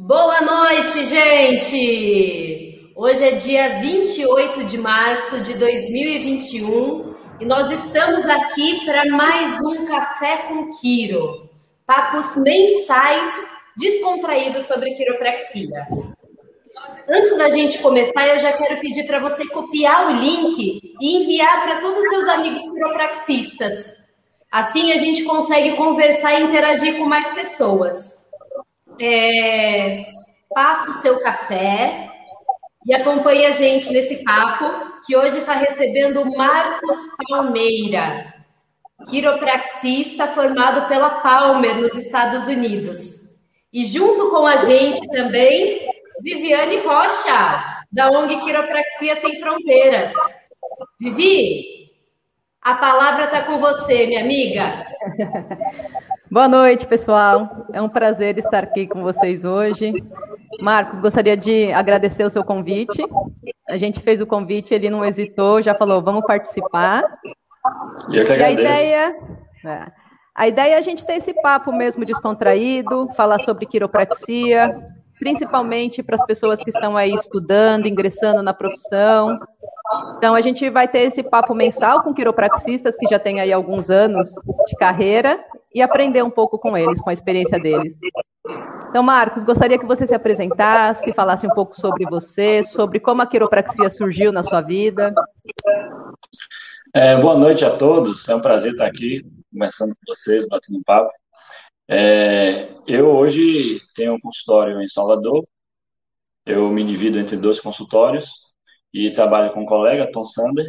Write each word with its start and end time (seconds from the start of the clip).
Boa 0.00 0.40
noite, 0.40 1.02
gente! 1.02 2.92
Hoje 2.94 3.24
é 3.24 3.32
dia 3.32 3.80
28 3.80 4.62
de 4.62 4.78
março 4.78 5.40
de 5.40 5.54
2021 5.54 7.16
e 7.40 7.44
nós 7.44 7.68
estamos 7.72 8.24
aqui 8.24 8.84
para 8.84 9.04
mais 9.06 9.58
um 9.64 9.86
Café 9.86 10.36
com 10.46 10.70
Quiro. 10.74 11.50
Papos 11.84 12.36
mensais 12.36 13.50
descontraídos 13.76 14.66
sobre 14.66 14.94
quiropraxia. 14.94 15.88
Antes 17.10 17.36
da 17.36 17.50
gente 17.50 17.80
começar, 17.80 18.28
eu 18.28 18.38
já 18.38 18.52
quero 18.52 18.80
pedir 18.80 19.04
para 19.04 19.18
você 19.18 19.48
copiar 19.48 20.06
o 20.06 20.20
link 20.20 20.80
e 21.00 21.16
enviar 21.16 21.64
para 21.64 21.80
todos 21.80 22.04
os 22.04 22.08
seus 22.08 22.28
amigos 22.28 22.62
quiropraxistas. 22.72 23.94
Assim 24.48 24.92
a 24.92 24.96
gente 24.96 25.24
consegue 25.24 25.72
conversar 25.72 26.38
e 26.38 26.44
interagir 26.44 26.98
com 26.98 27.04
mais 27.04 27.32
pessoas. 27.32 28.27
É, 29.00 30.06
passa 30.54 30.90
o 30.90 30.94
seu 30.94 31.20
café 31.20 32.10
e 32.86 32.94
acompanhe 32.94 33.46
a 33.46 33.50
gente 33.50 33.92
nesse 33.92 34.24
papo, 34.24 35.00
que 35.06 35.16
hoje 35.16 35.38
está 35.38 35.54
recebendo 35.54 36.22
o 36.22 36.36
Marcos 36.36 36.96
Palmeira, 37.28 38.34
quiropraxista 39.08 40.26
formado 40.28 40.88
pela 40.88 41.20
Palmer, 41.20 41.76
nos 41.76 41.94
Estados 41.94 42.46
Unidos. 42.46 43.28
E 43.72 43.84
junto 43.84 44.30
com 44.30 44.46
a 44.46 44.56
gente 44.56 45.06
também, 45.08 45.86
Viviane 46.22 46.78
Rocha, 46.78 47.84
da 47.92 48.10
ONG 48.10 48.40
Quiropraxia 48.40 49.14
Sem 49.16 49.38
Fronteiras. 49.38 50.12
Vivi, 51.00 51.77
a 52.68 52.74
palavra 52.74 53.24
está 53.24 53.42
com 53.44 53.56
você, 53.58 54.06
minha 54.06 54.20
amiga. 54.20 54.84
Boa 56.30 56.46
noite, 56.46 56.86
pessoal. 56.86 57.66
É 57.72 57.80
um 57.80 57.88
prazer 57.88 58.36
estar 58.36 58.62
aqui 58.62 58.86
com 58.86 59.02
vocês 59.02 59.42
hoje. 59.42 59.90
Marcos, 60.60 61.00
gostaria 61.00 61.34
de 61.34 61.72
agradecer 61.72 62.24
o 62.24 62.30
seu 62.30 62.44
convite. 62.44 63.02
A 63.70 63.78
gente 63.78 64.00
fez 64.00 64.20
o 64.20 64.26
convite, 64.26 64.74
ele 64.74 64.90
não 64.90 65.02
hesitou, 65.02 65.62
já 65.62 65.74
falou, 65.74 66.02
vamos 66.02 66.26
participar. 66.26 67.04
Eu 68.12 68.26
que 68.26 68.32
agradeço. 68.34 68.60
E 68.60 68.66
a 68.66 68.82
ideia, 68.82 69.16
é, 69.64 69.86
a 70.34 70.48
ideia 70.48 70.74
é 70.74 70.78
a 70.78 70.82
gente 70.82 71.06
ter 71.06 71.14
esse 71.14 71.32
papo 71.40 71.72
mesmo 71.72 72.04
descontraído, 72.04 73.08
falar 73.16 73.38
sobre 73.38 73.64
quiropraxia, 73.64 74.78
principalmente 75.18 76.02
para 76.02 76.16
as 76.16 76.24
pessoas 76.24 76.62
que 76.62 76.70
estão 76.70 76.96
aí 76.96 77.14
estudando, 77.14 77.86
ingressando 77.86 78.42
na 78.42 78.54
profissão. 78.54 79.38
Então, 80.16 80.34
a 80.34 80.40
gente 80.40 80.68
vai 80.70 80.86
ter 80.86 81.00
esse 81.00 81.22
papo 81.22 81.54
mensal 81.54 82.02
com 82.02 82.14
quiropraxistas 82.14 82.96
que 82.96 83.08
já 83.08 83.18
têm 83.18 83.40
aí 83.40 83.52
alguns 83.52 83.90
anos 83.90 84.28
de 84.66 84.76
carreira 84.76 85.42
e 85.74 85.82
aprender 85.82 86.22
um 86.22 86.30
pouco 86.30 86.58
com 86.58 86.76
eles, 86.76 87.00
com 87.00 87.10
a 87.10 87.12
experiência 87.12 87.58
deles. 87.58 87.96
Então, 88.90 89.02
Marcos, 89.02 89.42
gostaria 89.42 89.78
que 89.78 89.86
você 89.86 90.06
se 90.06 90.14
apresentasse, 90.14 91.12
falasse 91.12 91.46
um 91.46 91.50
pouco 91.50 91.78
sobre 91.78 92.04
você, 92.06 92.64
sobre 92.64 92.98
como 92.98 93.20
a 93.20 93.26
quiropraxia 93.26 93.90
surgiu 93.90 94.32
na 94.32 94.42
sua 94.42 94.62
vida. 94.62 95.14
É, 96.94 97.20
boa 97.20 97.36
noite 97.36 97.64
a 97.64 97.76
todos, 97.76 98.26
é 98.28 98.34
um 98.34 98.40
prazer 98.40 98.72
estar 98.72 98.86
aqui 98.86 99.22
conversando 99.52 99.90
com 99.90 100.14
vocês, 100.14 100.48
batendo 100.48 100.78
um 100.78 100.82
papo. 100.82 101.10
É, 101.88 102.70
eu 102.86 103.08
hoje 103.16 103.80
tenho 103.94 104.14
um 104.14 104.20
consultório 104.20 104.80
em 104.82 104.88
Salvador, 104.88 105.42
eu 106.46 106.70
me 106.70 106.84
divido 106.86 107.18
entre 107.18 107.36
dois 107.36 107.60
consultórios 107.60 108.30
e 108.92 109.10
trabalho 109.12 109.52
com 109.52 109.62
um 109.62 109.66
colega, 109.66 110.10
Tom 110.12 110.24
Sander. 110.24 110.68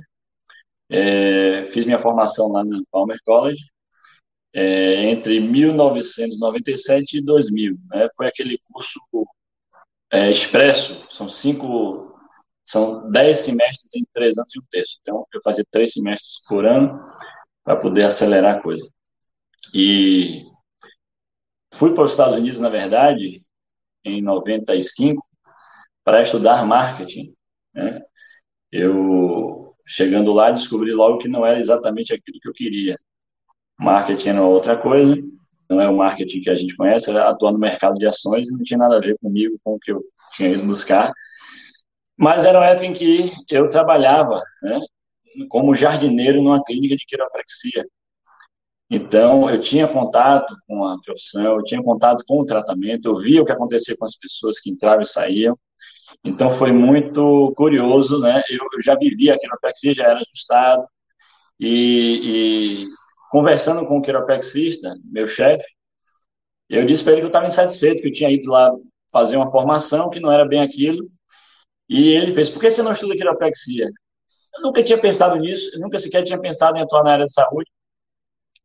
É, 0.90 1.66
fiz 1.68 1.86
minha 1.86 2.00
formação 2.00 2.50
lá 2.50 2.64
no 2.64 2.84
Palmer 2.92 3.18
College 3.26 3.64
é, 4.54 5.06
entre 5.12 5.40
1997 5.40 7.18
e 7.18 7.22
2000. 7.22 7.78
Né? 7.90 8.10
Foi 8.16 8.28
aquele 8.28 8.60
curso 8.72 9.00
é, 10.12 10.30
expresso, 10.30 11.06
são 11.12 11.30
cinco, 11.30 12.16
são 12.64 13.10
dez 13.12 13.40
semestres 13.40 13.94
em 13.96 14.06
três 14.14 14.38
anos 14.38 14.54
e 14.56 14.60
um 14.60 14.64
terço. 14.72 14.98
Então, 15.02 15.26
eu 15.34 15.42
fazia 15.44 15.66
três 15.72 15.94
semestres 15.94 16.42
por 16.48 16.66
ano 16.66 17.00
para 17.64 17.76
poder 17.76 18.06
acelerar 18.06 18.58
a 18.58 18.62
coisa. 18.62 18.88
E 19.74 20.49
Fui 21.80 21.94
para 21.94 22.04
os 22.04 22.12
Estados 22.12 22.36
Unidos, 22.36 22.60
na 22.60 22.68
verdade, 22.68 23.40
em 24.04 24.22
95, 24.22 25.26
para 26.04 26.22
estudar 26.22 26.66
marketing. 26.66 27.34
Né? 27.74 28.02
Eu, 28.70 29.74
chegando 29.88 30.34
lá, 30.34 30.52
descobri 30.52 30.92
logo 30.92 31.20
que 31.20 31.30
não 31.30 31.46
era 31.46 31.58
exatamente 31.58 32.14
aquilo 32.14 32.38
que 32.42 32.50
eu 32.50 32.54
queria. 32.54 32.98
Marketing 33.80 34.28
era 34.28 34.44
outra 34.44 34.76
coisa, 34.76 35.16
não 35.70 35.80
é 35.80 35.88
o 35.88 35.96
marketing 35.96 36.42
que 36.42 36.50
a 36.50 36.56
gente 36.56 36.76
conhece, 36.76 37.10
era 37.10 37.30
atuar 37.30 37.54
no 37.54 37.58
mercado 37.58 37.96
de 37.96 38.06
ações 38.06 38.50
e 38.50 38.52
não 38.52 38.64
tinha 38.64 38.78
nada 38.78 38.98
a 38.98 39.00
ver 39.00 39.18
comigo, 39.20 39.58
com 39.64 39.76
o 39.76 39.80
que 39.80 39.94
eu 39.94 40.04
tinha 40.34 40.50
ido 40.50 40.68
buscar. 40.68 41.14
Mas 42.18 42.44
era 42.44 42.60
uma 42.60 42.68
época 42.68 42.88
em 42.88 42.94
que 42.94 43.32
eu 43.50 43.70
trabalhava 43.70 44.44
né, 44.62 44.82
como 45.48 45.74
jardineiro 45.74 46.42
numa 46.42 46.62
clínica 46.62 46.98
de 46.98 47.06
quiropraxia. 47.06 47.86
Então, 48.90 49.50
eu 49.50 49.62
tinha 49.62 49.88
contato 49.88 50.56
com 50.68 50.84
a 50.84 51.00
profissão, 51.02 51.58
eu 51.58 51.64
tinha 51.64 51.82
contato 51.84 52.24
com 52.28 52.40
o 52.40 52.46
tratamento, 52.46 53.08
eu 53.08 53.20
via 53.20 53.42
o 53.42 53.46
que 53.46 53.52
acontecia 53.52 53.96
com 53.98 54.06
as 54.06 54.16
pessoas 54.18 54.60
que 54.60 54.70
entravam 54.72 55.04
e 55.04 55.08
saíam. 55.08 55.58
Então, 56.24 56.52
foi 56.52 56.72
muito 56.72 57.54
curioso, 57.56 58.20
né? 58.20 58.42
Eu, 58.50 58.66
eu 58.74 58.82
já 58.82 58.96
vivia 58.96 59.36
a 59.36 59.40
quiropraxia, 59.40 59.94
já 59.94 60.06
era 60.06 60.20
ajustado. 60.20 60.86
E, 61.60 62.86
e 62.86 62.88
conversando 63.32 63.86
com 63.88 64.00
o 64.00 64.02
quiropraxista, 64.02 64.96
meu 65.06 65.28
chefe, 65.28 65.66
eu 66.70 66.86
disse 66.86 67.04
para 67.04 67.14
ele 67.14 67.22
que 67.22 67.26
eu 67.26 67.30
estava 67.30 67.48
insatisfeito, 67.48 68.02
que 68.02 68.08
eu 68.10 68.14
tinha 68.14 68.32
ido 68.32 68.50
lá 68.52 68.72
fazer 69.12 69.38
uma 69.38 69.52
formação 69.52 70.10
que 70.10 70.20
não 70.20 70.32
era 70.32 70.46
bem 70.46 70.62
aquilo. 70.62 71.10
E 71.90 72.10
ele 72.10 72.34
fez: 72.34 72.50
por 72.50 72.60
que 72.62 72.72
você 72.72 72.82
não 72.84 72.92
estuda 72.94 73.16
quiropraxia? 73.16 73.90
Eu 74.56 74.62
nunca 74.64 74.84
tinha 74.84 75.00
pensado 75.00 75.38
nisso, 75.38 75.72
eu 75.74 75.80
nunca 75.82 76.00
sequer 76.00 76.24
tinha 76.24 76.40
pensado 76.40 76.78
em 76.78 76.82
atuar 76.82 77.04
na 77.04 77.14
área 77.14 77.26
de 77.26 77.34
saúde. 77.34 77.70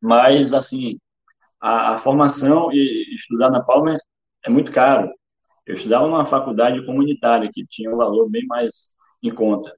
Mas, 0.05 0.53
assim, 0.53 0.99
a, 1.59 1.95
a 1.95 1.99
formação 1.99 2.71
e 2.71 3.15
estudar 3.15 3.49
na 3.51 3.63
Palmer 3.63 3.99
é 4.45 4.51
muito 4.51 4.71
caro. 4.71 5.11
Eu 5.65 5.77
estudava 5.77 6.07
numa 6.07 6.27
faculdade 6.27 6.85
comunitária 6.85 7.51
que 7.51 7.65
tinha 7.67 7.91
um 7.91 7.97
valor 7.97 8.29
bem 8.29 8.47
mais 8.47 8.95
em 9.23 9.35
conta. 9.35 9.75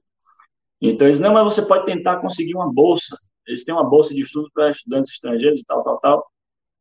Então, 0.81 1.07
eles, 1.07 1.17
não, 1.17 1.33
mas 1.33 1.45
você 1.45 1.65
pode 1.65 1.85
tentar 1.85 2.17
conseguir 2.17 2.55
uma 2.55 2.69
bolsa. 2.69 3.17
Eles 3.47 3.63
têm 3.63 3.73
uma 3.73 3.89
bolsa 3.89 4.13
de 4.13 4.19
estudo 4.21 4.49
para 4.53 4.69
estudantes 4.69 5.13
estrangeiros 5.13 5.61
e 5.61 5.63
tal, 5.63 5.81
tal, 5.81 5.97
tal. 6.01 6.31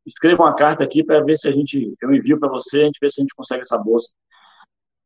Escreva 0.04 0.42
uma 0.42 0.56
carta 0.56 0.82
aqui 0.82 1.04
para 1.04 1.22
ver 1.22 1.36
se 1.36 1.46
a 1.46 1.52
gente, 1.52 1.94
eu 2.02 2.12
envio 2.12 2.40
para 2.40 2.48
você, 2.48 2.80
a 2.80 2.84
gente 2.86 2.98
vê 3.00 3.08
se 3.08 3.20
a 3.20 3.22
gente 3.22 3.34
consegue 3.36 3.62
essa 3.62 3.78
bolsa. 3.78 4.10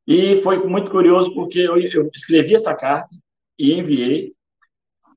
E 0.07 0.41
foi 0.43 0.67
muito 0.67 0.91
curioso 0.91 1.35
porque 1.35 1.59
eu, 1.59 1.77
eu 1.77 2.09
escrevi 2.15 2.55
essa 2.55 2.75
carta 2.75 3.15
e 3.59 3.75
enviei, 3.75 4.33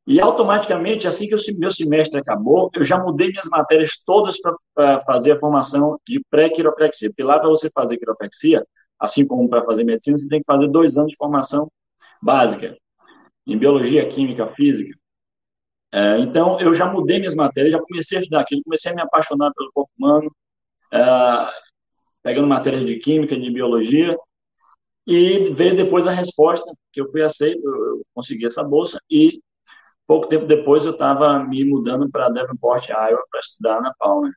e 0.06 0.20
automaticamente, 0.20 1.08
assim 1.08 1.28
que 1.28 1.36
o 1.36 1.40
meu 1.58 1.72
semestre 1.72 2.20
acabou, 2.20 2.70
eu 2.76 2.84
já 2.84 2.98
mudei 2.98 3.30
minhas 3.30 3.48
matérias 3.48 3.98
todas 4.06 4.36
para 4.74 5.00
fazer 5.02 5.32
a 5.32 5.38
formação 5.38 5.98
de 6.06 6.22
pré-quiropraxia. 6.30 7.10
Porque 7.10 7.24
lá, 7.24 7.40
para 7.40 7.50
você 7.50 7.70
fazer 7.70 7.98
quiropraxia, 7.98 8.66
assim 9.00 9.26
como 9.26 9.50
para 9.50 9.64
fazer 9.64 9.86
medicina, 9.86 10.18
você 10.18 10.28
tem 10.28 10.40
que 10.40 10.46
fazer 10.46 10.68
dois 10.68 10.98
anos 10.98 11.12
de 11.12 11.18
formação 11.18 11.72
básica, 12.22 12.78
em 13.48 13.58
biologia, 13.58 14.08
química, 14.10 14.48
física. 14.48 14.98
É, 15.94 16.20
então, 16.20 16.60
eu 16.60 16.74
já 16.74 16.92
mudei 16.92 17.20
minhas 17.20 17.36
matérias, 17.36 17.72
já 17.72 17.80
comecei 17.80 18.18
a 18.18 18.22
estudar 18.22 18.42
aquilo, 18.42 18.64
comecei 18.64 18.92
a 18.92 18.96
me 18.96 19.02
apaixonar 19.02 19.54
pelo 19.54 19.72
corpo 19.74 19.92
humano, 19.98 20.30
é, 20.92 21.00
pegando 22.24 22.48
matérias 22.48 22.86
de 22.86 22.98
química, 23.00 23.40
de 23.40 23.52
biologia, 23.52 24.18
e 25.06 25.50
veio 25.52 25.78
depois 25.78 26.08
a 26.08 26.12
resposta, 26.12 26.70
que 26.92 27.00
eu 27.00 27.10
fui 27.12 27.22
aceito, 27.22 27.62
eu 27.64 28.02
consegui 28.14 28.46
essa 28.46 28.64
bolsa, 28.64 29.00
e 29.10 29.40
Pouco 30.14 30.28
tempo 30.28 30.46
depois, 30.46 30.86
eu 30.86 30.92
estava 30.92 31.44
me 31.44 31.66
mudando 31.66 32.08
para 32.08 32.30
Devonport, 32.30 32.88
Iowa, 32.88 33.26
para 33.32 33.40
estudar 33.40 33.82
na 33.82 33.92
Palmer. 33.98 34.32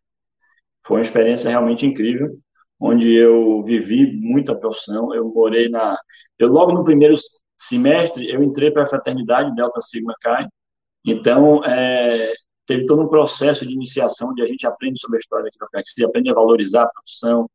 Foi 0.86 0.96
uma 0.96 1.02
experiência 1.02 1.50
realmente 1.50 1.84
incrível, 1.84 2.34
onde 2.80 3.12
eu 3.12 3.62
vivi 3.62 4.10
muita 4.10 4.54
profissão. 4.54 5.14
Eu 5.14 5.28
morei 5.28 5.68
na. 5.68 5.98
Eu, 6.38 6.48
logo 6.48 6.72
no 6.72 6.82
primeiro 6.82 7.14
semestre, 7.58 8.26
eu 8.26 8.42
entrei 8.42 8.70
para 8.70 8.84
a 8.84 8.86
fraternidade 8.86 9.54
Delta 9.54 9.82
Sigma 9.82 10.14
Chi. 10.22 10.48
Então, 11.04 11.62
é, 11.62 12.32
teve 12.66 12.86
todo 12.86 13.02
um 13.02 13.08
processo 13.08 13.66
de 13.66 13.74
iniciação 13.74 14.30
onde 14.30 14.40
a 14.40 14.46
gente 14.46 14.66
aprende 14.66 14.98
sobre 14.98 15.18
a 15.18 15.20
história 15.20 15.44
da 15.44 15.50
quiropraxia, 15.50 16.06
aprende 16.06 16.30
a 16.30 16.34
valorizar 16.34 16.84
a 16.84 16.88
profissão, 16.88 17.50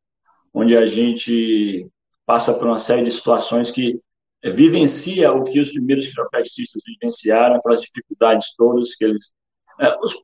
onde 0.53 0.77
a 0.77 0.85
gente 0.85 1.87
passa 2.23 2.53
por 2.53 2.67
uma 2.67 2.79
série 2.79 3.03
de 3.03 3.09
situações 3.09 3.71
que 3.71 3.99
vivencia 4.49 5.31
o 5.31 5.43
que 5.43 5.59
os 5.59 5.71
primeiros 5.71 6.07
quiropraxistas 6.07 6.81
vivenciaram, 6.85 7.55
aquelas 7.55 7.81
dificuldades 7.81 8.55
todas 8.57 8.95
que 8.95 9.05
eles. 9.05 9.33
É, 9.79 9.95
os, 10.01 10.15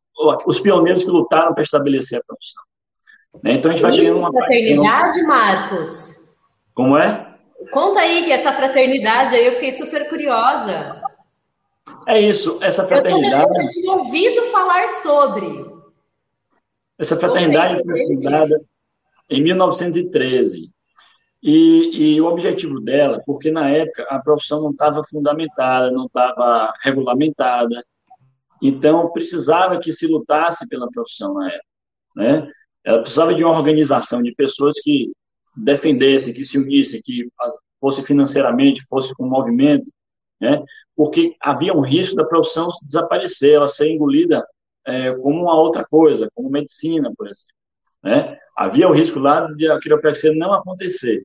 os 0.45 0.59
pioneiros 0.59 1.03
que 1.03 1.09
lutaram 1.09 1.53
para 1.53 1.63
estabelecer 1.63 2.19
a 2.19 2.23
profissão. 2.23 2.63
Né? 3.43 3.53
Então 3.53 3.69
a 3.69 3.73
gente 3.73 3.83
vai 3.83 3.91
ter 3.91 4.11
uma. 4.11 4.31
Fraternidade, 4.31 5.23
Marcos? 5.23 6.37
Como 6.73 6.97
é? 6.97 7.35
Conta 7.71 7.99
aí 7.99 8.23
que 8.23 8.31
essa 8.31 8.53
fraternidade 8.53 9.35
aí 9.35 9.45
eu 9.45 9.53
fiquei 9.53 9.71
super 9.71 10.09
curiosa. 10.09 11.01
É 12.07 12.19
isso, 12.21 12.59
essa 12.61 12.87
fraternidade. 12.87 13.49
Eu 13.49 13.63
já 13.63 13.69
tinha 13.69 13.93
ouvido 13.93 14.43
falar 14.45 14.87
sobre. 14.87 15.65
Essa 16.97 17.17
fraternidade 17.17 17.83
foi 17.83 18.15
fundada 18.15 18.61
em 19.29 19.43
1913 19.43 20.73
E, 21.49 22.15
e, 22.15 22.21
o 22.21 22.25
objetivo 22.25 22.77
dela, 22.81 23.23
porque 23.25 23.49
na 23.49 23.69
época 23.69 24.03
a 24.09 24.19
profissão 24.19 24.61
não 24.61 24.71
estava 24.71 25.01
fundamentada, 25.05 25.89
não 25.89 26.07
estava 26.07 26.73
regulamentada, 26.81 27.81
então 28.61 29.09
precisava 29.13 29.79
que 29.79 29.93
se 29.93 30.07
lutasse 30.07 30.67
pela 30.67 30.91
profissão 30.91 31.35
na 31.35 31.47
época, 31.47 31.65
né? 32.17 32.51
Ela 32.83 32.99
precisava 32.99 33.33
de 33.33 33.45
uma 33.45 33.57
organização 33.57 34.21
de 34.21 34.35
pessoas 34.35 34.75
que 34.81 35.13
defendessem, 35.55 36.33
que 36.33 36.43
se 36.43 36.57
unissem, 36.57 37.01
que 37.01 37.29
fosse 37.79 38.03
financeiramente, 38.03 38.85
fosse 38.85 39.15
com 39.15 39.25
movimento, 39.25 39.89
né? 40.41 40.61
Porque 40.97 41.33
havia 41.39 41.73
um 41.73 41.79
risco 41.79 42.17
da 42.17 42.25
profissão 42.25 42.69
desaparecer, 42.81 43.53
ela 43.53 43.69
ser 43.69 43.89
engolida 43.89 44.45
é, 44.85 45.13
como 45.15 45.43
uma 45.43 45.55
outra 45.57 45.85
coisa, 45.85 46.29
como 46.35 46.49
medicina, 46.49 47.09
por 47.17 47.27
exemplo. 47.27 47.55
Né? 48.03 48.37
Havia 48.53 48.89
o 48.89 48.93
risco 48.93 49.17
lá 49.17 49.47
de 49.53 49.69
a 49.69 49.79
quiropraxia 49.79 50.33
não 50.33 50.51
acontecer. 50.53 51.23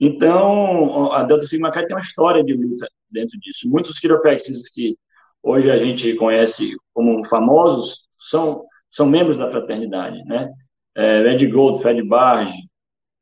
Então, 0.00 1.12
a 1.12 1.22
Delta 1.22 1.44
Sigma 1.44 1.70
Chi 1.72 1.86
tem 1.86 1.94
uma 1.94 2.00
história 2.00 2.42
de 2.42 2.54
luta 2.54 2.88
dentro 3.10 3.38
disso. 3.38 3.68
Muitos 3.68 3.98
quiropraxistas 3.98 4.68
que 4.70 4.96
hoje 5.42 5.70
a 5.70 5.76
gente 5.76 6.14
conhece 6.14 6.74
como 6.94 7.24
famosos 7.26 8.06
são, 8.18 8.64
são 8.90 9.06
membros 9.06 9.36
da 9.36 9.50
fraternidade, 9.50 10.24
né? 10.24 10.50
É, 10.96 11.32
Ed 11.32 11.46
Gold, 11.48 11.82
Fred 11.82 12.02
Barge, 12.02 12.56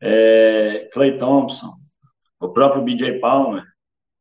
é, 0.00 0.88
Clay 0.92 1.18
Thompson, 1.18 1.74
o 2.40 2.48
próprio 2.50 2.82
BJ 2.82 3.18
Palmer. 3.18 3.64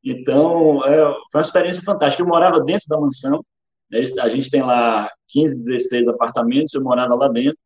Então, 0.04 0.84
é, 0.86 0.98
foi 1.32 1.40
uma 1.40 1.42
experiência 1.42 1.84
fantástica. 1.84 2.24
Eu 2.24 2.28
morava 2.28 2.60
dentro 2.62 2.88
da 2.88 3.00
mansão, 3.00 3.44
né? 3.92 4.00
a 4.20 4.30
gente 4.30 4.50
tem 4.50 4.64
lá 4.64 5.10
15, 5.30 5.64
16 5.64 6.08
apartamentos, 6.08 6.74
eu 6.74 6.82
morava 6.82 7.14
lá 7.14 7.28
dentro. 7.28 7.58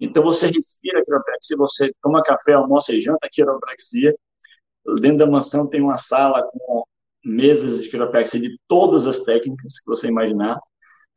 Então, 0.00 0.22
você 0.22 0.46
respira 0.48 1.04
quiropraxia, 1.04 1.56
você 1.56 1.92
toma 2.02 2.22
café, 2.22 2.52
almoça 2.54 2.92
e 2.94 3.00
janta 3.00 3.28
quiropraxia. 3.30 4.14
Dentro 5.00 5.18
da 5.18 5.26
mansão 5.26 5.66
tem 5.66 5.80
uma 5.80 5.98
sala 5.98 6.42
com 6.52 6.84
mesas 7.24 7.82
de 7.82 7.88
quiropraxia 7.88 8.40
de 8.40 8.58
todas 8.68 9.06
as 9.06 9.20
técnicas 9.20 9.78
que 9.80 9.86
você 9.86 10.08
imaginar. 10.08 10.60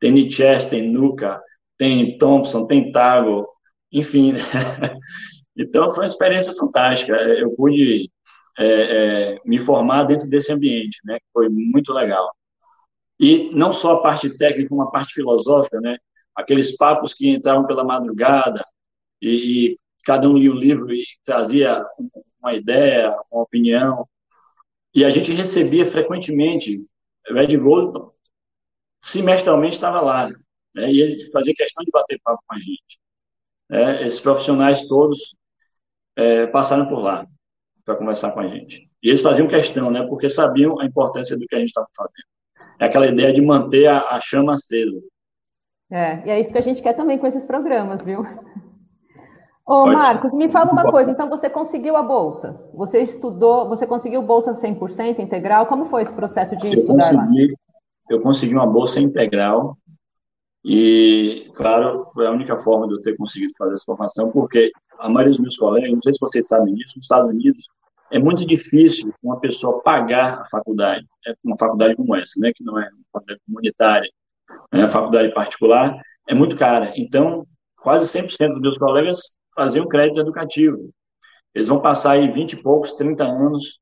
Tem 0.00 0.12
Nichess, 0.12 0.68
tem 0.68 0.90
Nuca, 0.90 1.40
tem 1.78 2.18
Thompson, 2.18 2.66
tem 2.66 2.90
Tago, 2.90 3.46
enfim. 3.92 4.34
então, 5.56 5.92
foi 5.92 6.04
uma 6.04 6.06
experiência 6.06 6.54
fantástica. 6.54 7.14
Eu 7.14 7.54
pude 7.54 8.10
é, 8.58 9.34
é, 9.34 9.38
me 9.44 9.60
formar 9.60 10.04
dentro 10.04 10.28
desse 10.28 10.52
ambiente, 10.52 10.98
né? 11.04 11.18
Foi 11.32 11.48
muito 11.48 11.92
legal. 11.92 12.30
E 13.18 13.50
não 13.54 13.72
só 13.72 13.96
a 13.96 14.02
parte 14.02 14.30
técnica, 14.36 14.70
como 14.70 14.82
a 14.82 14.90
parte 14.90 15.14
filosófica, 15.14 15.80
né? 15.80 15.96
Aqueles 16.34 16.76
papos 16.76 17.14
que 17.14 17.28
entravam 17.28 17.66
pela 17.66 17.84
madrugada 17.84 18.64
e, 19.22 19.78
cada 20.04 20.28
um 20.28 20.36
lia 20.36 20.50
um 20.50 20.56
livro 20.56 20.92
e 20.92 21.04
trazia 21.24 21.84
uma 22.40 22.54
ideia, 22.54 23.14
uma 23.30 23.42
opinião. 23.42 24.08
E 24.94 25.04
a 25.04 25.10
gente 25.10 25.32
recebia 25.32 25.86
frequentemente, 25.86 26.84
Red 27.28 27.56
Gold 27.58 28.10
semestralmente 29.02 29.76
estava 29.76 30.00
lá, 30.00 30.28
né? 30.74 30.90
e 30.90 31.00
ele 31.00 31.30
fazia 31.30 31.54
questão 31.54 31.84
de 31.84 31.90
bater 31.90 32.20
papo 32.22 32.42
com 32.46 32.54
a 32.54 32.58
gente. 32.58 33.00
É, 33.70 34.06
esses 34.06 34.20
profissionais 34.20 34.86
todos 34.88 35.34
é, 36.16 36.46
passaram 36.48 36.88
por 36.88 36.98
lá 36.98 37.26
para 37.84 37.96
conversar 37.96 38.32
com 38.32 38.40
a 38.40 38.48
gente. 38.48 38.90
E 39.02 39.08
eles 39.08 39.22
faziam 39.22 39.48
questão, 39.48 39.90
né? 39.90 40.06
Porque 40.06 40.28
sabiam 40.28 40.80
a 40.80 40.84
importância 40.84 41.36
do 41.38 41.46
que 41.46 41.54
a 41.54 41.58
gente 41.58 41.68
estava 41.68 41.86
fazendo. 41.96 42.26
É 42.78 42.84
aquela 42.86 43.06
ideia 43.06 43.32
de 43.32 43.40
manter 43.40 43.86
a, 43.86 44.00
a 44.10 44.20
chama 44.20 44.54
acesa. 44.54 45.00
É, 45.90 46.26
e 46.26 46.30
é 46.30 46.40
isso 46.40 46.52
que 46.52 46.58
a 46.58 46.62
gente 46.62 46.82
quer 46.82 46.94
também 46.94 47.18
com 47.18 47.26
esses 47.26 47.44
programas, 47.44 48.00
viu? 48.02 48.20
Ô, 49.66 49.84
Pode. 49.84 49.96
Marcos, 49.96 50.34
me 50.34 50.48
fala 50.48 50.72
uma 50.72 50.90
coisa. 50.90 51.10
Então, 51.10 51.28
você 51.28 51.48
conseguiu 51.48 51.96
a 51.96 52.02
bolsa? 52.02 52.60
Você 52.74 53.00
estudou, 53.00 53.68
você 53.68 53.86
conseguiu 53.86 54.22
bolsa 54.22 54.54
100% 54.54 55.18
integral? 55.18 55.66
Como 55.66 55.86
foi 55.86 56.02
esse 56.02 56.12
processo 56.12 56.56
de 56.56 56.66
eu 56.66 56.72
estudar 56.74 57.14
consegui, 57.14 57.46
lá? 57.46 57.54
Eu 58.08 58.20
consegui 58.20 58.54
uma 58.54 58.66
bolsa 58.66 59.00
integral 59.00 59.76
e, 60.64 61.50
claro, 61.54 62.06
foi 62.12 62.26
a 62.26 62.30
única 62.30 62.56
forma 62.58 62.86
de 62.88 62.94
eu 62.94 63.02
ter 63.02 63.16
conseguido 63.16 63.52
fazer 63.56 63.74
essa 63.74 63.84
formação, 63.84 64.30
porque 64.30 64.70
a 64.98 65.08
maioria 65.08 65.32
dos 65.32 65.40
meus 65.40 65.56
colegas, 65.56 65.92
não 65.92 66.02
sei 66.02 66.12
se 66.12 66.20
vocês 66.20 66.46
sabem 66.46 66.74
disso, 66.74 66.94
nos 66.96 67.04
Estados 67.04 67.30
Unidos 67.30 67.68
é 68.10 68.18
muito 68.18 68.44
difícil 68.44 69.14
uma 69.22 69.38
pessoa 69.38 69.80
pagar 69.82 70.40
a 70.40 70.44
faculdade, 70.46 71.06
é 71.26 71.32
uma 71.44 71.56
faculdade 71.56 71.94
como 71.94 72.14
essa, 72.16 72.32
né, 72.38 72.50
que 72.54 72.64
não 72.64 72.78
é 72.78 72.88
uma 72.88 73.04
faculdade 73.12 73.40
comunitária, 73.46 74.10
né, 74.72 74.88
faculdade 74.88 75.32
particular, 75.32 76.00
é 76.28 76.34
muito 76.34 76.56
cara. 76.56 76.92
Então, 76.96 77.46
quase 77.76 78.06
100% 78.06 78.52
dos 78.52 78.60
meus 78.60 78.78
colegas 78.78 79.20
faziam 79.54 79.88
crédito 79.88 80.20
educativo. 80.20 80.90
Eles 81.54 81.68
vão 81.68 81.80
passar 81.80 82.12
aí 82.12 82.30
20 82.30 82.52
e 82.52 82.62
poucos, 82.62 82.92
30 82.92 83.24
anos 83.24 83.80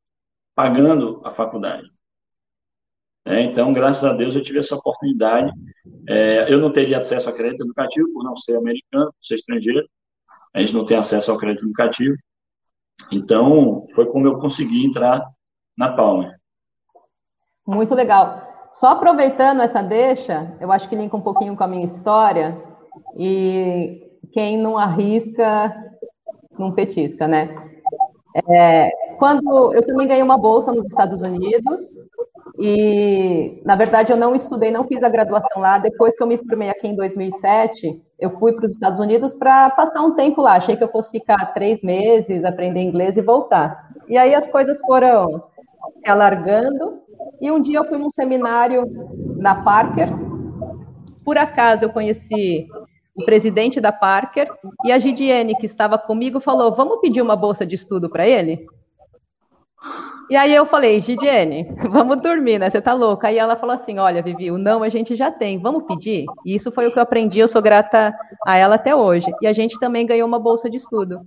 pagando 0.55 1.21
a 1.25 1.33
faculdade. 1.33 1.89
É, 3.25 3.43
então, 3.43 3.75
graças 3.75 4.05
a 4.05 4.13
Deus, 4.15 4.35
eu 4.35 4.43
tive 4.43 4.59
essa 4.59 4.75
oportunidade. 4.75 5.53
É, 6.09 6.53
eu 6.53 6.59
não 6.59 6.73
teria 6.73 6.99
acesso 6.99 7.29
a 7.29 7.33
crédito 7.33 7.63
educativo 7.63 8.11
por 8.13 8.25
não 8.25 8.37
ser 8.37 8.57
americano, 8.57 9.13
por 9.13 9.23
ser 9.23 9.35
estrangeiro. 9.35 9.87
A 10.55 10.61
gente 10.61 10.73
não 10.73 10.87
tem 10.87 10.97
acesso 10.97 11.31
ao 11.31 11.37
crédito 11.37 11.67
educativo. 11.67 12.17
Então, 13.13 13.87
foi 13.95 14.07
como 14.07 14.27
eu 14.27 14.39
consegui 14.39 14.85
entrar 14.85 15.23
na 15.77 15.93
Palmer. 15.93 16.39
Muito 17.67 17.95
legal. 17.95 18.48
Só 18.75 18.89
aproveitando 18.89 19.63
essa 19.63 19.83
deixa, 19.83 20.57
eu 20.61 20.71
acho 20.71 20.89
que 20.89 20.97
linka 20.97 21.17
um 21.17 21.21
pouquinho 21.21 21.57
com 21.57 21.65
a 21.65 21.69
minha 21.69 21.87
história, 21.87 22.57
e 23.17 24.09
quem 24.33 24.57
não 24.57 24.79
arrisca, 24.79 25.75
não 26.59 26.73
petisca, 26.73 27.27
né? 27.27 27.55
É, 28.49 28.91
quando 29.19 29.75
eu 29.75 29.85
também 29.85 30.07
ganhei 30.07 30.23
uma 30.23 30.39
bolsa 30.39 30.73
nos 30.73 30.87
Estados 30.87 31.23
Unidos, 31.23 31.85
e 32.59 33.63
na 33.65 33.77
verdade 33.77 34.11
eu 34.11 34.17
não 34.17 34.35
estudei, 34.35 34.71
não 34.71 34.87
fiz 34.87 35.03
a 35.03 35.09
graduação 35.09 35.63
lá. 35.63 35.79
Depois 35.79 36.17
que 36.17 36.23
eu 36.23 36.27
me 36.27 36.39
formei 36.39 36.69
aqui 36.69 36.89
em 36.89 36.97
2007, 36.97 38.03
eu 38.19 38.31
fui 38.39 38.53
para 38.53 38.67
os 38.67 38.73
Estados 38.73 38.99
Unidos 38.99 39.33
para 39.33 39.71
passar 39.71 40.03
um 40.03 40.15
tempo 40.15 40.43
lá. 40.43 40.55
Achei 40.57 40.77
que 40.77 40.83
eu 40.83 40.91
fosse 40.91 41.11
ficar 41.11 41.55
três 41.55 41.81
meses, 41.83 42.45
aprender 42.45 42.81
inglês 42.81 43.17
e 43.17 43.23
voltar. 43.23 43.89
E 44.09 44.19
aí 44.19 44.35
as 44.35 44.49
coisas 44.49 44.81
foram 44.81 45.45
se 46.03 46.11
alargando 46.11 47.01
e 47.41 47.51
um 47.51 47.61
dia 47.61 47.79
eu 47.79 47.85
fui 47.85 47.99
num 47.99 48.11
seminário 48.11 48.85
na 49.37 49.55
Parker. 49.55 50.09
Por 51.25 51.37
acaso 51.37 51.85
eu 51.85 51.91
conheci 51.91 52.67
o 53.15 53.25
presidente 53.25 53.81
da 53.81 53.93
Parker 53.93 54.49
e 54.85 54.93
a 54.93 54.99
Gidiane, 54.99 55.57
que 55.57 55.67
estava 55.67 55.99
comigo, 55.99 56.41
falou: 56.41 56.75
Vamos 56.75 57.01
pedir 57.01 57.21
uma 57.21 57.37
bolsa 57.37 57.67
de 57.67 57.75
estudo 57.75 58.09
para 58.09 58.27
ele? 58.27 58.67
E 60.31 60.37
aí 60.37 60.55
eu 60.55 60.67
falei, 60.67 61.01
Gidiane, 61.01 61.67
vamos 61.89 62.21
dormir, 62.21 62.59
né? 62.59 62.69
Você 62.69 62.83
tá 62.83 62.93
louca. 62.93 63.29
Aí 63.29 63.39
ela 63.39 63.57
falou 63.57 63.75
assim: 63.75 63.99
olha, 63.99 64.23
Vivi, 64.23 64.51
o 64.51 64.59
não 64.59 64.83
a 64.83 64.89
gente 64.89 65.17
já 65.17 65.31
tem, 65.31 65.59
vamos 65.59 65.85
pedir? 65.85 66.27
E 66.45 66.55
isso 66.55 66.71
foi 66.71 66.87
o 66.87 66.93
que 66.93 66.99
eu 66.99 67.03
aprendi, 67.03 67.39
eu 67.39 67.49
sou 67.49 67.63
grata 67.63 68.15
a 68.47 68.57
ela 68.57 68.75
até 68.75 68.95
hoje. 68.95 69.27
E 69.41 69.47
a 69.47 69.53
gente 69.53 69.79
também 69.79 70.07
ganhou 70.07 70.29
uma 70.29 70.39
bolsa 70.39 70.69
de 70.69 70.77
estudo. 70.77 71.21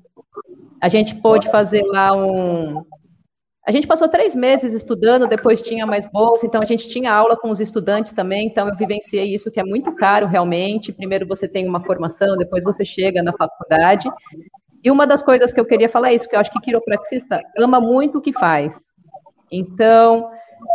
A 0.80 0.88
gente 0.88 1.16
pôde 1.16 1.50
fazer 1.50 1.84
lá 1.84 2.14
um, 2.14 2.84
a 3.68 3.72
gente 3.72 3.86
passou 3.86 4.10
três 4.10 4.34
meses 4.34 4.74
estudando, 4.74 5.28
depois 5.28 5.62
tinha 5.62 5.86
mais 5.86 6.08
bolsa, 6.08 6.46
então 6.46 6.62
a 6.62 6.66
gente 6.66 6.88
tinha 6.88 7.14
aula 7.14 7.38
com 7.38 7.50
os 7.50 7.60
estudantes 7.60 8.12
também, 8.12 8.48
então 8.48 8.68
eu 8.68 8.76
vivenciei 8.76 9.36
isso 9.36 9.52
que 9.52 9.60
é 9.60 9.64
muito 9.64 9.94
caro 9.94 10.26
realmente. 10.26 10.92
Primeiro 10.92 11.28
você 11.28 11.48
tem 11.48 11.68
uma 11.68 11.84
formação, 11.84 12.36
depois 12.38 12.64
você 12.64 12.84
chega 12.84 13.22
na 13.22 13.32
faculdade. 13.34 14.10
E 14.84 14.90
uma 14.90 15.06
das 15.06 15.22
coisas 15.22 15.54
que 15.54 15.60
eu 15.60 15.66
queria 15.66 15.90
falar 15.90 16.10
é 16.10 16.16
isso, 16.16 16.28
que 16.28 16.36
eu 16.36 16.40
acho 16.40 16.52
que 16.52 16.60
quiropraxista 16.60 17.40
ama 17.56 17.80
muito 17.80 18.18
o 18.18 18.22
que 18.22 18.34
faz. 18.34 18.76
Então, 19.52 20.32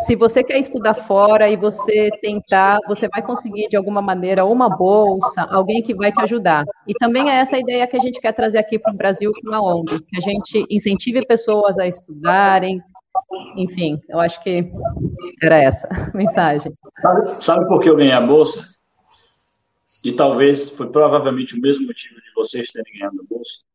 se 0.07 0.16
você 0.16 0.43
quer 0.43 0.59
estudar 0.59 0.95
fora 1.07 1.49
e 1.49 1.57
você 1.57 2.11
tentar, 2.21 2.78
você 2.87 3.09
vai 3.09 3.23
conseguir 3.23 3.69
de 3.69 3.76
alguma 3.76 4.02
maneira 4.02 4.45
uma 4.45 4.69
bolsa, 4.69 5.43
alguém 5.50 5.83
que 5.83 5.95
vai 5.95 6.12
te 6.12 6.21
ajudar. 6.23 6.64
E 6.87 6.95
também 6.95 7.31
é 7.31 7.37
essa 7.37 7.59
ideia 7.59 7.87
que 7.87 7.97
a 7.97 8.00
gente 8.00 8.21
quer 8.21 8.33
trazer 8.33 8.59
aqui 8.59 8.78
para 8.78 8.93
o 8.93 8.97
Brasil 8.97 9.33
com 9.43 9.55
a 9.55 9.61
ONG, 9.61 10.00
que 10.00 10.16
a 10.16 10.21
gente 10.21 10.66
incentive 10.71 11.26
pessoas 11.26 11.78
a 11.78 11.87
estudarem. 11.87 12.81
Enfim, 13.57 13.99
eu 14.09 14.21
acho 14.21 14.43
que 14.43 14.71
era 15.43 15.57
essa 15.57 15.88
a 15.88 16.11
mensagem. 16.16 16.73
Sabe, 17.00 17.45
sabe 17.45 17.69
por 17.69 17.81
que 17.81 17.88
eu 17.88 17.97
ganhei 17.97 18.12
a 18.12 18.21
bolsa? 18.21 18.66
E 20.05 20.12
talvez 20.12 20.71
foi 20.71 20.88
provavelmente 20.90 21.57
o 21.57 21.61
mesmo 21.61 21.87
motivo 21.87 22.14
de 22.14 22.33
vocês 22.35 22.71
terem 22.71 22.93
ganhado 22.93 23.21
a 23.21 23.35
bolsa. 23.35 23.66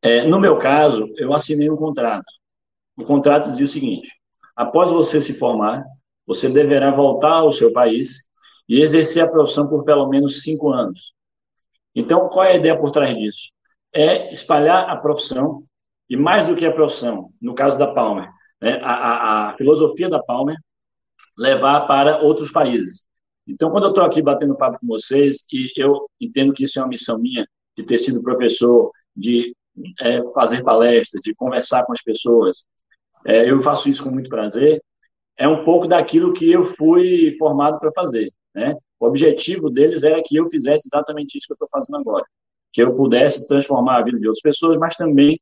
É, 0.00 0.24
no 0.26 0.40
meu 0.40 0.58
caso, 0.58 1.12
eu 1.16 1.34
assinei 1.34 1.70
um 1.70 1.76
contrato. 1.76 2.26
O 2.96 3.04
contrato 3.04 3.50
dizia 3.50 3.66
o 3.66 3.68
seguinte: 3.68 4.08
Após 4.58 4.90
você 4.90 5.20
se 5.20 5.32
formar, 5.34 5.84
você 6.26 6.48
deverá 6.48 6.90
voltar 6.90 7.34
ao 7.34 7.52
seu 7.52 7.72
país 7.72 8.24
e 8.68 8.80
exercer 8.80 9.22
a 9.22 9.28
profissão 9.28 9.68
por 9.68 9.84
pelo 9.84 10.08
menos 10.08 10.42
cinco 10.42 10.72
anos. 10.72 11.12
Então, 11.94 12.28
qual 12.28 12.44
é 12.44 12.54
a 12.54 12.56
ideia 12.56 12.76
por 12.76 12.90
trás 12.90 13.16
disso? 13.16 13.52
É 13.94 14.32
espalhar 14.32 14.90
a 14.90 14.96
profissão, 14.96 15.62
e 16.10 16.16
mais 16.16 16.44
do 16.44 16.56
que 16.56 16.66
a 16.66 16.72
profissão, 16.72 17.30
no 17.40 17.54
caso 17.54 17.78
da 17.78 17.86
Palmer, 17.86 18.28
né, 18.60 18.80
a, 18.82 18.94
a, 18.94 19.50
a 19.50 19.56
filosofia 19.56 20.08
da 20.08 20.20
Palmer, 20.20 20.56
levar 21.38 21.86
para 21.86 22.18
outros 22.18 22.50
países. 22.50 23.06
Então, 23.46 23.70
quando 23.70 23.84
eu 23.84 23.90
estou 23.90 24.02
aqui 24.02 24.20
batendo 24.20 24.56
papo 24.56 24.80
com 24.80 24.88
vocês, 24.88 25.44
e 25.52 25.70
eu 25.76 26.04
entendo 26.20 26.52
que 26.52 26.64
isso 26.64 26.80
é 26.80 26.82
uma 26.82 26.88
missão 26.88 27.16
minha, 27.20 27.46
de 27.76 27.84
ter 27.84 27.98
sido 27.98 28.20
professor 28.24 28.90
de 29.14 29.54
é, 30.00 30.20
fazer 30.34 30.64
palestras, 30.64 31.22
de 31.22 31.32
conversar 31.32 31.86
com 31.86 31.92
as 31.92 32.02
pessoas, 32.02 32.64
é, 33.28 33.50
eu 33.50 33.60
faço 33.60 33.90
isso 33.90 34.02
com 34.02 34.10
muito 34.10 34.30
prazer, 34.30 34.82
é 35.36 35.46
um 35.46 35.62
pouco 35.62 35.86
daquilo 35.86 36.32
que 36.32 36.50
eu 36.50 36.64
fui 36.64 37.36
formado 37.38 37.78
para 37.78 37.92
fazer, 37.92 38.32
né? 38.54 38.74
O 38.98 39.06
objetivo 39.06 39.68
deles 39.68 40.02
era 40.02 40.20
que 40.24 40.36
eu 40.36 40.48
fizesse 40.48 40.88
exatamente 40.88 41.36
isso 41.36 41.46
que 41.46 41.52
eu 41.52 41.54
estou 41.54 41.68
fazendo 41.70 41.96
agora, 41.98 42.24
que 42.72 42.82
eu 42.82 42.96
pudesse 42.96 43.46
transformar 43.46 43.98
a 43.98 44.02
vida 44.02 44.18
de 44.18 44.26
outras 44.26 44.40
pessoas, 44.40 44.78
mas 44.78 44.96
também 44.96 45.38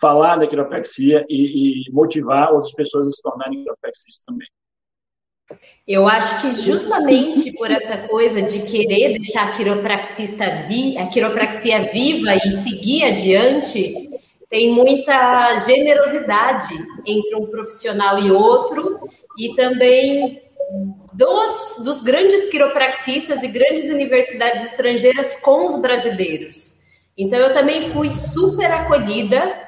falar 0.00 0.36
da 0.36 0.46
quiropraxia 0.46 1.26
e, 1.28 1.88
e 1.88 1.92
motivar 1.92 2.52
outras 2.52 2.72
pessoas 2.72 3.08
a 3.08 3.10
se 3.10 3.20
tornarem 3.20 3.64
quiropraxistas 3.64 4.24
também. 4.24 4.48
Eu 5.86 6.08
acho 6.08 6.40
que 6.40 6.52
justamente 6.52 7.52
por 7.52 7.70
essa 7.70 8.08
coisa 8.08 8.40
de 8.40 8.62
querer 8.62 9.18
deixar 9.18 9.48
a 9.48 9.56
quiropraxista 9.56 10.62
vi, 10.68 10.96
a 10.96 11.08
quiropraxia 11.08 11.92
viva 11.92 12.34
e 12.36 12.52
seguir 12.52 13.04
adiante, 13.04 14.13
tem 14.54 14.72
muita 14.72 15.58
generosidade 15.66 16.72
entre 17.04 17.34
um 17.34 17.46
profissional 17.46 18.20
e 18.20 18.30
outro, 18.30 19.00
e 19.36 19.52
também 19.56 20.42
dos, 21.12 21.82
dos 21.84 22.00
grandes 22.00 22.48
quiropraxistas 22.50 23.42
e 23.42 23.48
grandes 23.48 23.86
universidades 23.90 24.64
estrangeiras 24.64 25.40
com 25.40 25.66
os 25.66 25.82
brasileiros. 25.82 26.84
Então, 27.18 27.36
eu 27.36 27.52
também 27.52 27.90
fui 27.90 28.12
super 28.12 28.70
acolhida 28.70 29.60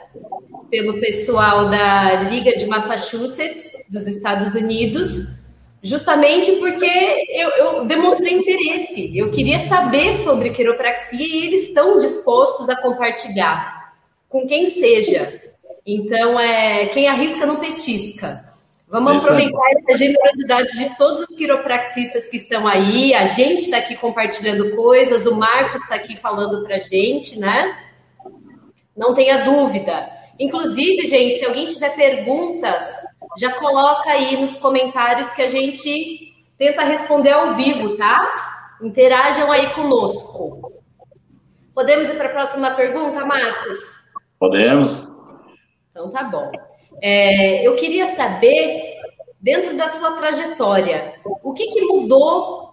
pelo 0.71 1.00
pessoal 1.00 1.69
da 1.69 2.23
Liga 2.23 2.57
de 2.57 2.66
Massachusetts, 2.66 3.88
dos 3.90 4.07
Estados 4.07 4.55
Unidos, 4.55 5.40
justamente 5.83 6.52
porque 6.61 7.26
eu, 7.28 7.49
eu, 7.50 7.85
demonstrei 7.87 8.35
interesse, 8.35 9.19
eu 9.19 9.33
queria 9.33 9.59
saber 9.66 10.14
sobre 10.14 10.50
quiropraxia 10.50 11.26
e 11.26 11.45
eles 11.45 11.62
estão 11.71 11.99
dispostos 11.99 12.69
a 12.69 12.76
compartilhar 12.76 13.75
com 14.37 14.47
quem 14.47 14.66
seja. 14.66 15.40
Então, 15.87 16.38
é, 16.38 16.87
quem 16.88 17.09
arrisca 17.09 17.47
não 17.47 17.57
petisca. 17.57 18.45
Vamos 18.87 19.16
Isso 19.16 19.23
aproveitar 19.23 19.71
essa 19.73 19.97
generosidade 19.97 20.78
de 20.78 20.97
todos 20.97 21.23
os 21.23 21.37
quiropraxistas 21.37 22.28
que 22.28 22.37
estão 22.37 22.69
aí. 22.69 23.14
A 23.14 23.25
gente 23.25 23.62
está 23.62 23.78
aqui 23.78 23.97
compartilhando 23.97 24.76
coisas, 24.76 25.25
o 25.25 25.35
Marcos 25.37 25.83
está 25.83 25.95
aqui 25.95 26.19
falando 26.19 26.62
para 26.64 26.76
a 26.76 26.78
gente, 26.78 27.38
né? 27.38 27.78
Não 28.95 29.14
tenha 29.14 29.43
dúvida. 29.43 30.07
Inclusive, 30.38 31.07
gente, 31.07 31.37
se 31.37 31.47
alguém 31.47 31.66
tiver 31.66 31.97
perguntas, 31.97 32.85
já 33.38 33.52
coloca 33.55 34.11
aí 34.11 34.37
nos 34.38 34.57
comentários 34.57 35.33
que 35.33 35.40
a 35.40 35.49
gente 35.49 36.35
tenta 36.59 36.85
responder 36.85 37.31
ao 37.31 37.55
vivo, 37.55 37.97
tá? 37.97 38.76
Interajam 38.83 39.50
aí 39.50 39.71
conosco. 39.71 40.73
Podemos 41.75 42.09
ir 42.11 42.16
para 42.16 42.28
a 42.28 42.33
próxima 42.33 42.71
pergunta, 42.73 43.25
Marcos? 43.25 44.05
Podemos. 44.38 45.09
Então 45.90 46.11
tá 46.11 46.25
bom. 46.25 46.50
É, 47.00 47.66
eu 47.66 47.75
queria 47.76 48.07
saber, 48.07 48.97
dentro 49.40 49.76
da 49.76 49.88
sua 49.88 50.12
trajetória, 50.12 51.14
o 51.43 51.52
que, 51.52 51.66
que 51.69 51.83
mudou 51.83 52.73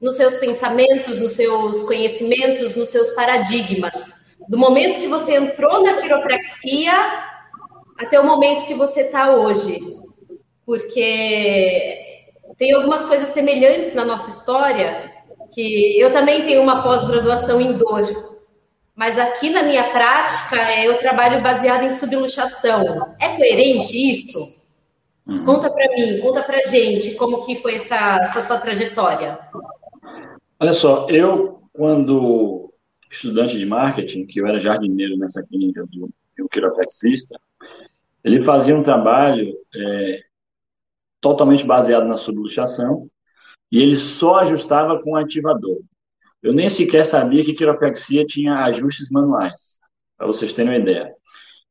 nos 0.00 0.16
seus 0.16 0.34
pensamentos, 0.34 1.20
nos 1.20 1.32
seus 1.32 1.82
conhecimentos, 1.84 2.76
nos 2.76 2.88
seus 2.88 3.10
paradigmas, 3.10 4.34
do 4.48 4.58
momento 4.58 4.98
que 4.98 5.06
você 5.06 5.36
entrou 5.36 5.82
na 5.82 5.94
quiropraxia 5.94 6.92
até 7.96 8.18
o 8.18 8.26
momento 8.26 8.66
que 8.66 8.74
você 8.74 9.02
está 9.02 9.34
hoje. 9.34 9.78
Porque 10.66 12.00
tem 12.58 12.72
algumas 12.72 13.04
coisas 13.04 13.28
semelhantes 13.28 13.94
na 13.94 14.04
nossa 14.04 14.30
história, 14.30 15.12
que 15.52 15.98
eu 16.00 16.10
também 16.10 16.42
tenho 16.42 16.62
uma 16.62 16.82
pós-graduação 16.82 17.60
em 17.60 17.72
dor, 17.74 18.31
mas 18.94 19.18
aqui 19.18 19.50
na 19.50 19.62
minha 19.62 19.90
prática 19.90 20.56
eu 20.82 20.98
trabalho 20.98 21.42
baseado 21.42 21.82
em 21.82 21.90
subluxação. 21.90 23.14
É 23.20 23.36
coerente 23.36 23.96
isso? 23.96 24.38
Uhum. 25.26 25.44
Conta 25.44 25.70
para 25.70 25.88
mim, 25.94 26.20
conta 26.20 26.42
para 26.42 26.62
gente 26.62 27.14
como 27.14 27.44
que 27.44 27.56
foi 27.56 27.74
essa, 27.74 28.20
essa 28.22 28.40
sua 28.40 28.58
trajetória. 28.58 29.38
Olha 30.58 30.72
só, 30.72 31.06
eu 31.08 31.62
quando 31.72 32.72
estudante 33.10 33.58
de 33.58 33.66
marketing, 33.66 34.26
que 34.26 34.40
eu 34.40 34.46
era 34.46 34.60
jardineiro 34.60 35.16
nessa 35.16 35.42
clínica 35.42 35.86
do, 35.86 36.10
do 36.36 36.48
quiropraxista, 36.48 37.38
ele 38.24 38.44
fazia 38.44 38.76
um 38.76 38.82
trabalho 38.82 39.54
é, 39.74 40.20
totalmente 41.20 41.64
baseado 41.64 42.06
na 42.06 42.16
subluxação 42.16 43.08
e 43.70 43.80
ele 43.80 43.96
só 43.96 44.36
ajustava 44.36 45.00
com 45.00 45.16
ativador. 45.16 45.80
Eu 46.42 46.52
nem 46.52 46.68
sequer 46.68 47.04
sabia 47.04 47.44
que 47.44 47.54
quiropraxia 47.54 48.26
tinha 48.26 48.64
ajustes 48.64 49.08
manuais, 49.10 49.78
para 50.16 50.26
vocês 50.26 50.52
terem 50.52 50.72
uma 50.72 50.78
ideia. 50.78 51.14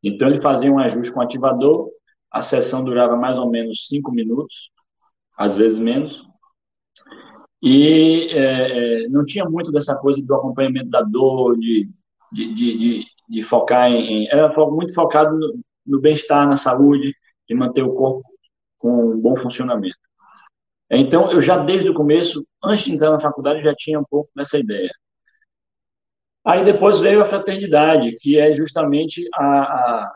Então 0.04 0.30
ele 0.30 0.42
fazia 0.42 0.72
um 0.72 0.80
ajuste 0.80 1.13
com 1.13 1.22
ativador, 1.22 1.90
a 2.32 2.42
sessão 2.42 2.84
durava 2.84 3.18
mais 3.18 3.38
ou 3.38 3.50
menos 3.50 3.88
cinco 3.88 4.12
minutos, 4.12 4.72
às 5.38 5.56
vezes 5.58 5.78
menos, 5.78 6.24
e 7.62 8.30
é, 8.32 9.04
é 9.06 9.08
não 9.10 9.25
tinha 9.25 9.46
muito 9.46 9.72
dessa 9.72 9.96
coisa 9.98 10.22
do 10.22 10.36
acompanhamento 10.36 10.90
da 10.90 11.01
dor, 11.01 11.58
de, 11.60 11.90
de, 12.32 12.54
de, 12.54 13.06
de, 13.30 13.44
focar 13.44 13.92
em, 13.92 14.28
Era 14.30 14.51
muito 14.72 14.94
focado 14.94 15.38
no, 15.38 15.60
no 15.86 16.00
bem-estar, 16.00 16.48
na 16.48 16.58
saúde 16.58 17.13
e 17.50 17.54
manter 17.54 17.84
o 17.84 17.94
corpo 17.94 18.24
com 18.78 19.12
um 19.12 19.20
bom 19.20 19.36
funcionamento. 19.36 19.98
Então, 20.93 21.31
eu 21.31 21.41
já 21.41 21.57
desde 21.57 21.89
o 21.89 21.93
começo, 21.93 22.45
antes 22.62 22.83
de 22.83 22.93
entrar 22.93 23.12
na 23.12 23.19
faculdade, 23.19 23.63
já 23.63 23.74
tinha 23.74 23.98
um 23.98 24.03
pouco 24.03 24.29
dessa 24.36 24.60
ideia. 24.60 24.91
Aí 26.43 26.65
depois 26.65 27.00
veio 27.00 27.21
a 27.21 27.25
fraternidade, 27.25 28.17
que 28.19 28.38
é 28.38 28.53
justamente 28.53 29.25
a, 29.33 30.12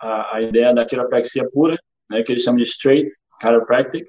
a, 0.00 0.36
a 0.36 0.42
ideia 0.42 0.74
da 0.74 0.84
quiropraxia 0.84 1.48
pura, 1.52 1.78
né, 2.10 2.22
que 2.24 2.32
eles 2.32 2.42
chamam 2.42 2.58
de 2.58 2.64
straight 2.64 3.08
chiropractic, 3.40 4.06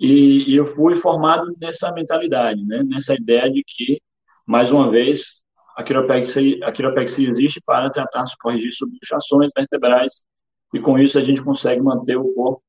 e, 0.00 0.50
e, 0.50 0.56
eu 0.56 0.66
fui 0.66 0.96
formado 0.96 1.54
nessa 1.60 1.92
mentalidade, 1.92 2.64
né, 2.64 2.82
nessa 2.82 3.14
ideia 3.14 3.50
de 3.52 3.62
que, 3.66 4.00
mais 4.46 4.72
uma 4.72 4.90
vez, 4.90 5.44
a 5.76 5.82
quiropraxia, 5.84 6.66
a 6.66 6.72
quiropraxia 6.72 7.28
existe 7.28 7.60
para 7.66 7.90
tratar, 7.90 8.24
corrigir 8.40 8.72
subluxações 8.72 9.50
vertebrais, 9.54 10.24
e 10.72 10.80
com 10.80 10.98
isso 10.98 11.18
a 11.18 11.22
gente 11.22 11.44
consegue 11.44 11.82
manter 11.82 12.16
o 12.16 12.32
corpo 12.34 12.62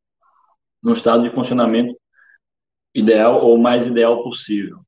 no 0.83 0.91
estado 0.91 1.23
de 1.23 1.29
funcionamento 1.29 2.00
ideal 2.93 3.45
ou 3.45 3.57
mais 3.57 3.86
ideal 3.86 4.24
possível, 4.24 4.79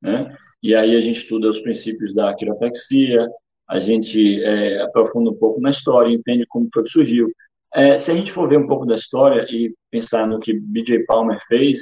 né? 0.00 0.36
E 0.62 0.74
aí 0.74 0.96
a 0.96 1.00
gente 1.00 1.18
estuda 1.18 1.50
os 1.50 1.60
princípios 1.60 2.14
da 2.14 2.34
quiropraxia, 2.34 3.28
a 3.68 3.78
gente 3.78 4.42
é, 4.42 4.82
aprofunda 4.82 5.30
um 5.30 5.36
pouco 5.38 5.60
na 5.60 5.70
história, 5.70 6.12
entende 6.12 6.46
como 6.46 6.68
foi 6.72 6.84
que 6.84 6.90
surgiu. 6.90 7.30
É, 7.74 7.98
se 7.98 8.10
a 8.10 8.14
gente 8.14 8.32
for 8.32 8.48
ver 8.48 8.58
um 8.58 8.66
pouco 8.66 8.86
da 8.86 8.96
história 8.96 9.46
e 9.50 9.74
pensar 9.90 10.26
no 10.26 10.40
que 10.40 10.52
B.J. 10.52 11.04
Palmer 11.04 11.38
fez, 11.46 11.80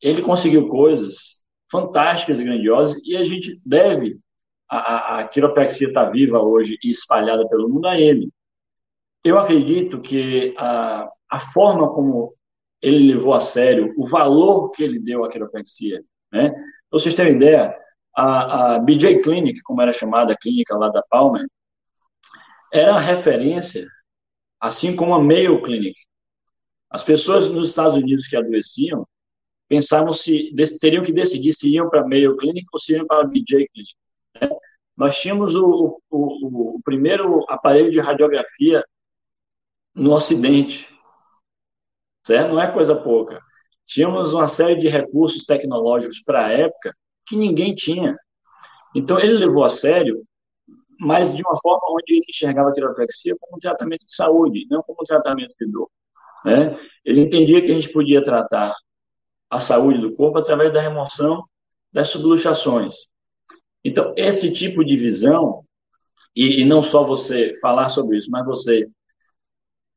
ele 0.00 0.22
conseguiu 0.22 0.68
coisas 0.68 1.42
fantásticas 1.70 2.40
e 2.40 2.44
grandiosas 2.44 3.00
e 3.04 3.16
a 3.16 3.24
gente 3.24 3.60
deve 3.64 4.18
a, 4.68 4.78
a, 4.78 5.20
a 5.20 5.28
quiropraxia 5.28 5.88
estar 5.88 6.06
tá 6.06 6.10
viva 6.10 6.40
hoje 6.40 6.78
e 6.82 6.90
espalhada 6.90 7.46
pelo 7.48 7.68
mundo 7.68 7.86
a 7.86 8.00
ele. 8.00 8.30
Eu 9.22 9.38
acredito 9.38 10.00
que 10.00 10.54
a, 10.58 11.08
a 11.30 11.38
forma 11.38 11.92
como 11.92 12.34
ele 12.82 13.14
levou 13.14 13.32
a 13.32 13.40
sério 13.40 13.94
o 13.96 14.04
valor 14.04 14.72
que 14.72 14.82
ele 14.82 14.98
deu 14.98 15.24
à 15.24 15.30
quiropraxia. 15.30 16.02
Né? 16.32 16.50
Para 16.50 16.60
vocês 16.90 17.14
terem 17.14 17.36
ideia, 17.36 17.74
a, 18.14 18.74
a 18.74 18.78
BJ 18.80 19.22
Clinic, 19.22 19.62
como 19.62 19.80
era 19.80 19.92
chamada 19.92 20.32
a 20.32 20.36
clínica 20.36 20.76
lá 20.76 20.88
da 20.88 21.02
Palmer, 21.08 21.46
era 22.72 22.98
referência, 22.98 23.86
assim 24.60 24.96
como 24.96 25.14
a 25.14 25.22
Mayo 25.22 25.62
Clinic. 25.62 25.96
As 26.90 27.02
pessoas 27.02 27.48
nos 27.48 27.70
Estados 27.70 27.94
Unidos 27.94 28.26
que 28.26 28.36
adoeciam 28.36 29.06
pensavam 29.68 30.12
se 30.12 30.52
teriam 30.80 31.02
que 31.02 31.12
decidir 31.12 31.54
se 31.54 31.70
iam 31.70 31.88
para 31.88 32.02
a 32.02 32.06
Mayo 32.06 32.36
Clinic 32.36 32.66
ou 32.72 32.80
se 32.80 32.92
iam 32.92 33.06
para 33.06 33.22
a 33.22 33.26
BJ 33.26 33.68
Clinic. 33.68 33.94
Né? 34.40 34.48
Nós 34.94 35.18
tínhamos 35.18 35.54
o, 35.54 35.98
o, 36.10 36.76
o 36.76 36.82
primeiro 36.84 37.44
aparelho 37.48 37.90
de 37.90 37.98
radiografia 37.98 38.84
no 39.94 40.12
Ocidente, 40.12 40.91
certo? 42.24 42.52
Não 42.52 42.60
é 42.60 42.70
coisa 42.70 42.94
pouca. 42.94 43.40
Tínhamos 43.86 44.32
uma 44.32 44.48
série 44.48 44.76
de 44.76 44.88
recursos 44.88 45.44
tecnológicos 45.44 46.22
para 46.24 46.46
a 46.46 46.52
época 46.52 46.94
que 47.26 47.36
ninguém 47.36 47.74
tinha. 47.74 48.16
Então, 48.94 49.18
ele 49.18 49.34
levou 49.34 49.64
a 49.64 49.70
sério, 49.70 50.22
mas 50.98 51.34
de 51.34 51.42
uma 51.42 51.58
forma 51.60 51.82
onde 51.90 52.14
ele 52.14 52.24
enxergava 52.28 52.70
a 52.70 52.72
quiropraxia 52.72 53.36
como 53.40 53.56
um 53.56 53.60
tratamento 53.60 54.06
de 54.06 54.14
saúde, 54.14 54.66
não 54.70 54.82
como 54.82 54.98
um 55.02 55.04
tratamento 55.04 55.54
de 55.58 55.70
dor. 55.70 55.90
Né? 56.44 56.78
Ele 57.04 57.20
entendia 57.20 57.60
que 57.60 57.70
a 57.70 57.74
gente 57.74 57.92
podia 57.92 58.22
tratar 58.22 58.74
a 59.50 59.60
saúde 59.60 60.00
do 60.00 60.14
corpo 60.14 60.38
através 60.38 60.72
da 60.72 60.80
remoção 60.80 61.44
das 61.92 62.08
subluxações. 62.08 62.94
Então, 63.84 64.14
esse 64.16 64.52
tipo 64.52 64.84
de 64.84 64.96
visão, 64.96 65.64
e, 66.34 66.62
e 66.62 66.64
não 66.64 66.82
só 66.82 67.04
você 67.04 67.54
falar 67.60 67.88
sobre 67.90 68.16
isso, 68.16 68.30
mas 68.30 68.44
você 68.46 68.88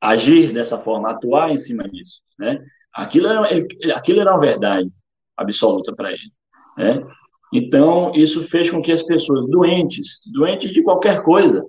agir 0.09 0.53
dessa 0.53 0.77
forma, 0.77 1.11
atuar 1.11 1.51
em 1.51 1.57
cima 1.57 1.83
disso, 1.89 2.21
né? 2.37 2.63
Aquilo 2.93 3.27
era, 3.27 3.65
aquilo 3.95 4.21
era 4.21 4.31
uma 4.31 4.39
verdade 4.39 4.89
absoluta 5.37 5.93
para 5.95 6.11
ele, 6.11 6.31
né? 6.77 7.05
Então, 7.53 8.11
isso 8.13 8.43
fez 8.49 8.69
com 8.69 8.81
que 8.81 8.91
as 8.91 9.03
pessoas 9.03 9.47
doentes, 9.47 10.19
doentes 10.25 10.71
de 10.71 10.83
qualquer 10.83 11.23
coisa, 11.23 11.65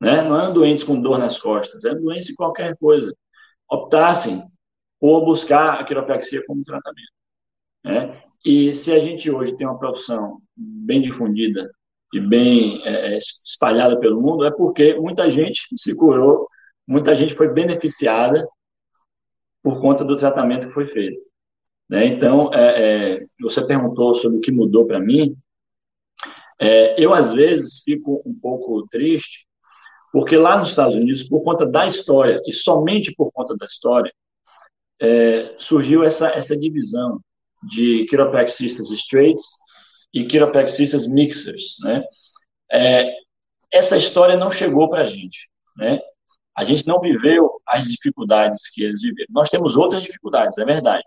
né? 0.00 0.22
não 0.22 0.40
eram 0.40 0.54
doentes 0.54 0.84
com 0.84 1.00
dor 1.00 1.18
nas 1.18 1.38
costas, 1.38 1.84
eram 1.84 2.00
doentes 2.00 2.28
de 2.28 2.34
qualquer 2.34 2.76
coisa, 2.76 3.14
optassem 3.70 4.42
por 5.00 5.24
buscar 5.24 5.80
a 5.80 5.84
quiropraxia 5.84 6.42
como 6.46 6.64
tratamento. 6.64 7.12
Né? 7.84 8.22
E 8.44 8.72
se 8.72 8.92
a 8.92 9.00
gente 9.00 9.30
hoje 9.30 9.56
tem 9.56 9.66
uma 9.66 9.78
profissão 9.78 10.38
bem 10.56 11.02
difundida 11.02 11.70
e 12.14 12.20
bem 12.20 12.80
é, 12.86 13.18
espalhada 13.18 13.98
pelo 14.00 14.22
mundo, 14.22 14.44
é 14.44 14.50
porque 14.50 14.94
muita 14.94 15.28
gente 15.28 15.62
se 15.76 15.94
curou, 15.94 16.48
muita 16.88 17.14
gente 17.14 17.34
foi 17.34 17.48
beneficiada 17.48 18.48
por 19.62 19.80
conta 19.80 20.02
do 20.02 20.16
tratamento 20.16 20.68
que 20.68 20.72
foi 20.72 20.86
feito. 20.86 21.20
Né? 21.88 22.06
Então, 22.06 22.52
é, 22.54 23.18
é, 23.18 23.26
você 23.40 23.64
perguntou 23.66 24.14
sobre 24.14 24.38
o 24.38 24.40
que 24.40 24.50
mudou 24.50 24.86
para 24.86 24.98
mim. 24.98 25.36
É, 26.58 27.00
eu, 27.02 27.12
às 27.12 27.34
vezes, 27.34 27.82
fico 27.84 28.22
um 28.24 28.34
pouco 28.34 28.88
triste, 28.88 29.46
porque 30.10 30.36
lá 30.36 30.58
nos 30.58 30.70
Estados 30.70 30.94
Unidos, 30.94 31.22
por 31.22 31.44
conta 31.44 31.66
da 31.66 31.86
história, 31.86 32.40
e 32.46 32.52
somente 32.52 33.14
por 33.14 33.30
conta 33.32 33.54
da 33.56 33.66
história, 33.66 34.12
é, 35.00 35.54
surgiu 35.58 36.02
essa, 36.02 36.30
essa 36.30 36.56
divisão 36.56 37.20
de 37.70 38.06
quiropraxistas 38.06 38.90
straights 38.90 39.44
e 40.12 40.24
quiropraxistas 40.24 41.06
mixers, 41.06 41.76
né? 41.82 42.02
É, 42.70 43.12
essa 43.70 43.96
história 43.96 44.36
não 44.36 44.50
chegou 44.50 44.88
para 44.88 45.02
a 45.02 45.06
gente, 45.06 45.48
né? 45.76 46.00
A 46.58 46.64
gente 46.64 46.88
não 46.88 46.98
viveu 46.98 47.62
as 47.64 47.84
dificuldades 47.84 48.68
que 48.68 48.82
eles 48.82 49.00
viveram. 49.00 49.28
Nós 49.30 49.48
temos 49.48 49.76
outras 49.76 50.02
dificuldades, 50.02 50.58
é 50.58 50.64
verdade. 50.64 51.04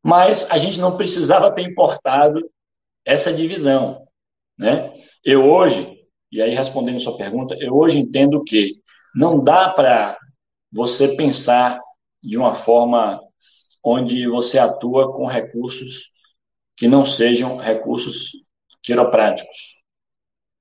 Mas 0.00 0.48
a 0.48 0.58
gente 0.58 0.78
não 0.78 0.96
precisava 0.96 1.52
ter 1.52 1.62
importado 1.62 2.40
essa 3.04 3.34
divisão, 3.34 4.06
né? 4.56 4.92
Eu 5.24 5.44
hoje, 5.44 6.06
e 6.30 6.40
aí 6.40 6.54
respondendo 6.54 7.00
sua 7.00 7.16
pergunta, 7.16 7.56
eu 7.58 7.74
hoje 7.74 7.98
entendo 7.98 8.44
que 8.44 8.76
não 9.12 9.42
dá 9.42 9.70
para 9.70 10.16
você 10.70 11.16
pensar 11.16 11.80
de 12.22 12.38
uma 12.38 12.54
forma 12.54 13.20
onde 13.82 14.28
você 14.28 14.56
atua 14.56 15.12
com 15.12 15.26
recursos 15.26 16.12
que 16.76 16.86
não 16.86 17.04
sejam 17.04 17.56
recursos 17.56 18.30
quiropráticos, 18.84 19.82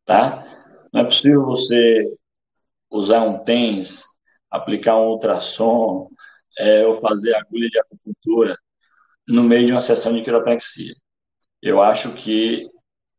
tá? 0.03 0.43
Não 0.91 1.01
é 1.01 1.03
possível 1.03 1.45
você 1.45 2.11
usar 2.91 3.21
um 3.21 3.43
TENS, 3.43 4.03
aplicar 4.49 4.97
um 4.97 5.07
ultrassom, 5.07 6.09
é, 6.59 6.85
ou 6.85 6.99
fazer 6.99 7.33
agulha 7.35 7.69
de 7.69 7.79
acupuntura 7.79 8.55
no 9.27 9.43
meio 9.43 9.65
de 9.65 9.71
uma 9.71 9.81
sessão 9.81 10.13
de 10.13 10.21
quiropraxia. 10.21 10.93
Eu 11.61 11.81
acho 11.81 12.13
que 12.13 12.69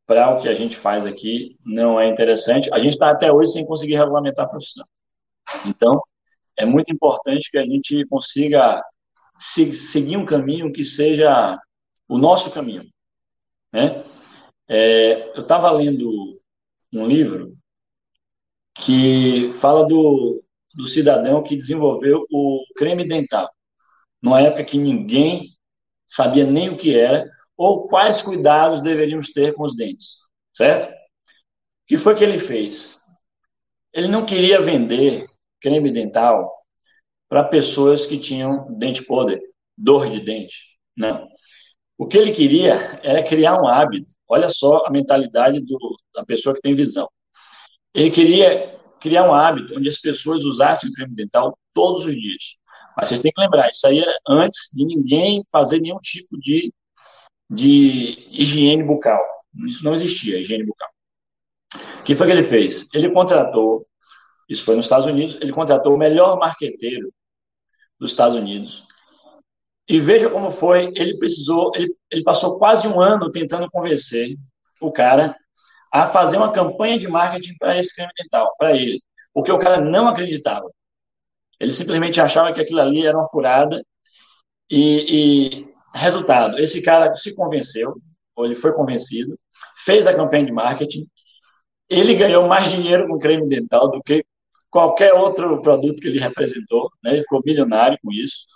para 0.07 0.31
o 0.31 0.41
que 0.41 0.49
a 0.49 0.55
gente 0.55 0.77
faz 0.77 1.07
aqui 1.07 1.57
não 1.65 1.99
é 1.99 2.09
interessante. 2.09 2.73
A 2.73 2.79
gente 2.79 2.93
está 2.93 3.11
até 3.11 3.33
hoje 3.33 3.53
sem 3.53 3.65
conseguir 3.65 3.97
regulamentar 3.97 4.45
a 4.45 4.49
profissão. 4.49 4.85
Então, 5.65 6.03
é 6.57 6.67
muito 6.67 6.93
importante 6.93 7.51
que 7.51 7.59
a 7.59 7.65
gente 7.65 8.05
consiga 8.07 8.83
seguir 9.39 10.17
um 10.17 10.27
caminho 10.27 10.73
que 10.73 10.85
seja 10.85 11.59
o 12.09 12.19
nosso 12.19 12.53
caminho. 12.53 12.85
Né? 13.73 14.05
É, 14.69 15.37
eu 15.37 15.43
estava 15.43 15.71
lendo 15.71 16.39
um 16.93 17.07
livro 17.07 17.57
que 18.75 19.53
fala 19.55 19.87
do, 19.87 20.43
do 20.75 20.87
cidadão 20.87 21.43
que 21.43 21.57
desenvolveu 21.57 22.27
o 22.31 22.65
creme 22.77 23.07
dental, 23.07 23.51
numa 24.21 24.41
época 24.41 24.65
que 24.65 24.79
ninguém 24.79 25.51
sabia 26.07 26.45
nem 26.45 26.69
o 26.71 26.77
que 26.77 26.97
era 26.97 27.29
ou 27.57 27.87
quais 27.87 28.23
cuidados 28.23 28.83
deveríamos 28.83 29.33
ter 29.33 29.55
com 29.55 29.65
os 29.65 29.77
dentes, 29.77 30.17
certo? 30.55 30.91
O 30.91 30.97
que 31.87 31.97
foi 31.97 32.15
que 32.15 32.25
ele 32.25 32.39
fez? 32.39 32.99
Ele 33.93 34.09
não 34.09 34.25
queria 34.25 34.61
vender 34.61 35.27
creme 35.61 35.91
dental 35.93 36.51
para 37.29 37.45
pessoas 37.45 38.07
que 38.07 38.19
tinham 38.19 38.67
dente 38.79 39.05
podre, 39.05 39.41
dor 39.77 40.11
de 40.11 40.21
dente. 40.21 40.77
Não. 40.97 41.29
O 41.97 42.07
que 42.07 42.19
ele 42.19 42.33
queria 42.33 43.01
era 43.03 43.23
criar 43.23 43.61
um 43.61 43.67
hábito. 43.67 44.15
Olha 44.29 44.49
só 44.49 44.85
a 44.87 44.91
mentalidade 44.91 45.61
do, 45.61 45.79
da 46.15 46.25
pessoa 46.25 46.55
que 46.55 46.61
tem 46.61 46.75
visão. 46.75 47.09
Ele 47.95 48.11
queria 48.11 48.79
criar 49.01 49.29
um 49.29 49.35
hábito 49.35 49.77
onde 49.77 49.89
as 49.89 49.99
pessoas 49.99 50.45
usassem 50.45 50.89
o 50.89 50.93
creme 50.93 51.15
dental 51.15 51.59
todos 51.75 52.07
os 52.07 52.15
dias. 52.15 52.57
Mas 52.97 53.09
vocês 53.09 53.21
têm 53.21 53.33
que 53.33 53.41
lembrar, 53.41 53.69
isso 53.69 53.87
aí 53.87 53.99
era 53.99 54.19
antes 54.29 54.71
de 54.73 54.85
ninguém 54.85 55.45
fazer 55.51 55.81
nenhum 55.81 55.99
tipo 55.99 56.39
de, 56.39 56.73
de 57.51 58.29
higiene 58.31 58.83
bucal. 58.83 59.23
Isso 59.67 59.85
não 59.85 59.95
existia, 59.95 60.39
higiene 60.39 60.65
bucal. 60.65 60.89
O 62.01 62.03
que 62.05 62.15
foi 62.15 62.27
que 62.27 62.33
ele 62.33 62.45
fez? 62.45 62.89
Ele 62.93 63.11
contratou, 63.11 63.87
isso 64.49 64.65
foi 64.65 64.77
nos 64.77 64.85
Estados 64.85 65.07
Unidos, 65.07 65.37
ele 65.41 65.53
contratou 65.53 65.95
o 65.95 65.99
melhor 65.99 66.39
marqueteiro 66.39 67.13
dos 67.99 68.11
Estados 68.11 68.37
Unidos. 68.37 68.85
E 69.89 69.99
veja 69.99 70.29
como 70.31 70.51
foi, 70.51 70.93
ele 70.95 71.19
precisou, 71.19 71.73
ele, 71.75 71.95
ele 72.11 72.23
passou 72.23 72.59
quase 72.59 72.87
um 72.87 73.01
ano 73.01 73.31
tentando 73.31 73.71
convencer 73.71 74.37
o 74.81 74.93
cara 74.93 75.37
a 75.93 76.07
fazer 76.07 76.39
uma 76.39 76.53
campanha 76.53 76.99
de 76.99 77.09
marketing 77.09 77.57
para 77.59 77.79
esse 77.79 77.95
creme 77.95 78.13
dental, 78.19 78.55
para 78.59 78.73
ele, 78.77 79.01
porque 79.35 79.53
o 79.53 79.59
cara 79.59 79.81
não 79.81 80.09
acreditava. 80.09 80.69
Ele 81.61 81.73
simplesmente 81.73 82.21
achava 82.21 82.53
que 82.53 82.61
aquilo 82.61 82.81
ali 82.81 83.07
era 83.07 83.17
uma 83.17 83.29
furada 83.29 83.85
e, 84.71 85.65
e 85.65 85.75
resultado, 85.95 86.59
esse 86.59 86.83
cara 86.83 87.15
se 87.17 87.35
convenceu, 87.35 87.95
ou 88.35 88.47
ele 88.47 88.57
foi 88.57 88.73
convencido, 88.73 89.39
fez 89.85 90.07
a 90.07 90.15
campanha 90.15 90.47
de 90.47 90.53
marketing, 90.53 91.07
ele 91.89 92.15
ganhou 92.15 92.49
mais 92.49 92.71
dinheiro 92.71 93.07
com 93.07 93.19
creme 93.19 93.49
dental 93.49 93.91
do 93.91 94.03
que 94.03 94.25
qualquer 94.71 95.13
outro 95.13 95.61
produto 95.61 96.01
que 96.01 96.09
ele 96.09 96.19
representou, 96.19 96.91
né? 97.05 97.13
ele 97.13 97.23
ficou 97.23 97.43
milionário 97.45 97.99
com 98.03 98.11
isso. 98.11 98.47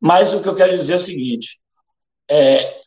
Mas 0.00 0.32
o 0.32 0.42
que 0.42 0.48
eu 0.48 0.56
quero 0.56 0.76
dizer 0.76 0.94
é 0.94 0.96
o 0.96 1.00
seguinte: 1.00 1.58
é, 2.30 2.80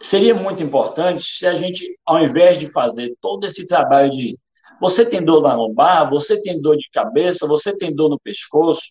seria 0.00 0.34
muito 0.34 0.62
importante 0.62 1.24
se 1.24 1.46
a 1.46 1.54
gente, 1.54 1.98
ao 2.04 2.22
invés 2.22 2.58
de 2.58 2.70
fazer 2.70 3.14
todo 3.20 3.44
esse 3.46 3.66
trabalho 3.66 4.10
de 4.10 4.38
você 4.80 5.04
tem 5.04 5.24
dor 5.24 5.42
na 5.42 5.54
lombar, 5.54 6.08
você 6.08 6.40
tem 6.40 6.60
dor 6.60 6.76
de 6.76 6.88
cabeça, 6.90 7.48
você 7.48 7.76
tem 7.76 7.92
dor 7.92 8.08
no 8.08 8.20
pescoço, 8.20 8.82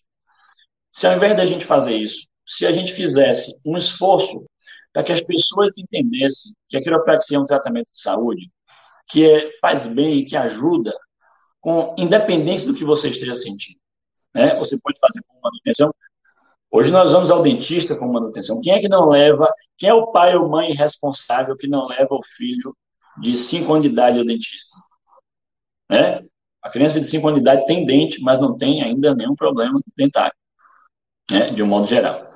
se 0.92 1.06
ao 1.06 1.16
invés 1.16 1.36
da 1.36 1.46
gente 1.46 1.64
fazer 1.64 1.96
isso, 1.96 2.26
se 2.46 2.66
a 2.66 2.72
gente 2.72 2.92
fizesse 2.92 3.54
um 3.64 3.76
esforço 3.76 4.44
para 4.92 5.02
que 5.02 5.12
as 5.12 5.20
pessoas 5.20 5.76
entendessem 5.78 6.52
que 6.68 6.76
a 6.76 6.82
quiropraxia 6.82 7.36
é 7.36 7.40
um 7.40 7.46
tratamento 7.46 7.88
de 7.92 8.00
saúde, 8.00 8.50
que 9.08 9.24
é, 9.24 9.50
faz 9.60 9.86
bem, 9.86 10.24
que 10.24 10.36
ajuda 10.36 10.92
com 11.60 11.94
independência 11.98 12.66
do 12.66 12.74
que 12.74 12.84
você 12.84 13.08
esteja 13.08 13.34
sentindo. 13.34 13.78
Né? 14.34 14.54
Você 14.56 14.78
pode 14.78 14.98
fazer 14.98 15.22
com 15.26 15.40
manutenção. 15.42 15.94
Hoje 16.70 16.92
nós 16.92 17.12
vamos 17.12 17.30
ao 17.30 17.42
dentista 17.42 17.96
com 17.96 18.12
manutenção. 18.12 18.60
Quem 18.60 18.74
é 18.74 18.80
que 18.80 18.88
não 18.88 19.08
leva? 19.08 19.50
Quem 19.78 19.88
é 19.88 19.94
o 19.94 20.08
pai 20.08 20.36
ou 20.36 20.48
mãe 20.48 20.72
responsável 20.72 21.56
que 21.56 21.66
não 21.66 21.86
leva 21.86 22.14
o 22.14 22.22
filho 22.22 22.76
de 23.20 23.36
5 23.36 23.72
anos 23.72 23.84
de 23.84 23.90
idade 23.90 24.18
ao 24.18 24.24
dentista? 24.24 24.76
Né? 25.90 26.22
A 26.62 26.68
criança 26.68 27.00
de 27.00 27.06
5 27.06 27.26
anos 27.26 27.40
de 27.40 27.48
idade 27.48 27.66
tem 27.66 27.86
dente, 27.86 28.20
mas 28.20 28.38
não 28.38 28.56
tem 28.58 28.82
ainda 28.82 29.14
nenhum 29.14 29.34
problema 29.34 29.80
dentário, 29.96 30.36
né? 31.30 31.50
de 31.52 31.62
um 31.62 31.66
modo 31.66 31.86
geral. 31.86 32.30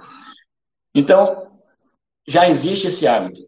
Então, 0.94 1.50
já 2.26 2.48
existe 2.48 2.86
esse 2.86 3.06
hábito. 3.06 3.46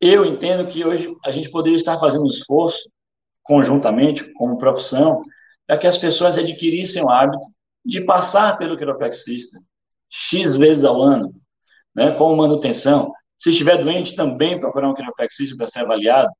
Eu 0.00 0.24
entendo 0.24 0.68
que 0.68 0.84
hoje 0.84 1.12
a 1.24 1.32
gente 1.32 1.50
poderia 1.50 1.76
estar 1.76 1.98
fazendo 1.98 2.24
um 2.24 2.28
esforço 2.28 2.88
conjuntamente 3.42 4.32
como 4.34 4.58
profissão, 4.58 5.22
para 5.66 5.78
que 5.78 5.86
as 5.86 5.98
pessoas 5.98 6.38
adquirissem 6.38 7.02
o 7.02 7.10
hábito 7.10 7.44
de 7.84 8.00
passar 8.00 8.56
pelo 8.58 8.76
quiropraxista 8.76 9.58
X 10.10 10.56
vezes 10.56 10.84
ao 10.84 11.02
ano, 11.02 11.34
né, 11.94 12.12
com 12.12 12.34
manutenção. 12.34 13.12
Se 13.38 13.50
estiver 13.50 13.82
doente, 13.82 14.16
também 14.16 14.58
procurar 14.58 14.88
um 14.88 14.94
quiropraxista 14.94 15.56
para 15.56 15.66
ser 15.66 15.80
avaliado. 15.80 16.30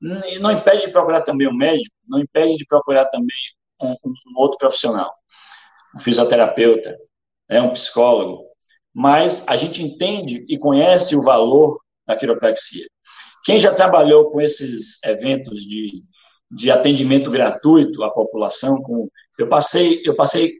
Não 0.00 0.50
impede 0.52 0.86
de 0.86 0.92
procurar 0.92 1.22
também 1.22 1.48
um 1.48 1.54
médico, 1.54 1.94
não 2.06 2.20
impede 2.20 2.56
de 2.56 2.66
procurar 2.66 3.06
também 3.06 3.36
um, 3.80 3.92
um 3.92 4.38
outro 4.38 4.58
profissional, 4.58 5.12
um 5.94 6.00
fisioterapeuta, 6.00 6.96
né, 7.48 7.60
um 7.60 7.72
psicólogo. 7.72 8.44
Mas 8.92 9.44
a 9.48 9.56
gente 9.56 9.82
entende 9.82 10.44
e 10.48 10.58
conhece 10.58 11.16
o 11.16 11.22
valor 11.22 11.80
da 12.06 12.16
quiropraxia. 12.16 12.86
Quem 13.44 13.58
já 13.58 13.72
trabalhou 13.72 14.30
com 14.30 14.40
esses 14.40 15.02
eventos 15.04 15.60
de 15.60 16.02
de 16.54 16.70
atendimento 16.70 17.30
gratuito 17.30 18.02
à 18.04 18.10
população. 18.10 18.80
Com, 18.80 19.08
eu 19.38 19.48
passei, 19.48 20.02
eu 20.04 20.14
passei 20.14 20.58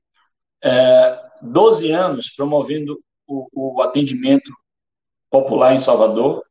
é, 0.64 1.20
12 1.42 1.92
anos 1.92 2.30
promovendo 2.30 2.98
o, 3.26 3.76
o, 3.76 3.82
atendimento 3.82 4.50
popular 5.30 5.74
em 5.74 5.78
Salvador, 5.78 6.42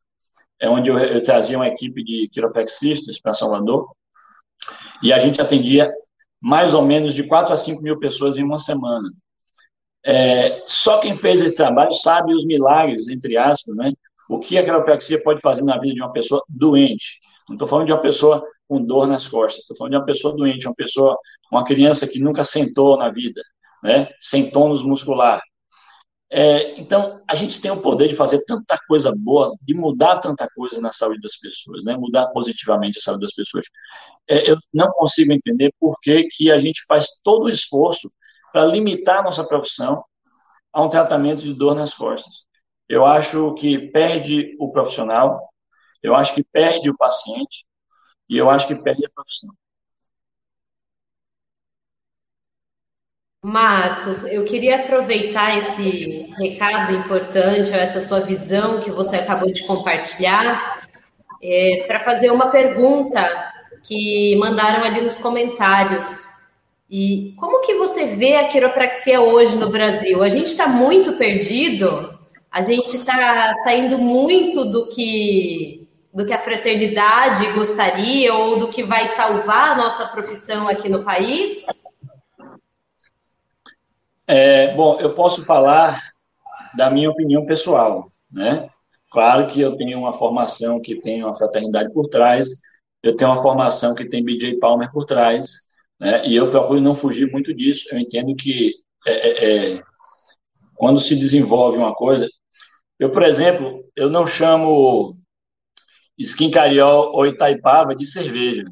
é 0.60 0.68
onde 0.68 0.88
eu, 0.88 0.98
eu 0.98 1.22
trazia 1.22 1.58
uma 1.58 1.68
equipe 1.68 2.02
de 2.04 2.28
quiropraxistas 2.32 3.20
para 3.20 3.34
Salvador, 3.34 3.88
e 5.02 5.12
a 5.12 5.18
gente 5.18 5.40
atendia 5.40 5.92
mais 6.40 6.74
ou 6.74 6.82
menos 6.82 7.12
de 7.12 7.24
4 7.24 7.52
a 7.52 7.56
5 7.56 7.82
mil 7.82 7.98
pessoas 7.98 8.36
em 8.36 8.44
uma 8.44 8.58
semana. 8.58 9.10
É, 10.06 10.62
só 10.66 11.00
quem 11.00 11.16
fez 11.16 11.40
esse 11.40 11.56
trabalho 11.56 11.92
sabe 11.94 12.34
os 12.34 12.44
milagres, 12.44 13.08
entre 13.08 13.36
aspas, 13.36 13.74
né? 13.74 13.92
O 14.28 14.38
que 14.38 14.56
a 14.56 14.62
quiropraxia 14.62 15.22
pode 15.22 15.40
fazer 15.40 15.64
na 15.64 15.78
vida 15.78 15.94
de 15.94 16.00
uma 16.00 16.12
pessoa 16.12 16.42
doente. 16.48 17.20
Não 17.48 17.56
estou 17.56 17.66
falando 17.66 17.86
de 17.86 17.92
uma 17.92 18.00
pessoa 18.00 18.46
com 18.68 18.82
dor 18.82 19.06
nas 19.06 19.26
costas. 19.26 19.62
Estou 19.62 19.76
falando 19.76 19.92
de 19.92 19.98
uma 19.98 20.04
pessoa 20.04 20.36
doente, 20.36 20.66
uma 20.66 20.74
pessoa, 20.74 21.18
uma 21.50 21.64
criança 21.64 22.06
que 22.06 22.18
nunca 22.18 22.44
sentou 22.44 22.96
na 22.96 23.10
vida, 23.10 23.42
né? 23.84 24.08
Sem 24.20 24.50
tônus 24.50 24.82
muscular. 24.82 25.42
É, 26.30 26.80
então, 26.80 27.22
a 27.28 27.34
gente 27.36 27.60
tem 27.60 27.70
o 27.70 27.80
poder 27.82 28.08
de 28.08 28.16
fazer 28.16 28.42
tanta 28.44 28.78
coisa 28.88 29.12
boa, 29.14 29.54
de 29.62 29.74
mudar 29.74 30.18
tanta 30.18 30.48
coisa 30.56 30.80
na 30.80 30.90
saúde 30.90 31.20
das 31.20 31.36
pessoas, 31.36 31.84
né? 31.84 31.96
Mudar 31.96 32.28
positivamente 32.28 32.98
a 32.98 33.02
saúde 33.02 33.20
das 33.20 33.34
pessoas. 33.34 33.66
É, 34.28 34.50
eu 34.50 34.56
não 34.72 34.88
consigo 34.88 35.32
entender 35.32 35.72
por 35.78 35.96
que, 36.00 36.24
que 36.32 36.50
a 36.50 36.58
gente 36.58 36.82
faz 36.88 37.06
todo 37.22 37.44
o 37.44 37.48
esforço 37.50 38.10
para 38.52 38.64
limitar 38.64 39.18
a 39.18 39.22
nossa 39.22 39.44
profissão 39.44 40.02
a 40.72 40.82
um 40.82 40.88
tratamento 40.88 41.42
de 41.42 41.54
dor 41.54 41.74
nas 41.74 41.94
costas. 41.94 42.32
Eu 42.88 43.06
acho 43.06 43.54
que 43.54 43.78
perde 43.90 44.56
o 44.58 44.72
profissional, 44.72 45.40
eu 46.02 46.14
acho 46.16 46.34
que 46.34 46.42
perde 46.42 46.90
o 46.90 46.96
paciente 46.96 47.64
e 48.28 48.36
eu 48.36 48.50
acho 48.50 48.66
que 48.66 48.74
perde 48.74 49.06
a 49.06 49.10
profissão. 49.10 49.50
Marcos, 53.44 54.24
eu 54.32 54.42
queria 54.46 54.76
aproveitar 54.76 55.58
esse 55.58 56.32
recado 56.38 56.94
importante, 56.94 57.74
essa 57.74 58.00
sua 58.00 58.20
visão 58.20 58.80
que 58.80 58.90
você 58.90 59.16
acabou 59.16 59.52
de 59.52 59.66
compartilhar, 59.66 60.78
é, 61.42 61.84
para 61.86 62.00
fazer 62.00 62.30
uma 62.30 62.46
pergunta 62.50 63.22
que 63.82 64.34
mandaram 64.36 64.82
ali 64.82 65.02
nos 65.02 65.18
comentários. 65.18 66.24
E 66.88 67.34
como 67.36 67.60
que 67.60 67.74
você 67.74 68.16
vê 68.16 68.36
a 68.36 68.48
quiropraxia 68.48 69.20
hoje 69.20 69.56
no 69.56 69.68
Brasil? 69.68 70.22
A 70.22 70.30
gente 70.30 70.46
está 70.46 70.66
muito 70.66 71.12
perdido, 71.18 72.18
a 72.50 72.62
gente 72.62 72.96
está 72.96 73.52
saindo 73.62 73.98
muito 73.98 74.64
do 74.64 74.88
que 74.88 75.86
do 76.14 76.24
que 76.24 76.32
a 76.32 76.38
fraternidade 76.38 77.44
gostaria 77.48 78.32
ou 78.32 78.56
do 78.56 78.68
que 78.68 78.84
vai 78.84 79.06
salvar 79.08 79.72
a 79.72 79.74
nossa 79.74 80.06
profissão 80.06 80.66
aqui 80.68 80.88
no 80.88 81.02
país? 81.02 81.66
É, 84.26 84.74
bom, 84.74 84.98
eu 85.00 85.14
posso 85.14 85.44
falar 85.44 86.00
da 86.76 86.90
minha 86.90 87.10
opinião 87.10 87.44
pessoal, 87.46 88.10
né? 88.30 88.68
Claro 89.10 89.46
que 89.46 89.60
eu 89.60 89.76
tenho 89.76 89.98
uma 89.98 90.12
formação 90.12 90.80
que 90.80 91.00
tem 91.00 91.22
uma 91.22 91.36
fraternidade 91.36 91.92
por 91.92 92.08
trás, 92.08 92.48
eu 93.02 93.16
tenho 93.16 93.30
uma 93.30 93.42
formação 93.42 93.94
que 93.94 94.08
tem 94.08 94.24
BJ 94.24 94.58
Palmer 94.58 94.90
por 94.92 95.04
trás, 95.04 95.50
né? 96.00 96.26
E 96.26 96.34
eu 96.34 96.50
procuro 96.50 96.80
não 96.80 96.94
fugir 96.94 97.30
muito 97.30 97.54
disso. 97.54 97.88
Eu 97.92 97.98
entendo 97.98 98.34
que 98.34 98.72
é, 99.06 99.12
é, 99.12 99.74
é, 99.76 99.82
quando 100.74 101.00
se 101.00 101.16
desenvolve 101.16 101.78
uma 101.78 101.94
coisa, 101.94 102.28
eu, 102.98 103.10
por 103.10 103.22
exemplo, 103.22 103.84
eu 103.96 104.10
não 104.10 104.26
chamo 104.26 105.16
Skin 106.18 106.50
Cariol 106.50 107.12
ou 107.12 107.26
Itaipava 107.26 107.94
de 107.94 108.06
cerveja, 108.06 108.64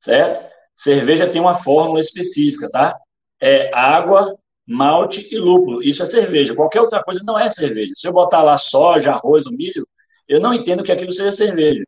certo? 0.00 0.52
Cerveja 0.76 1.28
tem 1.30 1.40
uma 1.40 1.54
fórmula 1.54 2.00
específica, 2.00 2.68
tá? 2.70 2.96
É 3.40 3.70
água, 3.74 4.36
malte 4.66 5.28
e 5.32 5.38
lúpulo. 5.38 5.82
Isso 5.82 6.02
é 6.02 6.06
cerveja. 6.06 6.54
Qualquer 6.54 6.80
outra 6.80 7.02
coisa 7.02 7.20
não 7.24 7.38
é 7.38 7.50
cerveja. 7.50 7.92
Se 7.96 8.06
eu 8.08 8.12
botar 8.12 8.42
lá 8.42 8.58
soja, 8.58 9.12
arroz 9.12 9.44
milho, 9.50 9.86
eu 10.28 10.40
não 10.40 10.54
entendo 10.54 10.82
que 10.82 10.92
aquilo 10.92 11.12
seja 11.12 11.32
cerveja. 11.32 11.84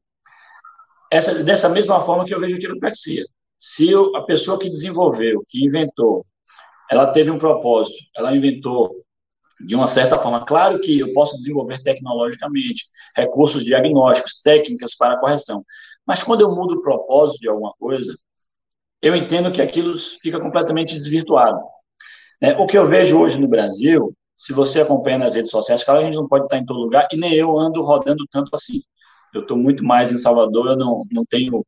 Essa, 1.11 1.43
dessa 1.43 1.69
mesma 1.69 2.01
forma 2.01 2.25
que 2.25 2.35
eu 2.35 2.41
vejo 2.41 2.57
a 2.57 2.59
quiropraxia. 2.59 3.25
Se 3.59 3.91
eu, 3.91 4.15
a 4.17 4.25
pessoa 4.25 4.59
que 4.59 4.69
desenvolveu, 4.69 5.43
que 5.49 5.65
inventou, 5.65 6.27
ela 6.91 7.07
teve 7.13 7.31
um 7.31 7.39
propósito, 7.39 7.97
ela 8.17 8.37
inventou 8.37 9.05
de 9.61 9.75
uma 9.75 9.87
certa 9.87 10.21
forma. 10.21 10.45
Claro 10.45 10.81
que 10.81 10.99
eu 10.99 11.13
posso 11.13 11.37
desenvolver 11.39 11.83
tecnologicamente 11.83 12.85
recursos 13.17 13.65
diagnósticos, 13.65 14.41
técnicas 14.43 14.95
para 14.95 15.19
correção, 15.19 15.65
mas 16.07 16.23
quando 16.23 16.43
eu 16.43 16.55
mudo 16.55 16.75
o 16.75 16.83
propósito 16.83 17.41
de 17.41 17.49
alguma 17.49 17.73
coisa, 17.79 18.15
eu 19.03 19.15
entendo 19.17 19.53
que 19.53 19.63
aquilo 19.63 19.99
fica 19.99 20.41
completamente 20.41 20.95
desvirtuado. 20.95 21.59
É, 22.41 22.53
o 22.57 22.67
que 22.67 22.77
eu 22.77 22.89
vejo 22.89 23.19
hoje 23.19 23.39
no 23.39 23.49
Brasil, 23.49 24.15
se 24.37 24.53
você 24.53 24.81
acompanha 24.81 25.19
nas 25.19 25.35
redes 25.35 25.51
sociais, 25.51 25.83
claro, 25.83 26.01
a 26.01 26.05
gente 26.05 26.17
não 26.17 26.29
pode 26.29 26.45
estar 26.45 26.59
em 26.59 26.67
todo 26.67 26.81
lugar, 26.81 27.09
e 27.11 27.17
nem 27.17 27.35
eu 27.35 27.59
ando 27.59 27.83
rodando 27.83 28.25
tanto 28.31 28.55
assim. 28.55 28.83
Eu 29.35 29.43
estou 29.43 29.57
muito 29.57 29.85
mais 29.85 30.13
em 30.13 30.19
Salvador, 30.19 30.69
eu 30.69 30.77
não, 30.77 31.05
não 31.11 31.25
tenho 31.25 31.65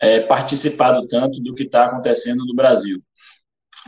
é, 0.00 0.20
participado 0.20 1.06
tanto 1.08 1.40
do 1.40 1.54
que 1.54 1.64
está 1.64 1.86
acontecendo 1.86 2.44
no 2.46 2.54
Brasil. 2.54 3.00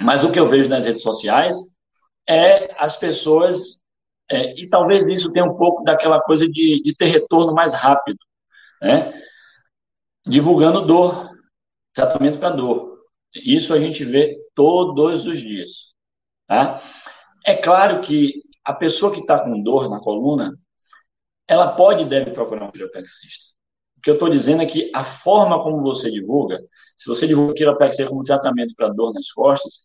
Mas 0.01 0.25
o 0.25 0.33
que 0.33 0.39
eu 0.41 0.47
vejo 0.47 0.69
nas 0.69 0.85
redes 0.87 1.03
sociais 1.03 1.57
é 2.29 2.75
as 2.79 2.97
pessoas, 2.97 3.81
é, 4.31 4.61
e 4.61 4.69
talvez 4.69 5.09
isso 5.09 5.33
tenha 5.33 5.45
um 5.45 5.57
pouco 5.57 5.85
daquela 5.85 6.21
coisa 6.21 6.49
de, 6.49 6.83
de 6.83 6.95
ter 6.97 7.07
retorno 7.07 7.55
mais 7.55 7.75
rápido, 7.75 8.19
né? 8.83 9.13
divulgando 10.27 10.87
dor, 10.87 11.31
tratamento 11.93 12.39
para 12.39 12.51
dor. 12.51 13.01
Isso 13.35 13.73
a 13.75 13.79
gente 13.79 14.05
vê 14.05 14.37
todos 14.55 15.27
os 15.27 15.41
dias. 15.41 15.90
Tá? 16.51 16.83
É 17.47 17.55
claro 17.55 18.01
que 18.01 18.43
a 18.65 18.73
pessoa 18.73 19.13
que 19.13 19.21
está 19.21 19.39
com 19.39 19.63
dor 19.63 19.89
na 19.89 20.01
coluna, 20.01 20.59
ela 21.47 21.77
pode 21.77 22.03
e 22.03 22.09
deve 22.09 22.33
procurar 22.33 22.67
um 22.67 22.73
quiropraxista. 22.73 23.55
O 23.97 24.01
que 24.01 24.11
eu 24.11 24.15
estou 24.15 24.29
dizendo 24.29 24.61
é 24.61 24.67
que 24.67 24.91
a 24.93 25.05
forma 25.05 25.63
como 25.63 25.81
você 25.81 26.11
divulga, 26.11 26.61
se 26.97 27.09
você 27.09 27.29
divulga 27.29 27.55
quiropraxia 27.55 28.09
como 28.09 28.25
tratamento 28.25 28.75
para 28.75 28.89
dor 28.89 29.15
nas 29.15 29.31
costas, 29.31 29.85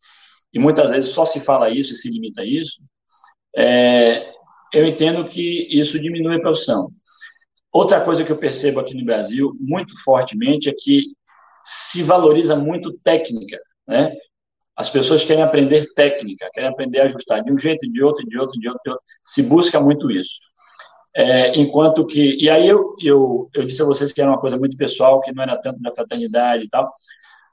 e 0.51 0.57
muitas 0.57 0.89
vezes 0.89 1.11
só 1.11 1.23
se 1.23 1.39
fala 1.39 1.69
isso 1.69 1.93
e 1.93 1.95
se 1.97 2.09
limita 2.09 2.41
a 2.41 2.45
isso, 2.45 2.81
é, 3.55 4.33
eu 4.73 4.87
entendo 4.87 5.29
que 5.29 5.67
isso 5.69 5.99
diminui 5.99 6.37
a 6.37 6.41
profissão. 6.41 6.91
Outra 7.71 8.03
coisa 8.03 8.23
que 8.23 8.31
eu 8.31 8.37
percebo 8.37 8.79
aqui 8.79 8.95
no 8.95 9.05
Brasil, 9.05 9.55
muito 9.59 9.93
fortemente, 10.03 10.67
é 10.67 10.73
que 10.73 11.15
se 11.63 12.01
valoriza 12.01 12.55
muito 12.55 12.91
técnica, 13.03 13.59
né? 13.87 14.17
As 14.75 14.89
pessoas 14.89 15.23
querem 15.23 15.43
aprender 15.43 15.93
técnica, 15.93 16.49
querem 16.53 16.69
aprender 16.69 16.99
a 16.99 17.05
ajustar 17.05 17.43
de 17.43 17.51
um 17.51 17.57
jeito, 17.57 17.89
de 17.89 18.03
outro, 18.03 18.25
de 18.27 18.37
outro, 18.37 18.59
de 18.59 18.67
outro, 18.67 18.81
de 18.83 18.91
outro. 18.91 19.05
Se 19.25 19.41
busca 19.41 19.79
muito 19.79 20.11
isso. 20.11 20.39
É, 21.15 21.57
enquanto 21.57 22.05
que. 22.05 22.35
E 22.43 22.49
aí 22.49 22.67
eu, 22.67 22.93
eu, 23.01 23.49
eu 23.53 23.65
disse 23.65 23.81
a 23.81 23.85
vocês 23.85 24.11
que 24.11 24.21
era 24.21 24.29
uma 24.29 24.39
coisa 24.39 24.57
muito 24.57 24.75
pessoal, 24.75 25.21
que 25.21 25.31
não 25.31 25.43
era 25.43 25.57
tanto 25.57 25.81
da 25.81 25.93
fraternidade 25.93 26.65
e 26.65 26.69
tal. 26.69 26.91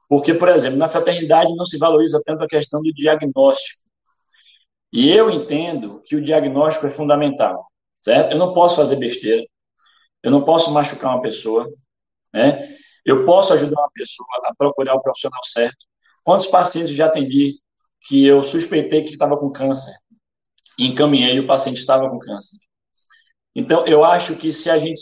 Porque, 0.09 0.35
por 0.35 0.49
exemplo, 0.49 0.79
na 0.79 0.89
fraternidade 0.89 1.55
não 1.55 1.65
se 1.65 1.79
valoriza 1.79 2.21
tanto 2.27 2.43
a 2.45 2.49
questão 2.49 2.83
do 2.83 2.93
diagnóstico. 2.93 3.83
E 4.93 5.11
eu 5.11 5.31
entendo 5.31 6.03
que 6.05 6.17
o 6.17 6.23
diagnóstico 6.23 6.87
é 6.87 6.91
fundamental, 6.91 7.67
certo? 8.03 8.33
Eu 8.33 8.39
não 8.39 8.53
posso 8.53 8.77
fazer 8.77 8.97
besteira, 8.97 9.43
eu 10.23 10.31
não 10.31 10.45
posso 10.45 10.71
machucar 10.71 11.15
uma 11.15 11.23
pessoa, 11.23 11.67
né? 12.33 12.77
Eu 13.05 13.25
posso 13.25 13.55
ajudar 13.55 13.81
uma 13.81 13.91
pessoa 13.95 14.29
a 14.45 14.55
procurar 14.55 14.95
o 14.95 15.03
profissional 15.03 15.41
certo, 15.45 15.87
Quantos 16.25 16.47
pacientes 16.47 16.95
já 16.95 17.07
atendi 17.07 17.59
que 18.07 18.25
eu 18.25 18.43
suspeitei 18.43 19.05
que 19.05 19.13
estava 19.13 19.37
com 19.37 19.51
câncer 19.51 19.95
e 20.79 20.87
encaminhei 20.87 21.37
e 21.37 21.41
o 21.41 21.47
paciente 21.47 21.79
estava 21.79 22.09
com 22.09 22.19
câncer? 22.19 22.57
Então, 23.55 23.85
eu 23.87 24.05
acho 24.05 24.37
que 24.37 24.53
se 24.53 24.71
a 24.71 24.79
gente 24.79 25.01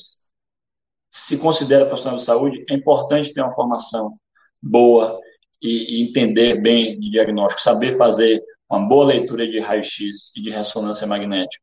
se 1.10 1.38
considera 1.38 1.86
profissional 1.86 2.18
de 2.18 2.24
saúde, 2.24 2.64
é 2.68 2.74
importante 2.74 3.32
ter 3.32 3.40
uma 3.40 3.52
formação 3.52 4.16
boa 4.62 5.18
e, 5.62 5.98
e 6.00 6.08
entender 6.08 6.60
bem 6.60 6.98
de 6.98 7.10
diagnóstico, 7.10 7.60
saber 7.60 7.96
fazer 7.96 8.42
uma 8.68 8.88
boa 8.88 9.06
leitura 9.06 9.46
de 9.46 9.58
raio-x 9.58 10.32
e 10.36 10.40
de 10.40 10.50
ressonância 10.50 11.06
magnética. 11.06 11.62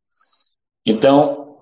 Então, 0.85 1.57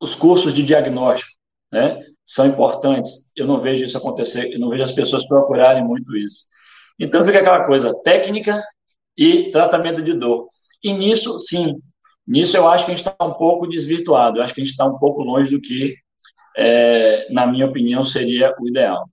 os 0.00 0.14
cursos 0.14 0.54
de 0.54 0.62
diagnóstico, 0.62 1.32
né, 1.72 2.04
são 2.26 2.46
importantes. 2.46 3.30
Eu 3.36 3.46
não 3.46 3.60
vejo 3.60 3.84
isso 3.84 3.98
acontecer, 3.98 4.52
eu 4.52 4.58
não 4.58 4.68
vejo 4.68 4.82
as 4.82 4.92
pessoas 4.92 5.26
procurarem 5.26 5.84
muito 5.84 6.16
isso. 6.16 6.46
Então 6.98 7.24
fica 7.24 7.38
aquela 7.38 7.64
coisa, 7.64 7.94
técnica 8.02 8.62
e 9.16 9.50
tratamento 9.50 10.02
de 10.02 10.12
dor. 10.12 10.46
E 10.82 10.92
nisso, 10.92 11.40
sim, 11.40 11.74
nisso 12.26 12.56
eu 12.56 12.68
acho 12.68 12.84
que 12.84 12.92
a 12.92 12.94
gente 12.94 13.06
está 13.06 13.24
um 13.24 13.34
pouco 13.34 13.66
desvirtuado, 13.66 14.38
eu 14.38 14.42
acho 14.42 14.54
que 14.54 14.60
a 14.60 14.64
gente 14.64 14.72
está 14.72 14.84
um 14.84 14.98
pouco 14.98 15.22
longe 15.22 15.50
do 15.50 15.60
que, 15.60 15.94
é, 16.56 17.26
na 17.32 17.46
minha 17.46 17.66
opinião, 17.66 18.04
seria 18.04 18.54
o 18.60 18.68
ideal. 18.68 19.08